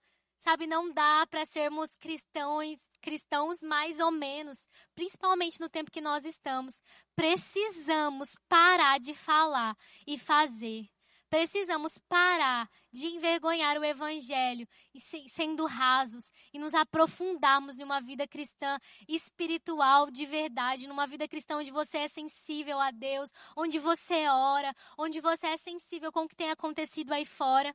Sabe, 0.43 0.67
não 0.67 0.93
dá 0.93 1.25
para 1.31 1.47
sermos 1.47 1.95
cristãos, 1.95 2.77
cristãos 3.01 3.63
mais 3.63 4.01
ou 4.01 4.11
menos, 4.11 4.67
principalmente 4.93 5.61
no 5.61 5.71
tempo 5.71 5.89
que 5.89 6.01
nós 6.01 6.25
estamos. 6.25 6.83
Precisamos 7.15 8.35
parar 8.49 8.99
de 8.99 9.15
falar 9.15 9.77
e 10.05 10.19
fazer. 10.19 10.89
Precisamos 11.31 11.97
parar 12.09 12.69
de 12.91 13.07
envergonhar 13.07 13.79
o 13.79 13.85
evangelho 13.85 14.67
e 14.93 15.01
sendo 15.29 15.65
rasos 15.65 16.33
e 16.53 16.59
nos 16.59 16.75
aprofundarmos 16.75 17.77
numa 17.77 18.01
vida 18.01 18.27
cristã 18.27 18.81
espiritual 19.09 20.11
de 20.11 20.27
verdade, 20.27 20.89
numa 20.89 21.07
vida 21.07 21.29
cristã 21.29 21.59
onde 21.59 21.71
você 21.71 21.99
é 21.99 22.09
sensível 22.09 22.81
a 22.81 22.91
Deus, 22.91 23.31
onde 23.57 23.79
você 23.79 24.27
ora, 24.27 24.75
onde 24.99 25.21
você 25.21 25.47
é 25.47 25.57
sensível 25.57 26.11
com 26.11 26.23
o 26.23 26.29
que 26.29 26.35
tem 26.35 26.51
acontecido 26.51 27.13
aí 27.13 27.25
fora. 27.25 27.73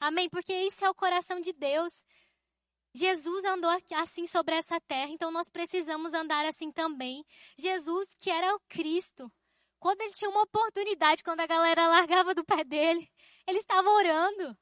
Amém? 0.00 0.28
Porque 0.28 0.52
isso 0.52 0.84
é 0.84 0.90
o 0.90 0.94
coração 0.94 1.40
de 1.40 1.52
Deus. 1.52 2.04
Jesus 2.94 3.44
andou 3.44 3.70
assim 3.94 4.26
sobre 4.26 4.54
essa 4.54 4.80
terra, 4.80 5.10
então 5.10 5.30
nós 5.30 5.48
precisamos 5.48 6.14
andar 6.14 6.46
assim 6.46 6.72
também. 6.72 7.24
Jesus, 7.58 8.14
que 8.18 8.30
era 8.30 8.54
o 8.54 8.60
Cristo, 8.68 9.30
quando 9.78 10.00
ele 10.00 10.12
tinha 10.12 10.30
uma 10.30 10.42
oportunidade, 10.42 11.22
quando 11.22 11.40
a 11.40 11.46
galera 11.46 11.88
largava 11.88 12.34
do 12.34 12.44
pé 12.44 12.64
dele, 12.64 13.08
ele 13.46 13.58
estava 13.58 13.88
orando. 13.88 14.56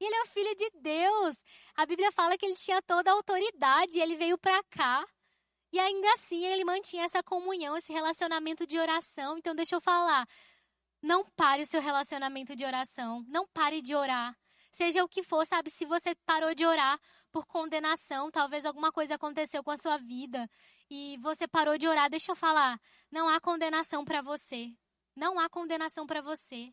Ele 0.00 0.14
é 0.14 0.22
o 0.22 0.26
filho 0.26 0.54
de 0.54 0.70
Deus. 0.80 1.44
A 1.74 1.86
Bíblia 1.86 2.12
fala 2.12 2.36
que 2.36 2.46
ele 2.46 2.54
tinha 2.54 2.80
toda 2.82 3.10
a 3.10 3.14
autoridade, 3.14 3.98
ele 3.98 4.16
veio 4.16 4.38
para 4.38 4.62
cá. 4.64 5.04
E 5.72 5.78
ainda 5.78 6.12
assim 6.12 6.44
ele 6.44 6.64
mantinha 6.64 7.04
essa 7.04 7.22
comunhão, 7.22 7.76
esse 7.76 7.92
relacionamento 7.92 8.66
de 8.66 8.78
oração. 8.78 9.36
Então 9.38 9.54
deixa 9.54 9.76
eu 9.76 9.80
falar, 9.80 10.26
não 11.02 11.24
pare 11.36 11.62
o 11.62 11.66
seu 11.66 11.80
relacionamento 11.80 12.54
de 12.54 12.64
oração, 12.64 13.24
não 13.28 13.46
pare 13.48 13.82
de 13.82 13.94
orar. 13.94 14.36
Seja 14.70 15.04
o 15.04 15.08
que 15.08 15.22
for, 15.22 15.46
sabe, 15.46 15.70
se 15.70 15.84
você 15.86 16.14
parou 16.26 16.54
de 16.54 16.64
orar 16.64 17.00
por 17.30 17.46
condenação, 17.46 18.30
talvez 18.30 18.64
alguma 18.64 18.92
coisa 18.92 19.14
aconteceu 19.14 19.62
com 19.62 19.70
a 19.70 19.76
sua 19.76 19.98
vida 19.98 20.48
e 20.90 21.16
você 21.18 21.46
parou 21.48 21.76
de 21.78 21.86
orar, 21.86 22.10
deixa 22.10 22.32
eu 22.32 22.36
falar, 22.36 22.80
não 23.10 23.28
há 23.28 23.40
condenação 23.40 24.04
para 24.04 24.20
você. 24.20 24.72
Não 25.18 25.36
há 25.36 25.48
condenação 25.48 26.06
para 26.06 26.22
você. 26.22 26.72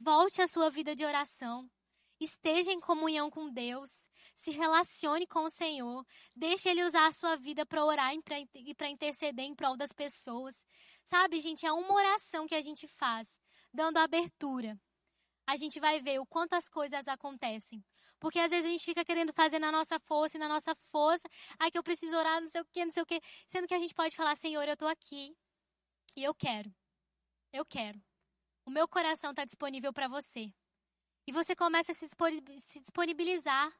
Volte 0.00 0.42
à 0.42 0.48
sua 0.48 0.68
vida 0.70 0.92
de 0.92 1.04
oração. 1.04 1.70
Esteja 2.18 2.72
em 2.72 2.80
comunhão 2.80 3.30
com 3.30 3.48
Deus. 3.48 4.10
Se 4.34 4.50
relacione 4.50 5.24
com 5.24 5.44
o 5.44 5.50
Senhor. 5.50 6.04
Deixe 6.34 6.68
Ele 6.68 6.82
usar 6.82 7.06
a 7.06 7.12
sua 7.12 7.36
vida 7.36 7.64
para 7.64 7.84
orar 7.84 8.12
e 8.12 8.74
para 8.74 8.88
interceder 8.88 9.44
em 9.44 9.54
prol 9.54 9.76
das 9.76 9.92
pessoas. 9.92 10.66
Sabe, 11.04 11.40
gente, 11.40 11.64
é 11.64 11.70
uma 11.70 11.94
oração 11.94 12.44
que 12.44 12.56
a 12.56 12.60
gente 12.60 12.88
faz, 12.88 13.40
dando 13.72 13.98
abertura. 13.98 14.76
A 15.48 15.56
gente 15.56 15.80
vai 15.80 15.98
ver 15.98 16.18
o 16.20 16.26
quanto 16.26 16.52
as 16.52 16.68
coisas 16.68 17.08
acontecem. 17.08 17.82
Porque 18.20 18.38
às 18.38 18.50
vezes 18.50 18.66
a 18.66 18.68
gente 18.68 18.84
fica 18.84 19.02
querendo 19.02 19.32
fazer 19.32 19.58
na 19.58 19.72
nossa 19.72 19.98
força 20.00 20.36
e 20.36 20.40
na 20.40 20.46
nossa 20.46 20.74
força. 20.74 21.26
Ai, 21.58 21.70
que 21.70 21.78
eu 21.78 21.82
preciso 21.82 22.14
orar, 22.14 22.38
não 22.38 22.48
sei 22.48 22.60
o 22.60 22.66
quê, 22.66 22.84
não 22.84 22.92
sei 22.92 23.02
o 23.02 23.06
quê. 23.06 23.18
Sendo 23.46 23.66
que 23.66 23.72
a 23.72 23.78
gente 23.78 23.94
pode 23.94 24.14
falar, 24.14 24.36
Senhor, 24.36 24.68
eu 24.68 24.74
estou 24.74 24.86
aqui 24.88 25.34
e 26.14 26.22
eu 26.22 26.34
quero. 26.34 26.70
Eu 27.50 27.64
quero. 27.64 27.98
O 28.66 28.70
meu 28.70 28.86
coração 28.86 29.30
está 29.30 29.46
disponível 29.46 29.90
para 29.90 30.06
você. 30.06 30.52
E 31.26 31.32
você 31.32 31.56
começa 31.56 31.92
a 31.92 31.94
se 31.94 32.80
disponibilizar. 32.82 33.72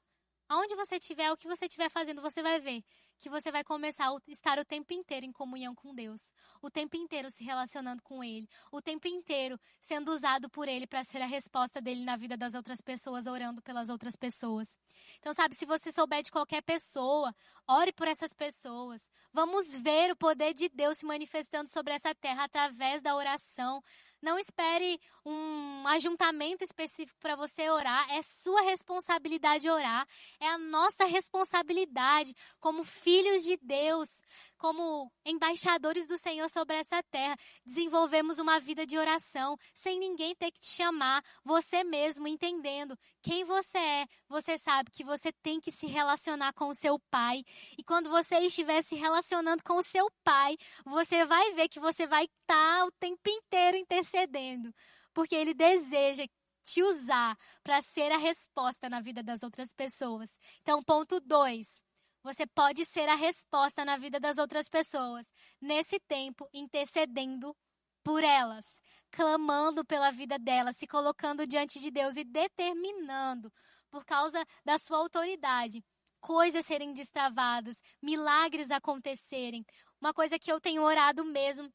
Aonde 0.48 0.74
você 0.74 0.96
estiver, 0.96 1.30
o 1.30 1.36
que 1.36 1.46
você 1.46 1.66
estiver 1.66 1.90
fazendo, 1.90 2.22
você 2.22 2.42
vai 2.42 2.58
ver 2.62 2.82
que 3.18 3.28
você 3.28 3.50
vai 3.50 3.64
começar 3.64 4.08
a 4.08 4.16
estar 4.28 4.58
o 4.58 4.64
tempo 4.64 4.92
inteiro 4.92 5.26
em 5.26 5.32
comunhão 5.32 5.74
com 5.74 5.94
Deus, 5.94 6.32
o 6.62 6.70
tempo 6.70 6.96
inteiro 6.96 7.30
se 7.30 7.44
relacionando 7.44 8.02
com 8.02 8.22
Ele, 8.22 8.48
o 8.70 8.80
tempo 8.80 9.08
inteiro 9.08 9.58
sendo 9.80 10.12
usado 10.12 10.48
por 10.48 10.68
Ele 10.68 10.86
para 10.86 11.04
ser 11.04 11.20
a 11.20 11.26
resposta 11.26 11.80
dele 11.80 12.04
na 12.04 12.16
vida 12.16 12.36
das 12.36 12.54
outras 12.54 12.80
pessoas, 12.80 13.26
orando 13.26 13.60
pelas 13.60 13.90
outras 13.90 14.16
pessoas. 14.16 14.78
Então, 15.18 15.34
sabe, 15.34 15.54
se 15.54 15.66
você 15.66 15.90
souber 15.90 16.22
de 16.22 16.30
qualquer 16.30 16.62
pessoa, 16.62 17.34
ore 17.66 17.92
por 17.92 18.08
essas 18.08 18.32
pessoas. 18.32 19.10
Vamos 19.32 19.74
ver 19.74 20.12
o 20.12 20.16
poder 20.16 20.54
de 20.54 20.68
Deus 20.70 20.98
se 20.98 21.06
manifestando 21.06 21.68
sobre 21.68 21.92
essa 21.92 22.14
terra 22.14 22.44
através 22.44 23.02
da 23.02 23.14
oração, 23.14 23.82
não 24.20 24.38
espere 24.38 25.00
um 25.24 25.86
ajuntamento 25.88 26.64
específico 26.64 27.18
para 27.20 27.36
você 27.36 27.68
orar. 27.70 28.10
É 28.10 28.20
sua 28.22 28.62
responsabilidade 28.62 29.68
orar. 29.68 30.06
É 30.40 30.48
a 30.48 30.58
nossa 30.58 31.04
responsabilidade 31.04 32.34
como 32.60 32.84
filhos 32.84 33.42
de 33.42 33.56
Deus, 33.62 34.22
como 34.56 35.10
embaixadores 35.24 36.06
do 36.06 36.18
Senhor 36.18 36.48
sobre 36.48 36.76
essa 36.76 37.02
terra. 37.04 37.36
Desenvolvemos 37.64 38.38
uma 38.38 38.58
vida 38.58 38.86
de 38.86 38.98
oração 38.98 39.56
sem 39.74 39.98
ninguém 39.98 40.34
ter 40.34 40.50
que 40.50 40.60
te 40.60 40.70
chamar. 40.70 41.22
Você 41.44 41.84
mesmo 41.84 42.26
entendendo 42.26 42.98
quem 43.28 43.44
você 43.44 43.76
é. 43.76 44.06
Você 44.26 44.56
sabe 44.56 44.90
que 44.90 45.04
você 45.04 45.30
tem 45.42 45.60
que 45.60 45.70
se 45.70 45.86
relacionar 45.86 46.54
com 46.54 46.68
o 46.68 46.74
seu 46.74 46.98
pai. 47.10 47.44
E 47.76 47.84
quando 47.84 48.08
você 48.08 48.38
estiver 48.38 48.82
se 48.82 48.96
relacionando 48.96 49.62
com 49.62 49.76
o 49.76 49.82
seu 49.82 50.10
pai, 50.24 50.56
você 50.86 51.26
vai 51.26 51.52
ver 51.52 51.68
que 51.68 51.78
você 51.78 52.06
vai 52.06 52.24
estar 52.24 52.78
tá 52.78 52.86
o 52.86 52.90
tempo 52.92 53.28
inteiro 53.28 53.76
intercedendo. 53.76 54.74
Porque 55.12 55.34
ele 55.34 55.52
deseja 55.52 56.24
te 56.62 56.82
usar 56.82 57.36
para 57.62 57.82
ser 57.82 58.10
a 58.12 58.16
resposta 58.16 58.88
na 58.88 59.02
vida 59.02 59.22
das 59.22 59.42
outras 59.42 59.74
pessoas. 59.74 60.30
Então, 60.62 60.80
ponto 60.80 61.20
2. 61.20 61.82
Você 62.22 62.46
pode 62.46 62.86
ser 62.86 63.10
a 63.10 63.14
resposta 63.14 63.84
na 63.84 63.98
vida 63.98 64.18
das 64.18 64.38
outras 64.38 64.70
pessoas, 64.70 65.30
nesse 65.60 66.00
tempo 66.00 66.48
intercedendo 66.52 67.54
por 68.02 68.24
elas, 68.24 68.80
clamando 69.10 69.84
pela 69.84 70.10
vida 70.10 70.38
delas, 70.38 70.76
se 70.76 70.86
colocando 70.86 71.46
diante 71.46 71.80
de 71.80 71.90
Deus 71.90 72.16
e 72.16 72.24
determinando, 72.24 73.52
por 73.90 74.04
causa 74.04 74.44
da 74.64 74.78
sua 74.78 74.98
autoridade, 74.98 75.82
coisas 76.20 76.66
serem 76.66 76.92
destravadas, 76.92 77.76
milagres 78.02 78.70
acontecerem. 78.70 79.64
Uma 80.00 80.12
coisa 80.12 80.38
que 80.38 80.52
eu 80.52 80.60
tenho 80.60 80.82
orado 80.82 81.24
mesmo 81.24 81.72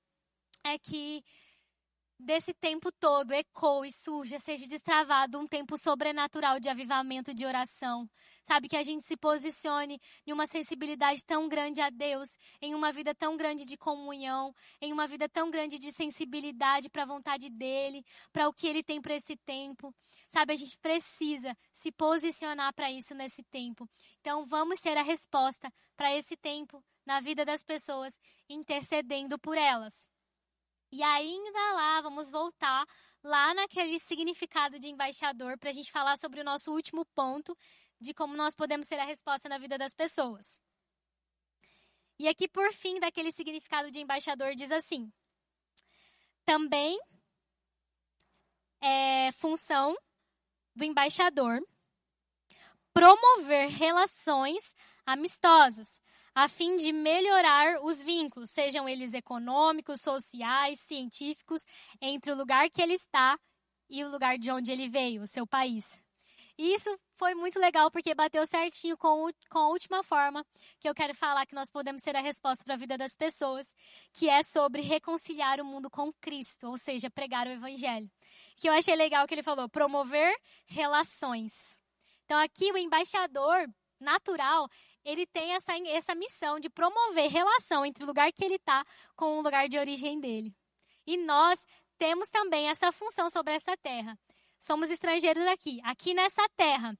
é 0.63 0.77
que 0.77 1.23
desse 2.19 2.53
tempo 2.53 2.91
todo 2.91 3.33
ecoe, 3.33 3.91
surja, 3.91 4.39
seja 4.39 4.67
destravado 4.67 5.39
um 5.39 5.47
tempo 5.47 5.77
sobrenatural 5.77 6.59
de 6.59 6.69
avivamento 6.69 7.33
de 7.33 7.45
oração. 7.45 8.09
Sabe, 8.43 8.67
que 8.67 8.75
a 8.75 8.83
gente 8.83 9.05
se 9.05 9.15
posicione 9.15 9.99
em 10.27 10.33
uma 10.33 10.45
sensibilidade 10.45 11.23
tão 11.23 11.47
grande 11.47 11.79
a 11.79 11.89
Deus, 11.89 12.37
em 12.61 12.75
uma 12.75 12.91
vida 12.91 13.15
tão 13.15 13.37
grande 13.37 13.65
de 13.65 13.77
comunhão, 13.77 14.53
em 14.81 14.91
uma 14.91 15.07
vida 15.07 15.29
tão 15.29 15.49
grande 15.49 15.79
de 15.79 15.93
sensibilidade 15.93 16.89
para 16.89 17.03
a 17.03 17.05
vontade 17.05 17.49
dEle, 17.49 18.05
para 18.33 18.49
o 18.49 18.53
que 18.53 18.67
Ele 18.67 18.83
tem 18.83 19.01
para 19.01 19.15
esse 19.15 19.37
tempo. 19.37 19.95
Sabe, 20.27 20.53
a 20.53 20.57
gente 20.57 20.77
precisa 20.79 21.55
se 21.71 21.89
posicionar 21.91 22.73
para 22.73 22.91
isso 22.91 23.15
nesse 23.15 23.43
tempo. 23.43 23.89
Então, 24.19 24.45
vamos 24.45 24.79
ser 24.79 24.97
a 24.97 25.03
resposta 25.03 25.71
para 25.95 26.13
esse 26.13 26.35
tempo 26.35 26.83
na 27.05 27.21
vida 27.21 27.45
das 27.45 27.63
pessoas, 27.63 28.19
intercedendo 28.49 29.39
por 29.39 29.57
elas. 29.57 30.07
E 30.91 31.01
ainda 31.01 31.73
lá, 31.73 32.01
vamos 32.01 32.29
voltar 32.29 32.85
lá 33.23 33.53
naquele 33.53 33.97
significado 33.99 34.77
de 34.77 34.89
embaixador 34.89 35.57
para 35.57 35.69
a 35.69 35.73
gente 35.73 35.91
falar 35.91 36.17
sobre 36.17 36.41
o 36.41 36.43
nosso 36.43 36.71
último 36.71 37.05
ponto 37.15 37.57
de 38.03 38.13
como 38.13 38.35
nós 38.35 38.53
podemos 38.53 38.87
ser 38.87 38.99
a 38.99 39.05
resposta 39.05 39.49
na 39.49 39.57
vida 39.57 39.77
das 39.77 39.95
pessoas. 39.95 40.59
E 42.19 42.27
aqui, 42.27 42.47
por 42.47 42.71
fim, 42.71 42.99
daquele 42.99 43.31
significado 43.31 43.89
de 43.89 43.99
embaixador, 43.99 44.53
diz 44.53 44.71
assim: 44.71 45.11
também 46.45 46.99
é 48.81 49.31
função 49.31 49.95
do 50.75 50.83
embaixador 50.83 51.61
promover 52.93 53.69
relações 53.69 54.75
amistosas, 55.05 55.99
a 56.35 56.47
fim 56.47 56.77
de 56.77 56.91
melhorar 56.91 57.83
os 57.83 58.03
vínculos, 58.03 58.51
sejam 58.51 58.87
eles 58.87 59.13
econômicos, 59.13 60.01
sociais, 60.01 60.79
científicos, 60.79 61.65
entre 61.99 62.31
o 62.31 62.35
lugar 62.35 62.69
que 62.69 62.81
ele 62.81 62.93
está 62.93 63.39
e 63.89 64.03
o 64.03 64.09
lugar 64.09 64.37
de 64.37 64.51
onde 64.51 64.71
ele 64.71 64.89
veio, 64.89 65.23
o 65.23 65.27
seu 65.27 65.45
país. 65.47 65.99
E 66.57 66.73
isso 66.75 66.95
foi 67.11 67.33
muito 67.33 67.59
legal 67.59 67.89
porque 67.89 68.13
bateu 68.13 68.45
certinho 68.45 68.95
com, 68.97 69.25
o, 69.25 69.33
com 69.49 69.57
a 69.57 69.67
última 69.69 70.03
forma 70.03 70.45
que 70.79 70.87
eu 70.87 70.93
quero 70.93 71.15
falar 71.15 71.45
que 71.47 71.55
nós 71.55 71.69
podemos 71.71 72.03
ser 72.03 72.15
a 72.15 72.21
resposta 72.21 72.63
para 72.63 72.75
a 72.75 72.77
vida 72.77 72.97
das 72.97 73.15
pessoas, 73.15 73.73
que 74.13 74.29
é 74.29 74.43
sobre 74.43 74.81
reconciliar 74.81 75.59
o 75.59 75.65
mundo 75.65 75.89
com 75.89 76.13
Cristo, 76.21 76.67
ou 76.67 76.77
seja, 76.77 77.09
pregar 77.09 77.47
o 77.47 77.51
evangelho. 77.51 78.09
Que 78.57 78.69
eu 78.69 78.73
achei 78.73 78.95
legal 78.95 79.27
que 79.27 79.33
ele 79.33 79.41
falou, 79.41 79.67
promover 79.67 80.35
relações. 80.67 81.79
Então 82.25 82.37
aqui 82.39 82.71
o 82.71 82.77
embaixador 82.77 83.67
natural, 83.99 84.69
ele 85.03 85.25
tem 85.25 85.53
essa, 85.53 85.73
essa 85.87 86.13
missão 86.13 86.59
de 86.59 86.69
promover 86.69 87.31
relação 87.31 87.85
entre 87.85 88.03
o 88.03 88.07
lugar 88.07 88.31
que 88.31 88.45
ele 88.45 88.55
está 88.55 88.85
com 89.15 89.37
o 89.37 89.41
lugar 89.41 89.67
de 89.67 89.79
origem 89.79 90.19
dele. 90.19 90.53
E 91.05 91.17
nós 91.17 91.65
temos 91.97 92.27
também 92.29 92.69
essa 92.69 92.91
função 92.91 93.29
sobre 93.29 93.53
essa 93.53 93.75
terra. 93.77 94.17
Somos 94.63 94.89
estrangeiros 94.89 95.45
aqui. 95.47 95.81
Aqui 95.83 96.13
nessa 96.13 96.41
terra, 96.55 96.97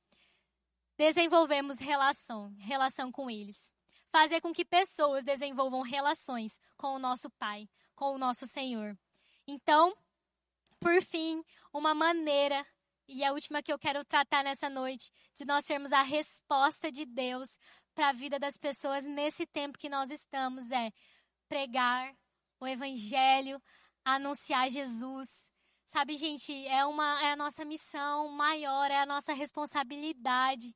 desenvolvemos 0.97 1.79
relação, 1.79 2.53
relação 2.59 3.09
com 3.09 3.29
eles. 3.29 3.71
Fazer 4.09 4.41
com 4.41 4.51
que 4.51 4.65
pessoas 4.65 5.23
desenvolvam 5.23 5.81
relações 5.81 6.59
com 6.75 6.93
o 6.93 6.99
nosso 6.99 7.29
Pai, 7.39 7.69
com 7.95 8.13
o 8.13 8.17
nosso 8.17 8.45
Senhor. 8.47 8.97
Então, 9.47 9.95
por 10.77 11.01
fim, 11.01 11.41
uma 11.71 11.93
maneira, 11.93 12.65
e 13.07 13.23
a 13.23 13.31
última 13.31 13.63
que 13.63 13.71
eu 13.71 13.79
quero 13.79 14.03
tratar 14.03 14.43
nessa 14.43 14.69
noite, 14.69 15.09
de 15.33 15.45
nós 15.45 15.65
sermos 15.65 15.93
a 15.93 16.01
resposta 16.01 16.91
de 16.91 17.05
Deus 17.05 17.57
para 17.95 18.09
a 18.09 18.13
vida 18.13 18.37
das 18.37 18.57
pessoas 18.57 19.05
nesse 19.05 19.45
tempo 19.45 19.79
que 19.79 19.87
nós 19.87 20.11
estamos 20.11 20.69
é 20.69 20.91
pregar 21.47 22.13
o 22.59 22.67
Evangelho, 22.67 23.57
anunciar 24.03 24.69
Jesus, 24.69 25.49
Sabe, 25.93 26.17
gente, 26.17 26.51
é, 26.65 26.83
uma, 26.87 27.21
é 27.21 27.33
a 27.33 27.35
nossa 27.35 27.63
missão 27.63 28.27
maior, 28.29 28.89
é 28.89 28.99
a 28.99 29.05
nossa 29.05 29.31
responsabilidade 29.31 30.73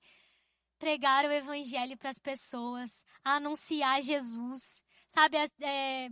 pregar 0.77 1.25
o 1.25 1.31
evangelho 1.31 1.97
para 1.97 2.11
as 2.11 2.19
pessoas, 2.19 3.03
anunciar 3.23 3.99
Jesus. 4.03 4.83
Sabe, 5.07 5.37
é, 5.63 6.09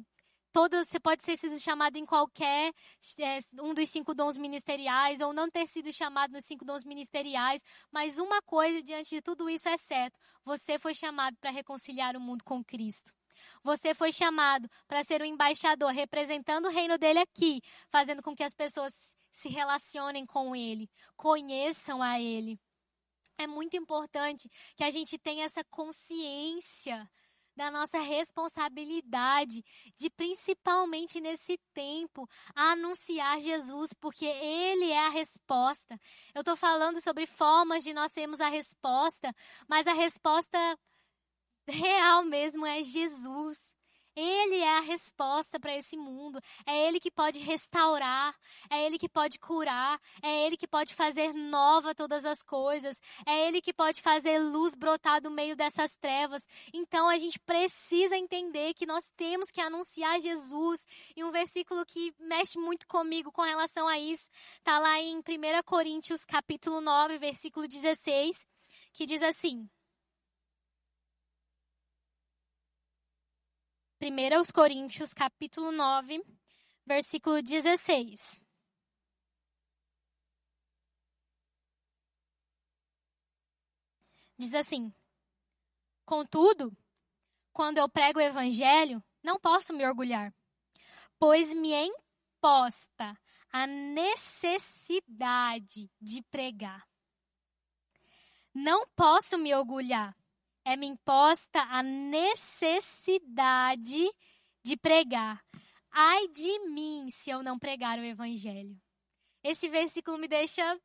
todo, 0.52 0.84
você 0.84 1.00
pode 1.00 1.22
ter 1.22 1.38
sido 1.38 1.60
chamado 1.60 1.98
em 1.98 2.06
qualquer 2.06 2.74
é, 3.20 3.40
um 3.62 3.76
dos 3.76 3.92
cinco 3.92 4.16
dons 4.16 4.38
ministeriais 4.38 5.22
ou 5.22 5.34
não 5.34 5.52
ter 5.52 5.68
sido 5.68 5.94
chamado 5.94 6.32
nos 6.32 6.46
cinco 6.46 6.66
dons 6.66 6.84
ministeriais, 6.84 7.62
mas 7.92 8.18
uma 8.18 8.42
coisa 8.42 8.82
diante 8.82 9.12
de 9.12 9.22
tudo 9.22 9.48
isso 9.48 9.70
é 9.70 9.78
certo: 9.78 10.20
você 10.44 10.80
foi 10.80 10.96
chamado 10.96 11.38
para 11.40 11.52
reconciliar 11.52 12.18
o 12.18 12.20
mundo 12.20 12.44
com 12.44 12.64
Cristo. 12.64 13.14
Você 13.64 13.94
foi 13.94 14.12
chamado 14.12 14.70
para 14.88 15.04
ser 15.04 15.22
o 15.22 15.26
embaixador, 15.26 15.92
representando 15.92 16.66
o 16.66 16.72
reino 16.72 16.98
dele 16.98 17.20
aqui, 17.20 17.62
fazendo 17.90 18.22
com 18.22 18.36
que 18.36 18.44
as 18.44 18.54
pessoas 18.54 19.16
se 19.32 19.50
relacionem 19.50 20.26
com 20.26 20.56
ele, 20.56 20.90
conheçam 21.16 22.02
a 22.02 22.20
ele. 22.20 22.60
É 23.38 23.46
muito 23.46 23.76
importante 23.76 24.50
que 24.76 24.84
a 24.84 24.90
gente 24.90 25.18
tenha 25.18 25.46
essa 25.46 25.64
consciência 25.66 27.10
da 27.56 27.72
nossa 27.72 28.00
responsabilidade 28.00 29.64
de, 29.96 30.10
principalmente 30.10 31.22
nesse 31.22 31.58
tempo, 31.74 32.28
anunciar 32.54 33.40
Jesus, 33.40 33.94
porque 33.94 34.26
Ele 34.26 34.92
é 34.92 35.06
a 35.06 35.10
resposta. 35.10 36.00
Eu 36.34 36.42
estou 36.42 36.56
falando 36.56 37.02
sobre 37.02 37.26
formas 37.26 37.84
de 37.84 37.94
nós 37.94 38.12
sermos 38.12 38.42
a 38.42 38.50
resposta, 38.50 39.34
mas 39.68 39.88
a 39.88 39.94
resposta 39.94 40.58
real 41.68 42.24
mesmo 42.24 42.66
é 42.66 42.84
Jesus. 42.84 43.76
Ele 44.16 44.56
é 44.60 44.78
a 44.78 44.80
resposta 44.80 45.60
para 45.60 45.76
esse 45.76 45.98
mundo. 45.98 46.40
É 46.66 46.88
Ele 46.88 47.02
que 47.02 47.12
pode 47.12 47.40
restaurar. 47.40 48.34
É 48.70 48.86
Ele 48.86 48.98
que 48.98 49.10
pode 49.10 49.38
curar. 49.38 50.00
É 50.22 50.46
Ele 50.46 50.56
que 50.56 50.68
pode 50.68 50.96
fazer 50.96 51.34
nova 51.34 51.94
todas 51.94 52.26
as 52.26 52.42
coisas. 52.42 53.02
É 53.26 53.46
Ele 53.48 53.62
que 53.62 53.74
pode 53.74 54.02
fazer 54.02 54.40
luz 54.40 54.74
brotar 54.74 55.22
do 55.22 55.30
meio 55.30 55.56
dessas 55.56 55.98
trevas. 55.98 56.48
Então 56.74 57.10
a 57.10 57.18
gente 57.18 57.38
precisa 57.40 58.16
entender 58.16 58.74
que 58.74 58.86
nós 58.86 59.12
temos 59.18 59.52
que 59.52 59.60
anunciar 59.60 60.18
Jesus. 60.22 60.88
E 61.14 61.24
um 61.24 61.32
versículo 61.32 61.86
que 61.86 62.14
mexe 62.18 62.58
muito 62.58 62.88
comigo 62.88 63.34
com 63.34 63.42
relação 63.42 63.86
a 63.86 64.00
isso 64.00 64.30
está 64.60 64.80
lá 64.80 64.98
em 65.02 65.18
1 65.18 65.22
Coríntios, 65.66 66.24
capítulo 66.24 66.80
9, 66.80 67.18
versículo 67.18 67.68
16, 67.68 68.48
que 68.94 69.06
diz 69.06 69.22
assim. 69.22 69.70
1 74.06 74.54
Coríntios, 74.54 75.16
capítulo 75.16 75.72
9, 75.72 76.24
versículo 76.86 77.42
16. 77.42 78.40
Diz 84.38 84.54
assim: 84.54 84.94
Contudo, 86.06 86.72
quando 87.52 87.80
eu 87.80 87.90
prego 87.90 88.20
o 88.20 88.22
evangelho, 88.22 89.04
não 89.24 89.40
posso 89.40 89.74
me 89.74 89.84
orgulhar, 89.84 90.32
pois 91.18 91.56
me 91.56 91.74
é 91.74 91.88
imposta 91.88 93.20
a 93.52 93.66
necessidade 93.66 95.10
de 96.00 96.22
pregar. 96.30 96.88
Não 98.54 98.86
posso 98.96 99.36
me 99.40 99.56
orgulhar, 99.56 100.16
é 100.66 100.76
me 100.76 100.88
imposta 100.88 101.62
a 101.62 101.82
necessidade 101.82 103.24
de 104.64 104.76
pregar. 104.76 105.42
Ai 105.92 106.28
de 106.28 106.60
mim 106.72 107.08
se 107.10 107.30
eu 107.30 107.42
não 107.42 107.58
pregar 107.58 107.98
o 108.00 108.04
evangelho. 108.04 108.76
Esse 109.44 109.70
versículo 109.70 110.18
me 110.18 110.28
deixa 110.28 110.78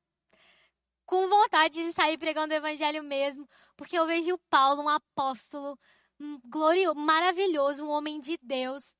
com 1.04 1.28
vontade 1.28 1.82
de 1.82 1.92
sair 1.92 2.16
pregando 2.18 2.54
o 2.54 2.56
evangelho 2.56 3.02
mesmo, 3.02 3.44
porque 3.76 3.98
eu 3.98 4.06
vejo 4.06 4.38
Paulo, 4.48 4.82
um 4.82 4.88
apóstolo 4.88 5.76
um 6.20 6.38
glorioso, 6.44 6.94
maravilhoso, 6.94 7.84
um 7.84 7.88
homem 7.88 8.20
de 8.20 8.36
Deus, 8.42 8.94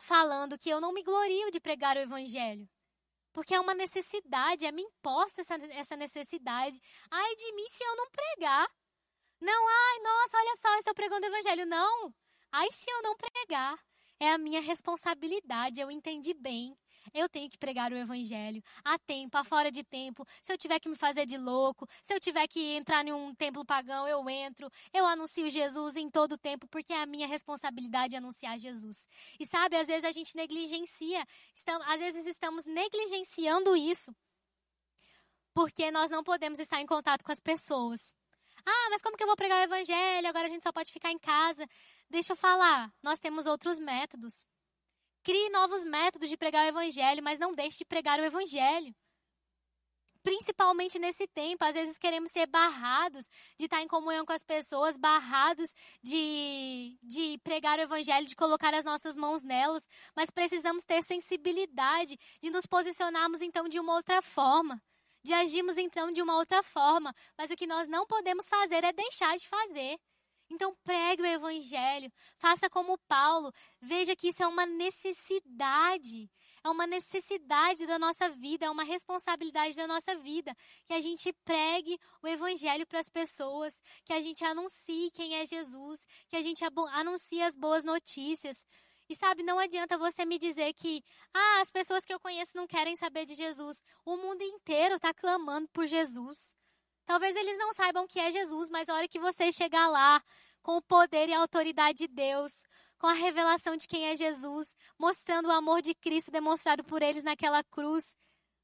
falando 0.00 0.56
que 0.56 0.70
eu 0.70 0.80
não 0.80 0.92
me 0.92 1.02
glorio 1.02 1.50
de 1.50 1.60
pregar 1.60 1.96
o 1.96 2.00
evangelho. 2.00 2.68
Porque 3.32 3.54
é 3.54 3.60
uma 3.60 3.74
necessidade, 3.74 4.64
é 4.64 4.72
me 4.72 4.82
imposta 4.82 5.42
essa, 5.42 5.56
essa 5.72 5.96
necessidade. 5.96 6.80
Ai 7.10 7.34
de 7.34 7.52
mim 7.52 7.66
se 7.68 7.84
eu 7.84 7.96
não 7.96 8.06
pregar. 8.10 8.68
Não, 9.46 9.68
ai, 9.68 9.98
nossa, 10.02 10.36
olha 10.38 10.56
só, 10.56 10.76
estou 10.76 10.92
pregando 10.92 11.24
o 11.24 11.28
evangelho. 11.28 11.64
Não. 11.66 12.12
Ai, 12.50 12.66
se 12.72 12.90
eu 12.90 13.00
não 13.00 13.14
pregar, 13.16 13.78
é 14.18 14.32
a 14.32 14.38
minha 14.38 14.60
responsabilidade, 14.60 15.80
eu 15.80 15.88
entendi 15.88 16.34
bem. 16.34 16.76
Eu 17.14 17.28
tenho 17.28 17.48
que 17.48 17.56
pregar 17.56 17.92
o 17.92 17.96
evangelho 17.96 18.60
a 18.84 18.98
tempo, 18.98 19.38
a 19.38 19.44
fora 19.44 19.70
de 19.70 19.84
tempo. 19.84 20.26
Se 20.42 20.52
eu 20.52 20.58
tiver 20.58 20.80
que 20.80 20.88
me 20.88 20.96
fazer 20.96 21.26
de 21.26 21.38
louco, 21.38 21.86
se 22.02 22.12
eu 22.12 22.18
tiver 22.18 22.48
que 22.48 22.74
entrar 22.74 23.06
em 23.06 23.12
um 23.12 23.32
templo 23.36 23.64
pagão, 23.64 24.08
eu 24.08 24.28
entro. 24.28 24.68
Eu 24.92 25.06
anuncio 25.06 25.48
Jesus 25.48 25.94
em 25.94 26.10
todo 26.10 26.32
o 26.32 26.38
tempo, 26.38 26.66
porque 26.66 26.92
é 26.92 27.02
a 27.02 27.06
minha 27.06 27.28
responsabilidade 27.28 28.16
anunciar 28.16 28.58
Jesus. 28.58 29.08
E 29.38 29.46
sabe, 29.46 29.76
às 29.76 29.86
vezes 29.86 30.04
a 30.04 30.10
gente 30.10 30.34
negligencia, 30.34 31.24
estamos, 31.54 31.86
às 31.86 32.00
vezes 32.00 32.26
estamos 32.26 32.66
negligenciando 32.66 33.76
isso, 33.76 34.12
porque 35.54 35.92
nós 35.92 36.10
não 36.10 36.24
podemos 36.24 36.58
estar 36.58 36.80
em 36.80 36.86
contato 36.86 37.22
com 37.22 37.30
as 37.30 37.40
pessoas. 37.40 38.12
Ah, 38.66 38.88
mas 38.90 39.00
como 39.00 39.16
que 39.16 39.22
eu 39.22 39.28
vou 39.28 39.36
pregar 39.36 39.60
o 39.60 39.64
evangelho? 39.64 40.28
Agora 40.28 40.46
a 40.46 40.50
gente 40.50 40.64
só 40.64 40.72
pode 40.72 40.92
ficar 40.92 41.12
em 41.12 41.18
casa. 41.18 41.64
Deixa 42.10 42.32
eu 42.32 42.36
falar, 42.36 42.92
nós 43.00 43.18
temos 43.20 43.46
outros 43.46 43.78
métodos. 43.78 44.44
Crie 45.22 45.48
novos 45.50 45.84
métodos 45.84 46.28
de 46.28 46.36
pregar 46.36 46.64
o 46.64 46.68
evangelho, 46.68 47.22
mas 47.22 47.38
não 47.38 47.54
deixe 47.54 47.78
de 47.78 47.84
pregar 47.84 48.18
o 48.18 48.24
evangelho. 48.24 48.94
Principalmente 50.22 50.98
nesse 50.98 51.28
tempo, 51.28 51.64
às 51.64 51.74
vezes 51.74 51.98
queremos 51.98 52.32
ser 52.32 52.48
barrados 52.48 53.28
de 53.56 53.66
estar 53.66 53.80
em 53.80 53.86
comunhão 53.86 54.26
com 54.26 54.32
as 54.32 54.42
pessoas, 54.42 54.96
barrados 54.96 55.68
de, 56.02 56.98
de 57.00 57.38
pregar 57.44 57.78
o 57.78 57.82
evangelho, 57.82 58.26
de 58.26 58.34
colocar 58.34 58.74
as 58.74 58.84
nossas 58.84 59.14
mãos 59.14 59.44
nelas, 59.44 59.88
mas 60.16 60.28
precisamos 60.28 60.82
ter 60.82 61.00
sensibilidade 61.04 62.18
de 62.42 62.50
nos 62.50 62.66
posicionarmos 62.66 63.40
então 63.40 63.68
de 63.68 63.78
uma 63.78 63.94
outra 63.94 64.20
forma 64.20 64.82
de 65.26 65.34
agirmos 65.34 65.76
então 65.76 66.12
de 66.12 66.22
uma 66.22 66.36
outra 66.36 66.62
forma. 66.62 67.14
Mas 67.36 67.50
o 67.50 67.56
que 67.56 67.66
nós 67.66 67.88
não 67.88 68.06
podemos 68.06 68.48
fazer 68.48 68.84
é 68.84 68.92
deixar 68.92 69.36
de 69.36 69.46
fazer. 69.46 69.98
Então 70.48 70.72
pregue 70.84 71.22
o 71.22 71.26
evangelho, 71.26 72.08
faça 72.38 72.70
como 72.70 72.96
Paulo, 73.08 73.52
veja 73.80 74.14
que 74.14 74.28
isso 74.28 74.44
é 74.44 74.46
uma 74.46 74.64
necessidade, 74.64 76.30
é 76.62 76.68
uma 76.68 76.86
necessidade 76.86 77.84
da 77.84 77.98
nossa 77.98 78.28
vida, 78.28 78.66
é 78.66 78.70
uma 78.70 78.84
responsabilidade 78.84 79.74
da 79.74 79.88
nossa 79.88 80.14
vida, 80.14 80.54
que 80.84 80.94
a 80.94 81.00
gente 81.00 81.32
pregue 81.44 81.98
o 82.22 82.28
evangelho 82.28 82.86
para 82.86 83.00
as 83.00 83.08
pessoas, 83.08 83.82
que 84.04 84.12
a 84.12 84.20
gente 84.20 84.44
anuncie 84.44 85.10
quem 85.10 85.34
é 85.34 85.44
Jesus, 85.44 86.06
que 86.28 86.36
a 86.36 86.42
gente 86.42 86.64
anuncie 86.92 87.42
as 87.42 87.56
boas 87.56 87.82
notícias, 87.82 88.64
e 89.08 89.14
sabe, 89.14 89.42
não 89.42 89.58
adianta 89.58 89.96
você 89.96 90.24
me 90.24 90.38
dizer 90.38 90.72
que 90.74 91.02
ah, 91.32 91.60
as 91.60 91.70
pessoas 91.70 92.04
que 92.04 92.12
eu 92.12 92.20
conheço 92.20 92.56
não 92.56 92.66
querem 92.66 92.96
saber 92.96 93.24
de 93.24 93.34
Jesus. 93.34 93.82
O 94.04 94.16
mundo 94.16 94.42
inteiro 94.42 94.96
está 94.96 95.14
clamando 95.14 95.68
por 95.68 95.86
Jesus. 95.86 96.54
Talvez 97.04 97.36
eles 97.36 97.56
não 97.58 97.72
saibam 97.72 98.06
que 98.06 98.18
é 98.18 98.30
Jesus, 98.30 98.68
mas 98.68 98.88
a 98.88 98.94
hora 98.94 99.08
que 99.08 99.20
você 99.20 99.52
chegar 99.52 99.88
lá, 99.88 100.20
com 100.60 100.76
o 100.76 100.82
poder 100.82 101.28
e 101.28 101.32
a 101.32 101.38
autoridade 101.38 101.98
de 101.98 102.08
Deus, 102.08 102.64
com 102.98 103.06
a 103.06 103.12
revelação 103.12 103.76
de 103.76 103.86
quem 103.86 104.06
é 104.06 104.16
Jesus, 104.16 104.74
mostrando 104.98 105.46
o 105.46 105.52
amor 105.52 105.80
de 105.80 105.94
Cristo 105.94 106.32
demonstrado 106.32 106.82
por 106.82 107.02
eles 107.02 107.22
naquela 107.22 107.62
cruz, 107.62 108.16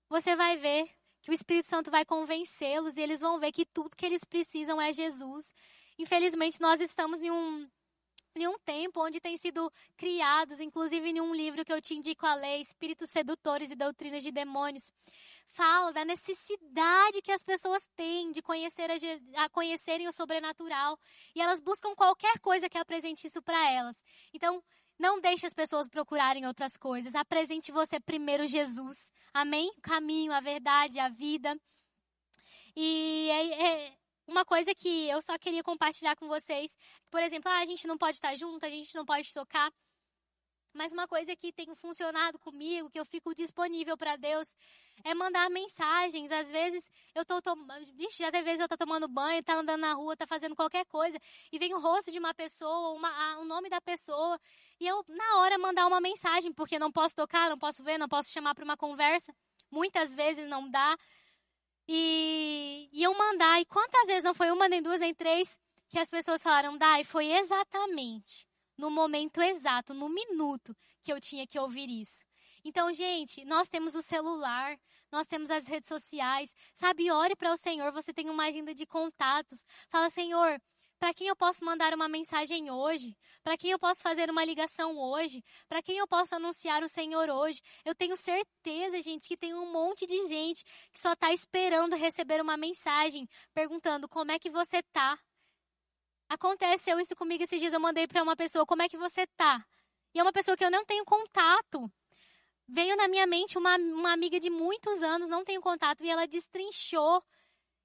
você 0.08 0.34
vai 0.34 0.56
ver 0.56 0.90
que 1.22 1.30
o 1.30 1.32
Espírito 1.32 1.68
Santo 1.68 1.90
vai 1.90 2.04
convencê-los 2.04 2.96
e 2.96 3.00
eles 3.00 3.20
vão 3.20 3.38
ver 3.38 3.52
que 3.52 3.64
tudo 3.64 3.96
que 3.96 4.04
eles 4.04 4.24
precisam 4.24 4.80
é 4.80 4.92
Jesus. 4.92 5.54
Infelizmente, 5.96 6.60
nós 6.60 6.80
estamos 6.80 7.20
em 7.20 7.30
um, 7.30 7.70
em 8.34 8.46
um 8.46 8.58
tempo 8.58 9.04
onde 9.04 9.20
tem 9.20 9.36
sido 9.36 9.70
criados, 9.96 10.60
inclusive 10.60 11.10
em 11.10 11.20
um 11.20 11.34
livro 11.34 11.64
que 11.64 11.72
eu 11.72 11.80
te 11.80 11.94
indico 11.94 12.26
a 12.26 12.34
ler, 12.34 12.60
Espíritos 12.60 13.10
Sedutores 13.10 13.70
e 13.70 13.76
Doutrinas 13.76 14.22
de 14.22 14.30
Demônios, 14.30 14.90
fala 15.46 15.92
da 15.92 16.04
necessidade 16.04 17.22
que 17.22 17.32
as 17.32 17.44
pessoas 17.44 17.82
têm 17.94 18.32
de 18.32 18.40
conhecer 18.40 18.90
a, 18.90 19.44
a 19.44 19.48
conhecerem 19.50 20.08
o 20.08 20.12
sobrenatural 20.12 20.98
e 21.34 21.40
elas 21.40 21.60
buscam 21.60 21.94
qualquer 21.94 22.38
coisa 22.40 22.68
que 22.68 22.78
apresente 22.78 23.26
isso 23.26 23.42
para 23.42 23.70
elas. 23.70 24.02
Então, 24.32 24.62
não 24.98 25.20
deixe 25.20 25.46
as 25.46 25.54
pessoas 25.54 25.88
procurarem 25.88 26.46
outras 26.46 26.76
coisas. 26.76 27.14
Apresente 27.14 27.72
você 27.72 27.98
primeiro 27.98 28.46
Jesus. 28.46 29.10
Amém? 29.34 29.70
O 29.76 29.80
caminho, 29.80 30.32
a 30.32 30.40
verdade, 30.40 30.98
a 31.00 31.08
vida. 31.08 31.58
E 32.76 33.28
é, 33.30 33.68
é 33.68 33.98
uma 34.32 34.44
coisa 34.44 34.74
que 34.74 35.08
eu 35.08 35.20
só 35.22 35.38
queria 35.38 35.62
compartilhar 35.62 36.16
com 36.16 36.26
vocês. 36.26 36.76
Por 37.10 37.22
exemplo, 37.22 37.50
ah, 37.50 37.58
a 37.58 37.64
gente 37.64 37.86
não 37.86 37.96
pode 37.96 38.16
estar 38.16 38.34
junto, 38.34 38.64
a 38.66 38.70
gente 38.70 38.94
não 38.94 39.04
pode 39.04 39.32
tocar. 39.32 39.70
Mas 40.74 40.90
uma 40.92 41.06
coisa 41.06 41.36
que 41.36 41.52
tem 41.52 41.74
funcionado 41.74 42.38
comigo, 42.38 42.88
que 42.88 42.98
eu 42.98 43.04
fico 43.04 43.34
disponível 43.34 43.94
para 43.94 44.16
Deus, 44.16 44.54
é 45.04 45.12
mandar 45.14 45.50
mensagens. 45.50 46.32
Às 46.32 46.50
vezes 46.50 46.90
eu 47.14 47.24
tô 47.26 47.42
tomando. 47.42 47.86
Já 48.18 48.30
teve 48.30 48.44
vezes 48.44 48.60
eu 48.60 48.68
tô 48.68 48.76
tomando 48.76 49.06
banho, 49.06 49.42
tá 49.42 49.54
andando 49.54 49.80
na 49.80 49.92
rua, 49.92 50.16
tá 50.16 50.26
fazendo 50.26 50.56
qualquer 50.56 50.86
coisa, 50.86 51.18
e 51.52 51.58
vem 51.58 51.74
o 51.74 51.78
rosto 51.78 52.10
de 52.10 52.18
uma 52.18 52.32
pessoa, 52.32 52.96
uma, 52.96 53.38
o 53.38 53.44
nome 53.44 53.68
da 53.68 53.80
pessoa, 53.82 54.40
e 54.80 54.86
eu, 54.86 55.04
na 55.08 55.40
hora, 55.40 55.58
mandar 55.58 55.86
uma 55.86 56.00
mensagem, 56.00 56.52
porque 56.52 56.78
não 56.78 56.90
posso 56.90 57.14
tocar, 57.14 57.50
não 57.50 57.58
posso 57.58 57.82
ver, 57.84 57.98
não 57.98 58.08
posso 58.08 58.30
chamar 58.30 58.54
para 58.54 58.64
uma 58.64 58.76
conversa. 58.76 59.34
Muitas 59.70 60.14
vezes 60.16 60.48
não 60.48 60.70
dá. 60.70 60.96
E, 61.88 62.88
e 62.92 63.02
eu 63.02 63.16
mandar, 63.16 63.60
e 63.60 63.64
quantas 63.64 64.06
vezes 64.06 64.24
não 64.24 64.34
foi 64.34 64.50
uma, 64.50 64.68
nem 64.68 64.82
duas, 64.82 65.00
nem 65.00 65.14
três, 65.14 65.58
que 65.88 65.98
as 65.98 66.08
pessoas 66.08 66.42
falaram, 66.42 66.78
Dai, 66.78 67.04
foi 67.04 67.26
exatamente 67.32 68.46
no 68.78 68.90
momento 68.90 69.40
exato, 69.40 69.94
no 69.94 70.08
minuto 70.08 70.74
que 71.02 71.12
eu 71.12 71.20
tinha 71.20 71.46
que 71.46 71.58
ouvir 71.58 71.88
isso. 71.90 72.24
Então, 72.64 72.92
gente, 72.92 73.44
nós 73.44 73.68
temos 73.68 73.94
o 73.94 74.02
celular, 74.02 74.78
nós 75.10 75.26
temos 75.26 75.50
as 75.50 75.66
redes 75.66 75.88
sociais. 75.88 76.54
Sabe, 76.72 77.10
ore 77.10 77.34
para 77.34 77.52
o 77.52 77.56
Senhor, 77.56 77.92
você 77.92 78.12
tem 78.12 78.30
uma 78.30 78.46
agenda 78.46 78.72
de 78.72 78.86
contatos. 78.86 79.64
Fala, 79.88 80.08
Senhor, 80.08 80.60
para 81.02 81.12
quem 81.12 81.26
eu 81.26 81.34
posso 81.34 81.64
mandar 81.64 81.92
uma 81.94 82.06
mensagem 82.06 82.70
hoje? 82.70 83.16
Para 83.42 83.56
quem 83.56 83.72
eu 83.72 83.78
posso 83.78 84.00
fazer 84.04 84.30
uma 84.30 84.44
ligação 84.44 84.96
hoje? 84.96 85.42
Para 85.68 85.82
quem 85.82 85.98
eu 85.98 86.06
posso 86.06 86.32
anunciar 86.36 86.80
o 86.84 86.88
Senhor 86.88 87.28
hoje? 87.28 87.60
Eu 87.84 87.92
tenho 87.92 88.16
certeza, 88.16 89.02
gente, 89.02 89.26
que 89.26 89.36
tem 89.36 89.52
um 89.52 89.72
monte 89.72 90.06
de 90.06 90.28
gente 90.28 90.62
que 90.92 91.00
só 91.00 91.14
está 91.14 91.32
esperando 91.32 91.96
receber 91.96 92.40
uma 92.40 92.56
mensagem, 92.56 93.28
perguntando 93.52 94.08
como 94.08 94.30
é 94.30 94.38
que 94.38 94.48
você 94.48 94.80
tá. 94.92 95.18
Aconteceu 96.28 97.00
isso 97.00 97.16
comigo 97.16 97.42
esses 97.42 97.58
dias. 97.58 97.72
Eu 97.72 97.80
mandei 97.80 98.06
para 98.06 98.22
uma 98.22 98.36
pessoa 98.36 98.64
como 98.64 98.82
é 98.82 98.88
que 98.88 98.96
você 98.96 99.26
tá. 99.36 99.60
E 100.14 100.20
é 100.20 100.22
uma 100.22 100.32
pessoa 100.32 100.56
que 100.56 100.64
eu 100.64 100.70
não 100.70 100.84
tenho 100.84 101.04
contato 101.04 101.90
veio 102.68 102.96
na 102.96 103.06
minha 103.08 103.26
mente 103.26 103.58
uma, 103.58 103.76
uma 103.76 104.12
amiga 104.12 104.40
de 104.40 104.48
muitos 104.48 105.02
anos, 105.02 105.28
não 105.28 105.44
tenho 105.44 105.60
contato, 105.60 106.02
e 106.04 106.08
ela 106.08 106.26
destrinchou. 106.26 107.22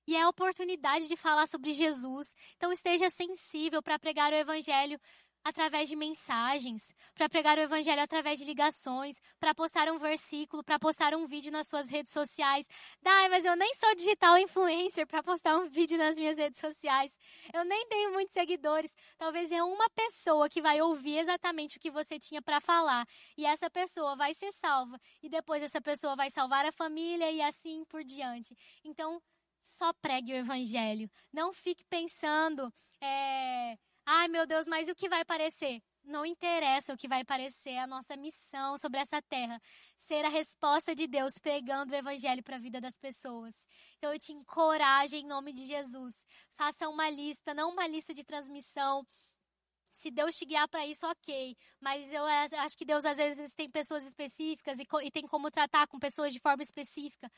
E 0.07 0.15
é 0.15 0.21
a 0.21 0.29
oportunidade 0.29 1.07
de 1.07 1.17
falar 1.17 1.47
sobre 1.47 1.73
Jesus. 1.73 2.33
Então 2.55 2.71
esteja 2.71 3.09
sensível 3.09 3.83
para 3.83 3.99
pregar 3.99 4.31
o 4.31 4.35
evangelho 4.35 4.97
através 5.43 5.87
de 5.87 5.95
mensagens, 5.95 6.93
para 7.15 7.29
pregar 7.29 7.57
o 7.57 7.61
evangelho 7.61 8.01
através 8.01 8.37
de 8.37 8.43
ligações, 8.43 9.15
para 9.39 9.55
postar 9.55 9.89
um 9.89 9.97
versículo, 9.97 10.61
para 10.61 10.77
postar 10.77 11.15
um 11.15 11.25
vídeo 11.25 11.51
nas 11.51 11.69
suas 11.69 11.89
redes 11.89 12.11
sociais. 12.11 12.67
Dai, 13.01 13.29
mas 13.29 13.45
eu 13.45 13.55
nem 13.55 13.73
sou 13.75 13.95
digital 13.95 14.37
influencer 14.37 15.07
para 15.07 15.23
postar 15.23 15.57
um 15.57 15.69
vídeo 15.69 15.97
nas 15.97 16.17
minhas 16.17 16.37
redes 16.37 16.59
sociais. 16.59 17.17
Eu 17.53 17.63
nem 17.63 17.87
tenho 17.87 18.11
muitos 18.11 18.33
seguidores. 18.33 18.93
Talvez 19.17 19.49
é 19.51 19.63
uma 19.63 19.89
pessoa 19.91 20.49
que 20.49 20.61
vai 20.61 20.81
ouvir 20.81 21.17
exatamente 21.19 21.77
o 21.77 21.79
que 21.79 21.91
você 21.91 22.19
tinha 22.19 22.41
para 22.41 22.59
falar, 22.59 23.07
e 23.37 23.45
essa 23.45 23.69
pessoa 23.69 24.15
vai 24.17 24.33
ser 24.33 24.51
salva, 24.51 24.99
e 25.23 25.29
depois 25.29 25.63
essa 25.63 25.81
pessoa 25.81 26.15
vai 26.15 26.29
salvar 26.29 26.65
a 26.65 26.73
família 26.73 27.31
e 27.31 27.41
assim 27.41 27.85
por 27.85 28.03
diante. 28.03 28.53
Então, 28.83 29.21
só 29.67 29.93
pregue 29.93 30.33
o 30.33 30.37
evangelho. 30.37 31.09
Não 31.31 31.53
fique 31.53 31.83
pensando, 31.85 32.73
é, 33.01 33.77
Ai, 34.09 34.29
meu 34.29 34.47
Deus, 34.47 34.65
mas 34.67 34.87
o 34.87 34.95
que 34.95 35.09
vai 35.09 35.25
parecer? 35.25 35.83
Não 36.01 36.25
interessa 36.25 36.93
o 36.93 36.97
que 36.97 37.09
vai 37.09 37.25
parecer, 37.25 37.77
a 37.77 37.85
nossa 37.85 38.15
missão 38.15 38.77
sobre 38.77 39.01
essa 39.01 39.21
terra 39.21 39.61
ser 39.97 40.23
a 40.23 40.29
resposta 40.29 40.95
de 40.95 41.07
Deus 41.07 41.33
pregando 41.41 41.91
o 41.91 41.95
evangelho 41.95 42.41
para 42.41 42.55
a 42.55 42.59
vida 42.59 42.79
das 42.79 42.97
pessoas. 42.97 43.53
Então 43.97 44.13
eu 44.13 44.17
te 44.17 44.31
encorajo 44.31 45.13
em 45.13 45.25
nome 45.25 45.51
de 45.51 45.65
Jesus. 45.65 46.25
Faça 46.53 46.87
uma 46.87 47.09
lista, 47.09 47.53
não 47.53 47.71
uma 47.71 47.85
lista 47.85 48.13
de 48.13 48.23
transmissão. 48.23 49.05
Se 49.91 50.09
Deus 50.09 50.37
te 50.37 50.45
guiar 50.45 50.69
para 50.69 50.85
isso, 50.85 51.05
ok. 51.05 51.57
Mas 51.81 52.09
eu 52.13 52.23
acho 52.23 52.77
que 52.77 52.85
Deus 52.85 53.03
às 53.03 53.17
vezes 53.17 53.53
tem 53.53 53.69
pessoas 53.69 54.05
específicas 54.05 54.79
e, 54.79 54.87
e 55.03 55.11
tem 55.11 55.27
como 55.27 55.51
tratar 55.51 55.85
com 55.87 55.99
pessoas 55.99 56.31
de 56.31 56.39
forma 56.39 56.63
específica. 56.63 57.29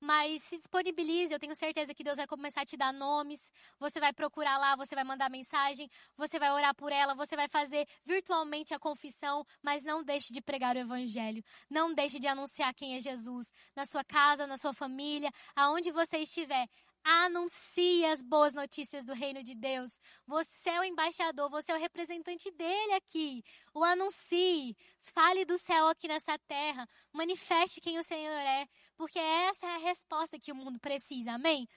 Mas 0.00 0.42
se 0.44 0.58
disponibilize, 0.58 1.32
eu 1.32 1.38
tenho 1.38 1.54
certeza 1.54 1.94
que 1.94 2.04
Deus 2.04 2.18
vai 2.18 2.26
começar 2.26 2.62
a 2.62 2.64
te 2.64 2.76
dar 2.76 2.92
nomes. 2.92 3.50
Você 3.78 3.98
vai 3.98 4.12
procurar 4.12 4.58
lá, 4.58 4.76
você 4.76 4.94
vai 4.94 5.04
mandar 5.04 5.30
mensagem, 5.30 5.88
você 6.16 6.38
vai 6.38 6.50
orar 6.52 6.74
por 6.74 6.92
ela, 6.92 7.14
você 7.14 7.34
vai 7.34 7.48
fazer 7.48 7.86
virtualmente 8.04 8.74
a 8.74 8.78
confissão, 8.78 9.44
mas 9.62 9.84
não 9.84 10.04
deixe 10.04 10.32
de 10.32 10.40
pregar 10.40 10.76
o 10.76 10.78
evangelho. 10.78 11.42
Não 11.70 11.94
deixe 11.94 12.18
de 12.18 12.28
anunciar 12.28 12.74
quem 12.74 12.96
é 12.96 13.00
Jesus 13.00 13.46
na 13.74 13.86
sua 13.86 14.04
casa, 14.04 14.46
na 14.46 14.56
sua 14.56 14.72
família, 14.72 15.30
aonde 15.54 15.90
você 15.90 16.18
estiver. 16.18 16.68
Anuncie 17.08 18.04
as 18.06 18.20
boas 18.20 18.52
notícias 18.52 19.04
do 19.04 19.12
reino 19.12 19.40
de 19.40 19.54
Deus. 19.54 20.00
Você 20.26 20.70
é 20.70 20.80
o 20.80 20.82
embaixador, 20.82 21.48
você 21.48 21.70
é 21.70 21.76
o 21.76 21.78
representante 21.78 22.50
dele 22.50 22.94
aqui. 22.94 23.44
O 23.72 23.84
anuncie. 23.84 24.76
Fale 25.00 25.44
do 25.44 25.56
céu 25.56 25.86
aqui 25.86 26.08
nessa 26.08 26.36
terra. 26.48 26.84
Manifeste 27.12 27.80
quem 27.80 27.96
o 27.96 28.02
Senhor 28.02 28.32
é. 28.32 28.66
Porque 28.96 29.20
essa 29.20 29.66
é 29.66 29.74
a 29.76 29.78
resposta 29.78 30.36
que 30.36 30.50
o 30.50 30.56
mundo 30.56 30.80
precisa. 30.80 31.34
Amém? 31.34 31.68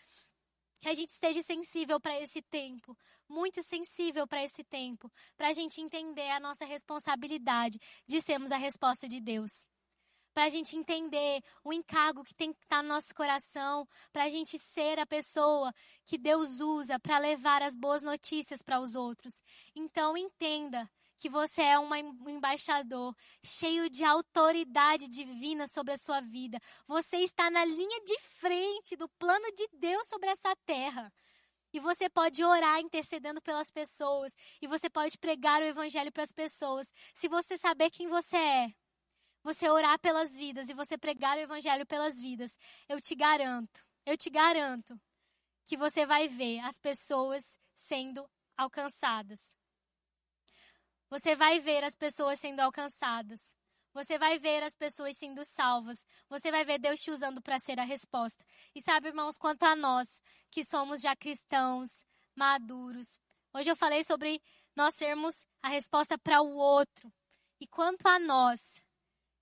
Que 0.81 0.89
a 0.89 0.93
gente 0.93 1.09
esteja 1.09 1.43
sensível 1.43 1.99
para 1.99 2.19
esse 2.19 2.41
tempo. 2.41 2.97
Muito 3.29 3.61
sensível 3.61 4.27
para 4.27 4.43
esse 4.43 4.63
tempo. 4.63 5.11
Para 5.37 5.49
a 5.49 5.53
gente 5.53 5.79
entender 5.79 6.31
a 6.31 6.39
nossa 6.39 6.65
responsabilidade 6.65 7.77
de 8.07 8.19
sermos 8.19 8.51
a 8.51 8.57
resposta 8.57 9.07
de 9.07 9.21
Deus 9.21 9.63
para 10.39 10.45
a 10.45 10.49
gente 10.49 10.77
entender 10.77 11.43
o 11.65 11.73
encargo 11.73 12.23
que 12.23 12.33
tem 12.33 12.53
que 12.53 12.63
estar 12.63 12.77
tá 12.77 12.81
no 12.81 12.87
nosso 12.87 13.13
coração, 13.13 13.85
para 14.09 14.23
a 14.23 14.29
gente 14.29 14.57
ser 14.57 14.97
a 14.97 15.05
pessoa 15.05 15.73
que 16.05 16.17
Deus 16.17 16.61
usa 16.61 16.97
para 16.97 17.17
levar 17.17 17.61
as 17.61 17.75
boas 17.75 18.03
notícias 18.05 18.61
para 18.61 18.79
os 18.79 18.95
outros. 18.95 19.33
Então, 19.75 20.15
entenda 20.15 20.89
que 21.17 21.27
você 21.27 21.61
é 21.61 21.77
um 21.77 21.93
embaixador 22.29 23.13
cheio 23.43 23.89
de 23.89 24.05
autoridade 24.05 25.09
divina 25.09 25.67
sobre 25.67 25.95
a 25.95 25.97
sua 25.97 26.21
vida. 26.21 26.57
Você 26.87 27.17
está 27.17 27.51
na 27.51 27.65
linha 27.65 27.99
de 28.05 28.17
frente 28.39 28.95
do 28.95 29.09
plano 29.19 29.51
de 29.53 29.67
Deus 29.73 30.07
sobre 30.07 30.29
essa 30.29 30.55
terra. 30.65 31.11
E 31.73 31.81
você 31.81 32.09
pode 32.09 32.41
orar 32.45 32.79
intercedendo 32.79 33.41
pelas 33.41 33.71
pessoas. 33.71 34.37
E 34.61 34.67
você 34.67 34.89
pode 34.89 35.17
pregar 35.17 35.61
o 35.61 35.65
evangelho 35.65 36.13
para 36.13 36.23
as 36.23 36.31
pessoas. 36.31 36.93
Se 37.13 37.27
você 37.27 37.57
saber 37.57 37.89
quem 37.89 38.07
você 38.07 38.37
é, 38.37 38.73
você 39.43 39.69
orar 39.69 39.99
pelas 39.99 40.35
vidas 40.35 40.69
e 40.69 40.73
você 40.73 40.97
pregar 40.97 41.37
o 41.37 41.41
evangelho 41.41 41.85
pelas 41.85 42.19
vidas, 42.19 42.57
eu 42.87 42.99
te 42.99 43.15
garanto, 43.15 43.81
eu 44.05 44.17
te 44.17 44.29
garanto 44.29 44.99
que 45.65 45.77
você 45.77 46.05
vai 46.05 46.27
ver 46.27 46.59
as 46.59 46.77
pessoas 46.79 47.57
sendo 47.75 48.27
alcançadas. 48.57 49.55
Você 51.09 51.35
vai 51.35 51.59
ver 51.59 51.83
as 51.83 51.95
pessoas 51.95 52.39
sendo 52.39 52.59
alcançadas. 52.59 53.55
Você 53.93 54.19
vai 54.19 54.37
ver 54.37 54.63
as 54.63 54.75
pessoas 54.75 55.17
sendo 55.17 55.43
salvas. 55.43 56.05
Você 56.29 56.51
vai 56.51 56.63
ver 56.63 56.79
Deus 56.79 56.99
te 57.01 57.09
usando 57.09 57.41
para 57.41 57.57
ser 57.59 57.79
a 57.79 57.83
resposta. 57.83 58.45
E 58.75 58.81
sabe, 58.81 59.07
irmãos, 59.07 59.37
quanto 59.37 59.63
a 59.63 59.75
nós, 59.75 60.21
que 60.51 60.63
somos 60.63 61.01
já 61.01 61.15
cristãos, 61.15 62.05
maduros. 62.35 63.19
Hoje 63.53 63.69
eu 63.69 63.75
falei 63.75 64.03
sobre 64.03 64.41
nós 64.75 64.95
sermos 64.95 65.45
a 65.61 65.69
resposta 65.69 66.17
para 66.17 66.41
o 66.41 66.55
outro. 66.55 67.11
E 67.59 67.67
quanto 67.67 68.07
a 68.07 68.19
nós, 68.19 68.83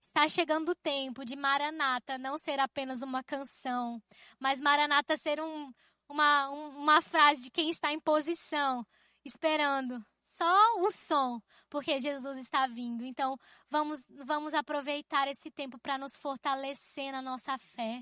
Está 0.08 0.28
chegando 0.30 0.70
o 0.70 0.76
tempo 0.76 1.26
de 1.26 1.36
Maranata 1.36 2.18
não 2.18 2.38
ser 2.38 2.62
apenas 2.62 3.02
uma 3.02 3.22
canção, 3.22 4.02
mas 4.40 4.62
Maranata 4.62 5.18
ser 5.18 5.40
um, 5.42 5.70
uma, 6.08 6.50
uma 6.50 7.02
frase 7.02 7.44
de 7.44 7.52
quem 7.52 7.70
está 7.70 7.92
em 7.92 8.00
posição, 8.00 8.88
esperando 9.26 10.02
só 10.24 10.50
o 10.80 10.92
som, 10.92 11.42
porque 11.70 12.00
Jesus 12.00 12.38
está 12.38 12.66
vindo. 12.68 13.04
Então, 13.04 13.38
vamos, 13.70 14.00
vamos 14.26 14.54
aproveitar 14.54 15.28
esse 15.28 15.52
tempo 15.52 15.78
para 15.78 15.98
nos 15.98 16.16
fortalecer 16.16 17.12
na 17.12 17.22
nossa 17.22 17.58
fé, 17.58 18.02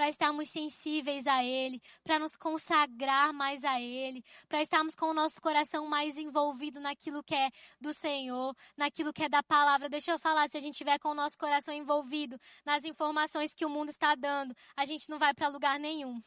para 0.00 0.08
estarmos 0.08 0.48
sensíveis 0.48 1.26
a 1.26 1.44
Ele, 1.44 1.78
para 2.02 2.18
nos 2.18 2.34
consagrar 2.34 3.34
mais 3.34 3.62
a 3.64 3.78
Ele, 3.78 4.24
para 4.48 4.62
estarmos 4.62 4.94
com 4.94 5.10
o 5.10 5.12
nosso 5.12 5.38
coração 5.42 5.86
mais 5.88 6.16
envolvido 6.16 6.80
naquilo 6.80 7.22
que 7.22 7.34
é 7.34 7.50
do 7.78 7.92
Senhor, 7.92 8.56
naquilo 8.78 9.12
que 9.12 9.24
é 9.24 9.28
da 9.28 9.42
palavra. 9.42 9.90
Deixa 9.90 10.12
eu 10.12 10.18
falar, 10.18 10.48
se 10.48 10.56
a 10.56 10.60
gente 10.60 10.78
tiver 10.78 10.98
com 10.98 11.10
o 11.10 11.14
nosso 11.14 11.36
coração 11.36 11.74
envolvido 11.74 12.38
nas 12.64 12.86
informações 12.86 13.52
que 13.54 13.66
o 13.66 13.68
mundo 13.68 13.90
está 13.90 14.14
dando, 14.14 14.54
a 14.74 14.86
gente 14.86 15.06
não 15.10 15.18
vai 15.18 15.34
para 15.34 15.48
lugar 15.48 15.78
nenhum 15.78 16.18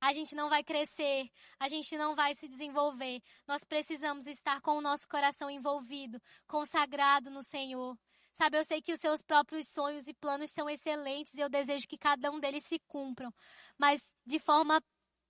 a 0.00 0.14
gente 0.14 0.34
não 0.34 0.48
vai 0.48 0.64
crescer, 0.64 1.28
a 1.58 1.68
gente 1.68 1.94
não 1.98 2.14
vai 2.14 2.34
se 2.34 2.48
desenvolver. 2.48 3.20
Nós 3.46 3.62
precisamos 3.64 4.26
estar 4.26 4.58
com 4.62 4.78
o 4.78 4.80
nosso 4.80 5.06
coração 5.06 5.50
envolvido, 5.50 6.18
consagrado 6.46 7.28
no 7.28 7.42
Senhor. 7.42 7.94
Sabe, 8.40 8.56
eu 8.56 8.64
sei 8.64 8.80
que 8.80 8.90
os 8.90 8.98
seus 8.98 9.20
próprios 9.20 9.68
sonhos 9.68 10.08
e 10.08 10.14
planos 10.14 10.50
são 10.50 10.66
excelentes 10.66 11.34
e 11.34 11.42
eu 11.42 11.50
desejo 11.50 11.86
que 11.86 11.98
cada 11.98 12.30
um 12.30 12.40
deles 12.40 12.64
se 12.64 12.78
cumpram, 12.88 13.30
mas 13.76 14.14
de 14.24 14.38
forma 14.38 14.82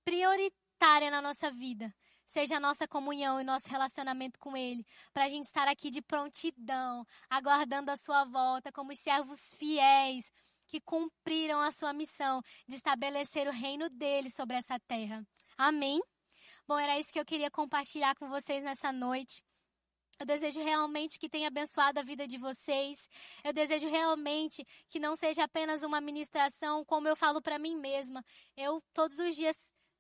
prioritária 0.05 1.11
na 1.11 1.21
nossa 1.21 1.51
vida. 1.51 1.93
Seja 2.25 2.59
a 2.59 2.61
nossa 2.61 2.87
comunhão 2.87 3.41
e 3.41 3.43
nosso 3.43 3.69
relacionamento 3.69 4.39
com 4.39 4.57
Ele, 4.57 4.87
para 5.13 5.25
a 5.25 5.29
gente 5.29 5.47
estar 5.47 5.67
aqui 5.67 5.91
de 5.91 6.01
prontidão, 6.01 7.05
aguardando 7.29 7.91
a 7.91 7.97
Sua 7.97 8.25
volta, 8.27 8.71
como 8.71 8.93
os 8.93 9.01
servos 9.01 9.57
fiéis, 9.59 10.31
que 10.69 10.81
cumpriram 10.81 11.61
a 11.61 11.73
sua 11.73 11.93
missão 11.93 12.41
de 12.69 12.77
estabelecer 12.77 13.49
o 13.49 13.51
reino 13.51 13.91
dele 13.91 14.31
sobre 14.31 14.57
essa 14.57 14.79
terra. 14.87 15.27
Amém? 15.59 16.01
Bom, 16.65 16.79
era 16.79 16.97
isso 16.97 17.13
que 17.13 17.19
eu 17.19 17.27
queria 17.27 17.51
compartilhar 17.51 18.15
com 18.15 18.29
vocês 18.29 18.63
nessa 18.63 18.93
noite. 18.93 19.43
Eu 20.21 20.27
desejo 20.27 20.61
realmente 20.61 21.19
que 21.19 21.31
tenha 21.31 21.49
abençoado 21.49 21.99
a 21.99 22.03
vida 22.03 22.27
de 22.27 22.37
vocês. 22.37 23.09
Eu 23.43 23.55
desejo 23.55 23.89
realmente 23.89 24.63
que 24.87 25.01
não 25.01 25.17
seja 25.17 25.45
apenas 25.45 25.83
uma 25.83 25.99
ministração, 25.99 26.85
como 26.85 27.09
eu 27.09 27.17
falo 27.17 27.41
para 27.41 27.59
mim 27.59 27.75
mesma. 27.75 28.23
Eu 28.55 28.83
todos 28.93 29.19
os 29.19 29.35
dias 29.35 29.57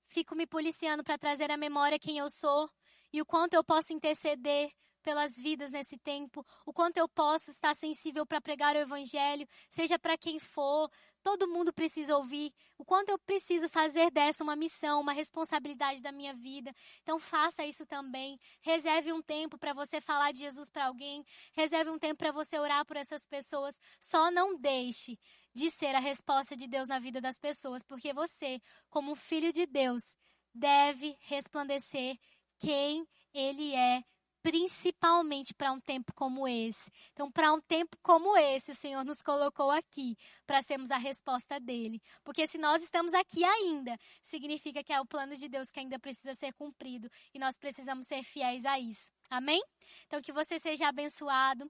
fico 0.06 0.36
me 0.36 0.46
policiando 0.46 1.02
para 1.02 1.16
trazer 1.16 1.50
à 1.50 1.56
memória 1.56 1.98
quem 1.98 2.18
eu 2.18 2.28
sou 2.28 2.68
e 3.10 3.22
o 3.22 3.24
quanto 3.24 3.54
eu 3.54 3.64
posso 3.64 3.94
interceder 3.94 4.70
pelas 5.02 5.30
vidas 5.36 5.70
nesse 5.70 5.96
tempo, 5.96 6.44
o 6.66 6.72
quanto 6.74 6.98
eu 6.98 7.08
posso 7.08 7.50
estar 7.50 7.74
sensível 7.74 8.26
para 8.26 8.42
pregar 8.42 8.76
o 8.76 8.80
evangelho, 8.80 9.48
seja 9.70 9.98
para 9.98 10.18
quem 10.18 10.38
for, 10.38 10.90
todo 11.22 11.48
mundo 11.48 11.72
precisa 11.72 12.16
ouvir, 12.16 12.52
o 12.78 12.84
quanto 12.84 13.10
eu 13.10 13.18
preciso 13.18 13.68
fazer 13.68 14.10
dessa 14.10 14.42
uma 14.42 14.56
missão, 14.56 15.00
uma 15.00 15.12
responsabilidade 15.12 16.02
da 16.02 16.12
minha 16.12 16.34
vida. 16.34 16.72
Então 17.02 17.18
faça 17.18 17.64
isso 17.64 17.86
também. 17.86 18.38
Reserve 18.62 19.12
um 19.12 19.22
tempo 19.22 19.58
para 19.58 19.72
você 19.72 20.00
falar 20.00 20.32
de 20.32 20.40
Jesus 20.40 20.68
para 20.70 20.86
alguém, 20.86 21.24
reserve 21.52 21.90
um 21.90 21.98
tempo 21.98 22.16
para 22.16 22.32
você 22.32 22.58
orar 22.58 22.84
por 22.84 22.96
essas 22.96 23.24
pessoas. 23.26 23.78
Só 24.00 24.30
não 24.30 24.56
deixe 24.56 25.18
de 25.54 25.70
ser 25.70 25.94
a 25.94 26.00
resposta 26.00 26.56
de 26.56 26.66
Deus 26.66 26.88
na 26.88 26.98
vida 26.98 27.20
das 27.20 27.38
pessoas, 27.38 27.82
porque 27.82 28.12
você, 28.12 28.60
como 28.88 29.14
filho 29.14 29.52
de 29.52 29.66
Deus, 29.66 30.16
deve 30.54 31.16
resplandecer 31.20 32.16
quem 32.58 33.06
ele 33.32 33.74
é 33.74 34.02
principalmente 34.42 35.54
para 35.54 35.72
um 35.72 35.80
tempo 35.80 36.12
como 36.14 36.46
esse. 36.46 36.90
Então, 37.12 37.30
para 37.30 37.52
um 37.52 37.60
tempo 37.60 37.96
como 38.02 38.36
esse, 38.36 38.72
o 38.72 38.74
Senhor 38.74 39.04
nos 39.04 39.22
colocou 39.22 39.70
aqui 39.70 40.16
para 40.46 40.62
sermos 40.62 40.90
a 40.90 40.96
resposta 40.96 41.58
dele. 41.58 42.00
Porque 42.24 42.46
se 42.46 42.58
nós 42.58 42.82
estamos 42.82 43.14
aqui 43.14 43.44
ainda, 43.44 43.96
significa 44.22 44.82
que 44.82 44.92
é 44.92 45.00
o 45.00 45.06
plano 45.06 45.36
de 45.36 45.48
Deus 45.48 45.70
que 45.70 45.80
ainda 45.80 45.98
precisa 45.98 46.34
ser 46.34 46.52
cumprido 46.54 47.10
e 47.34 47.38
nós 47.38 47.56
precisamos 47.56 48.06
ser 48.06 48.22
fiéis 48.22 48.64
a 48.64 48.78
isso. 48.78 49.10
Amém? 49.30 49.62
Então, 50.06 50.20
que 50.20 50.32
você 50.32 50.58
seja 50.58 50.88
abençoado. 50.88 51.58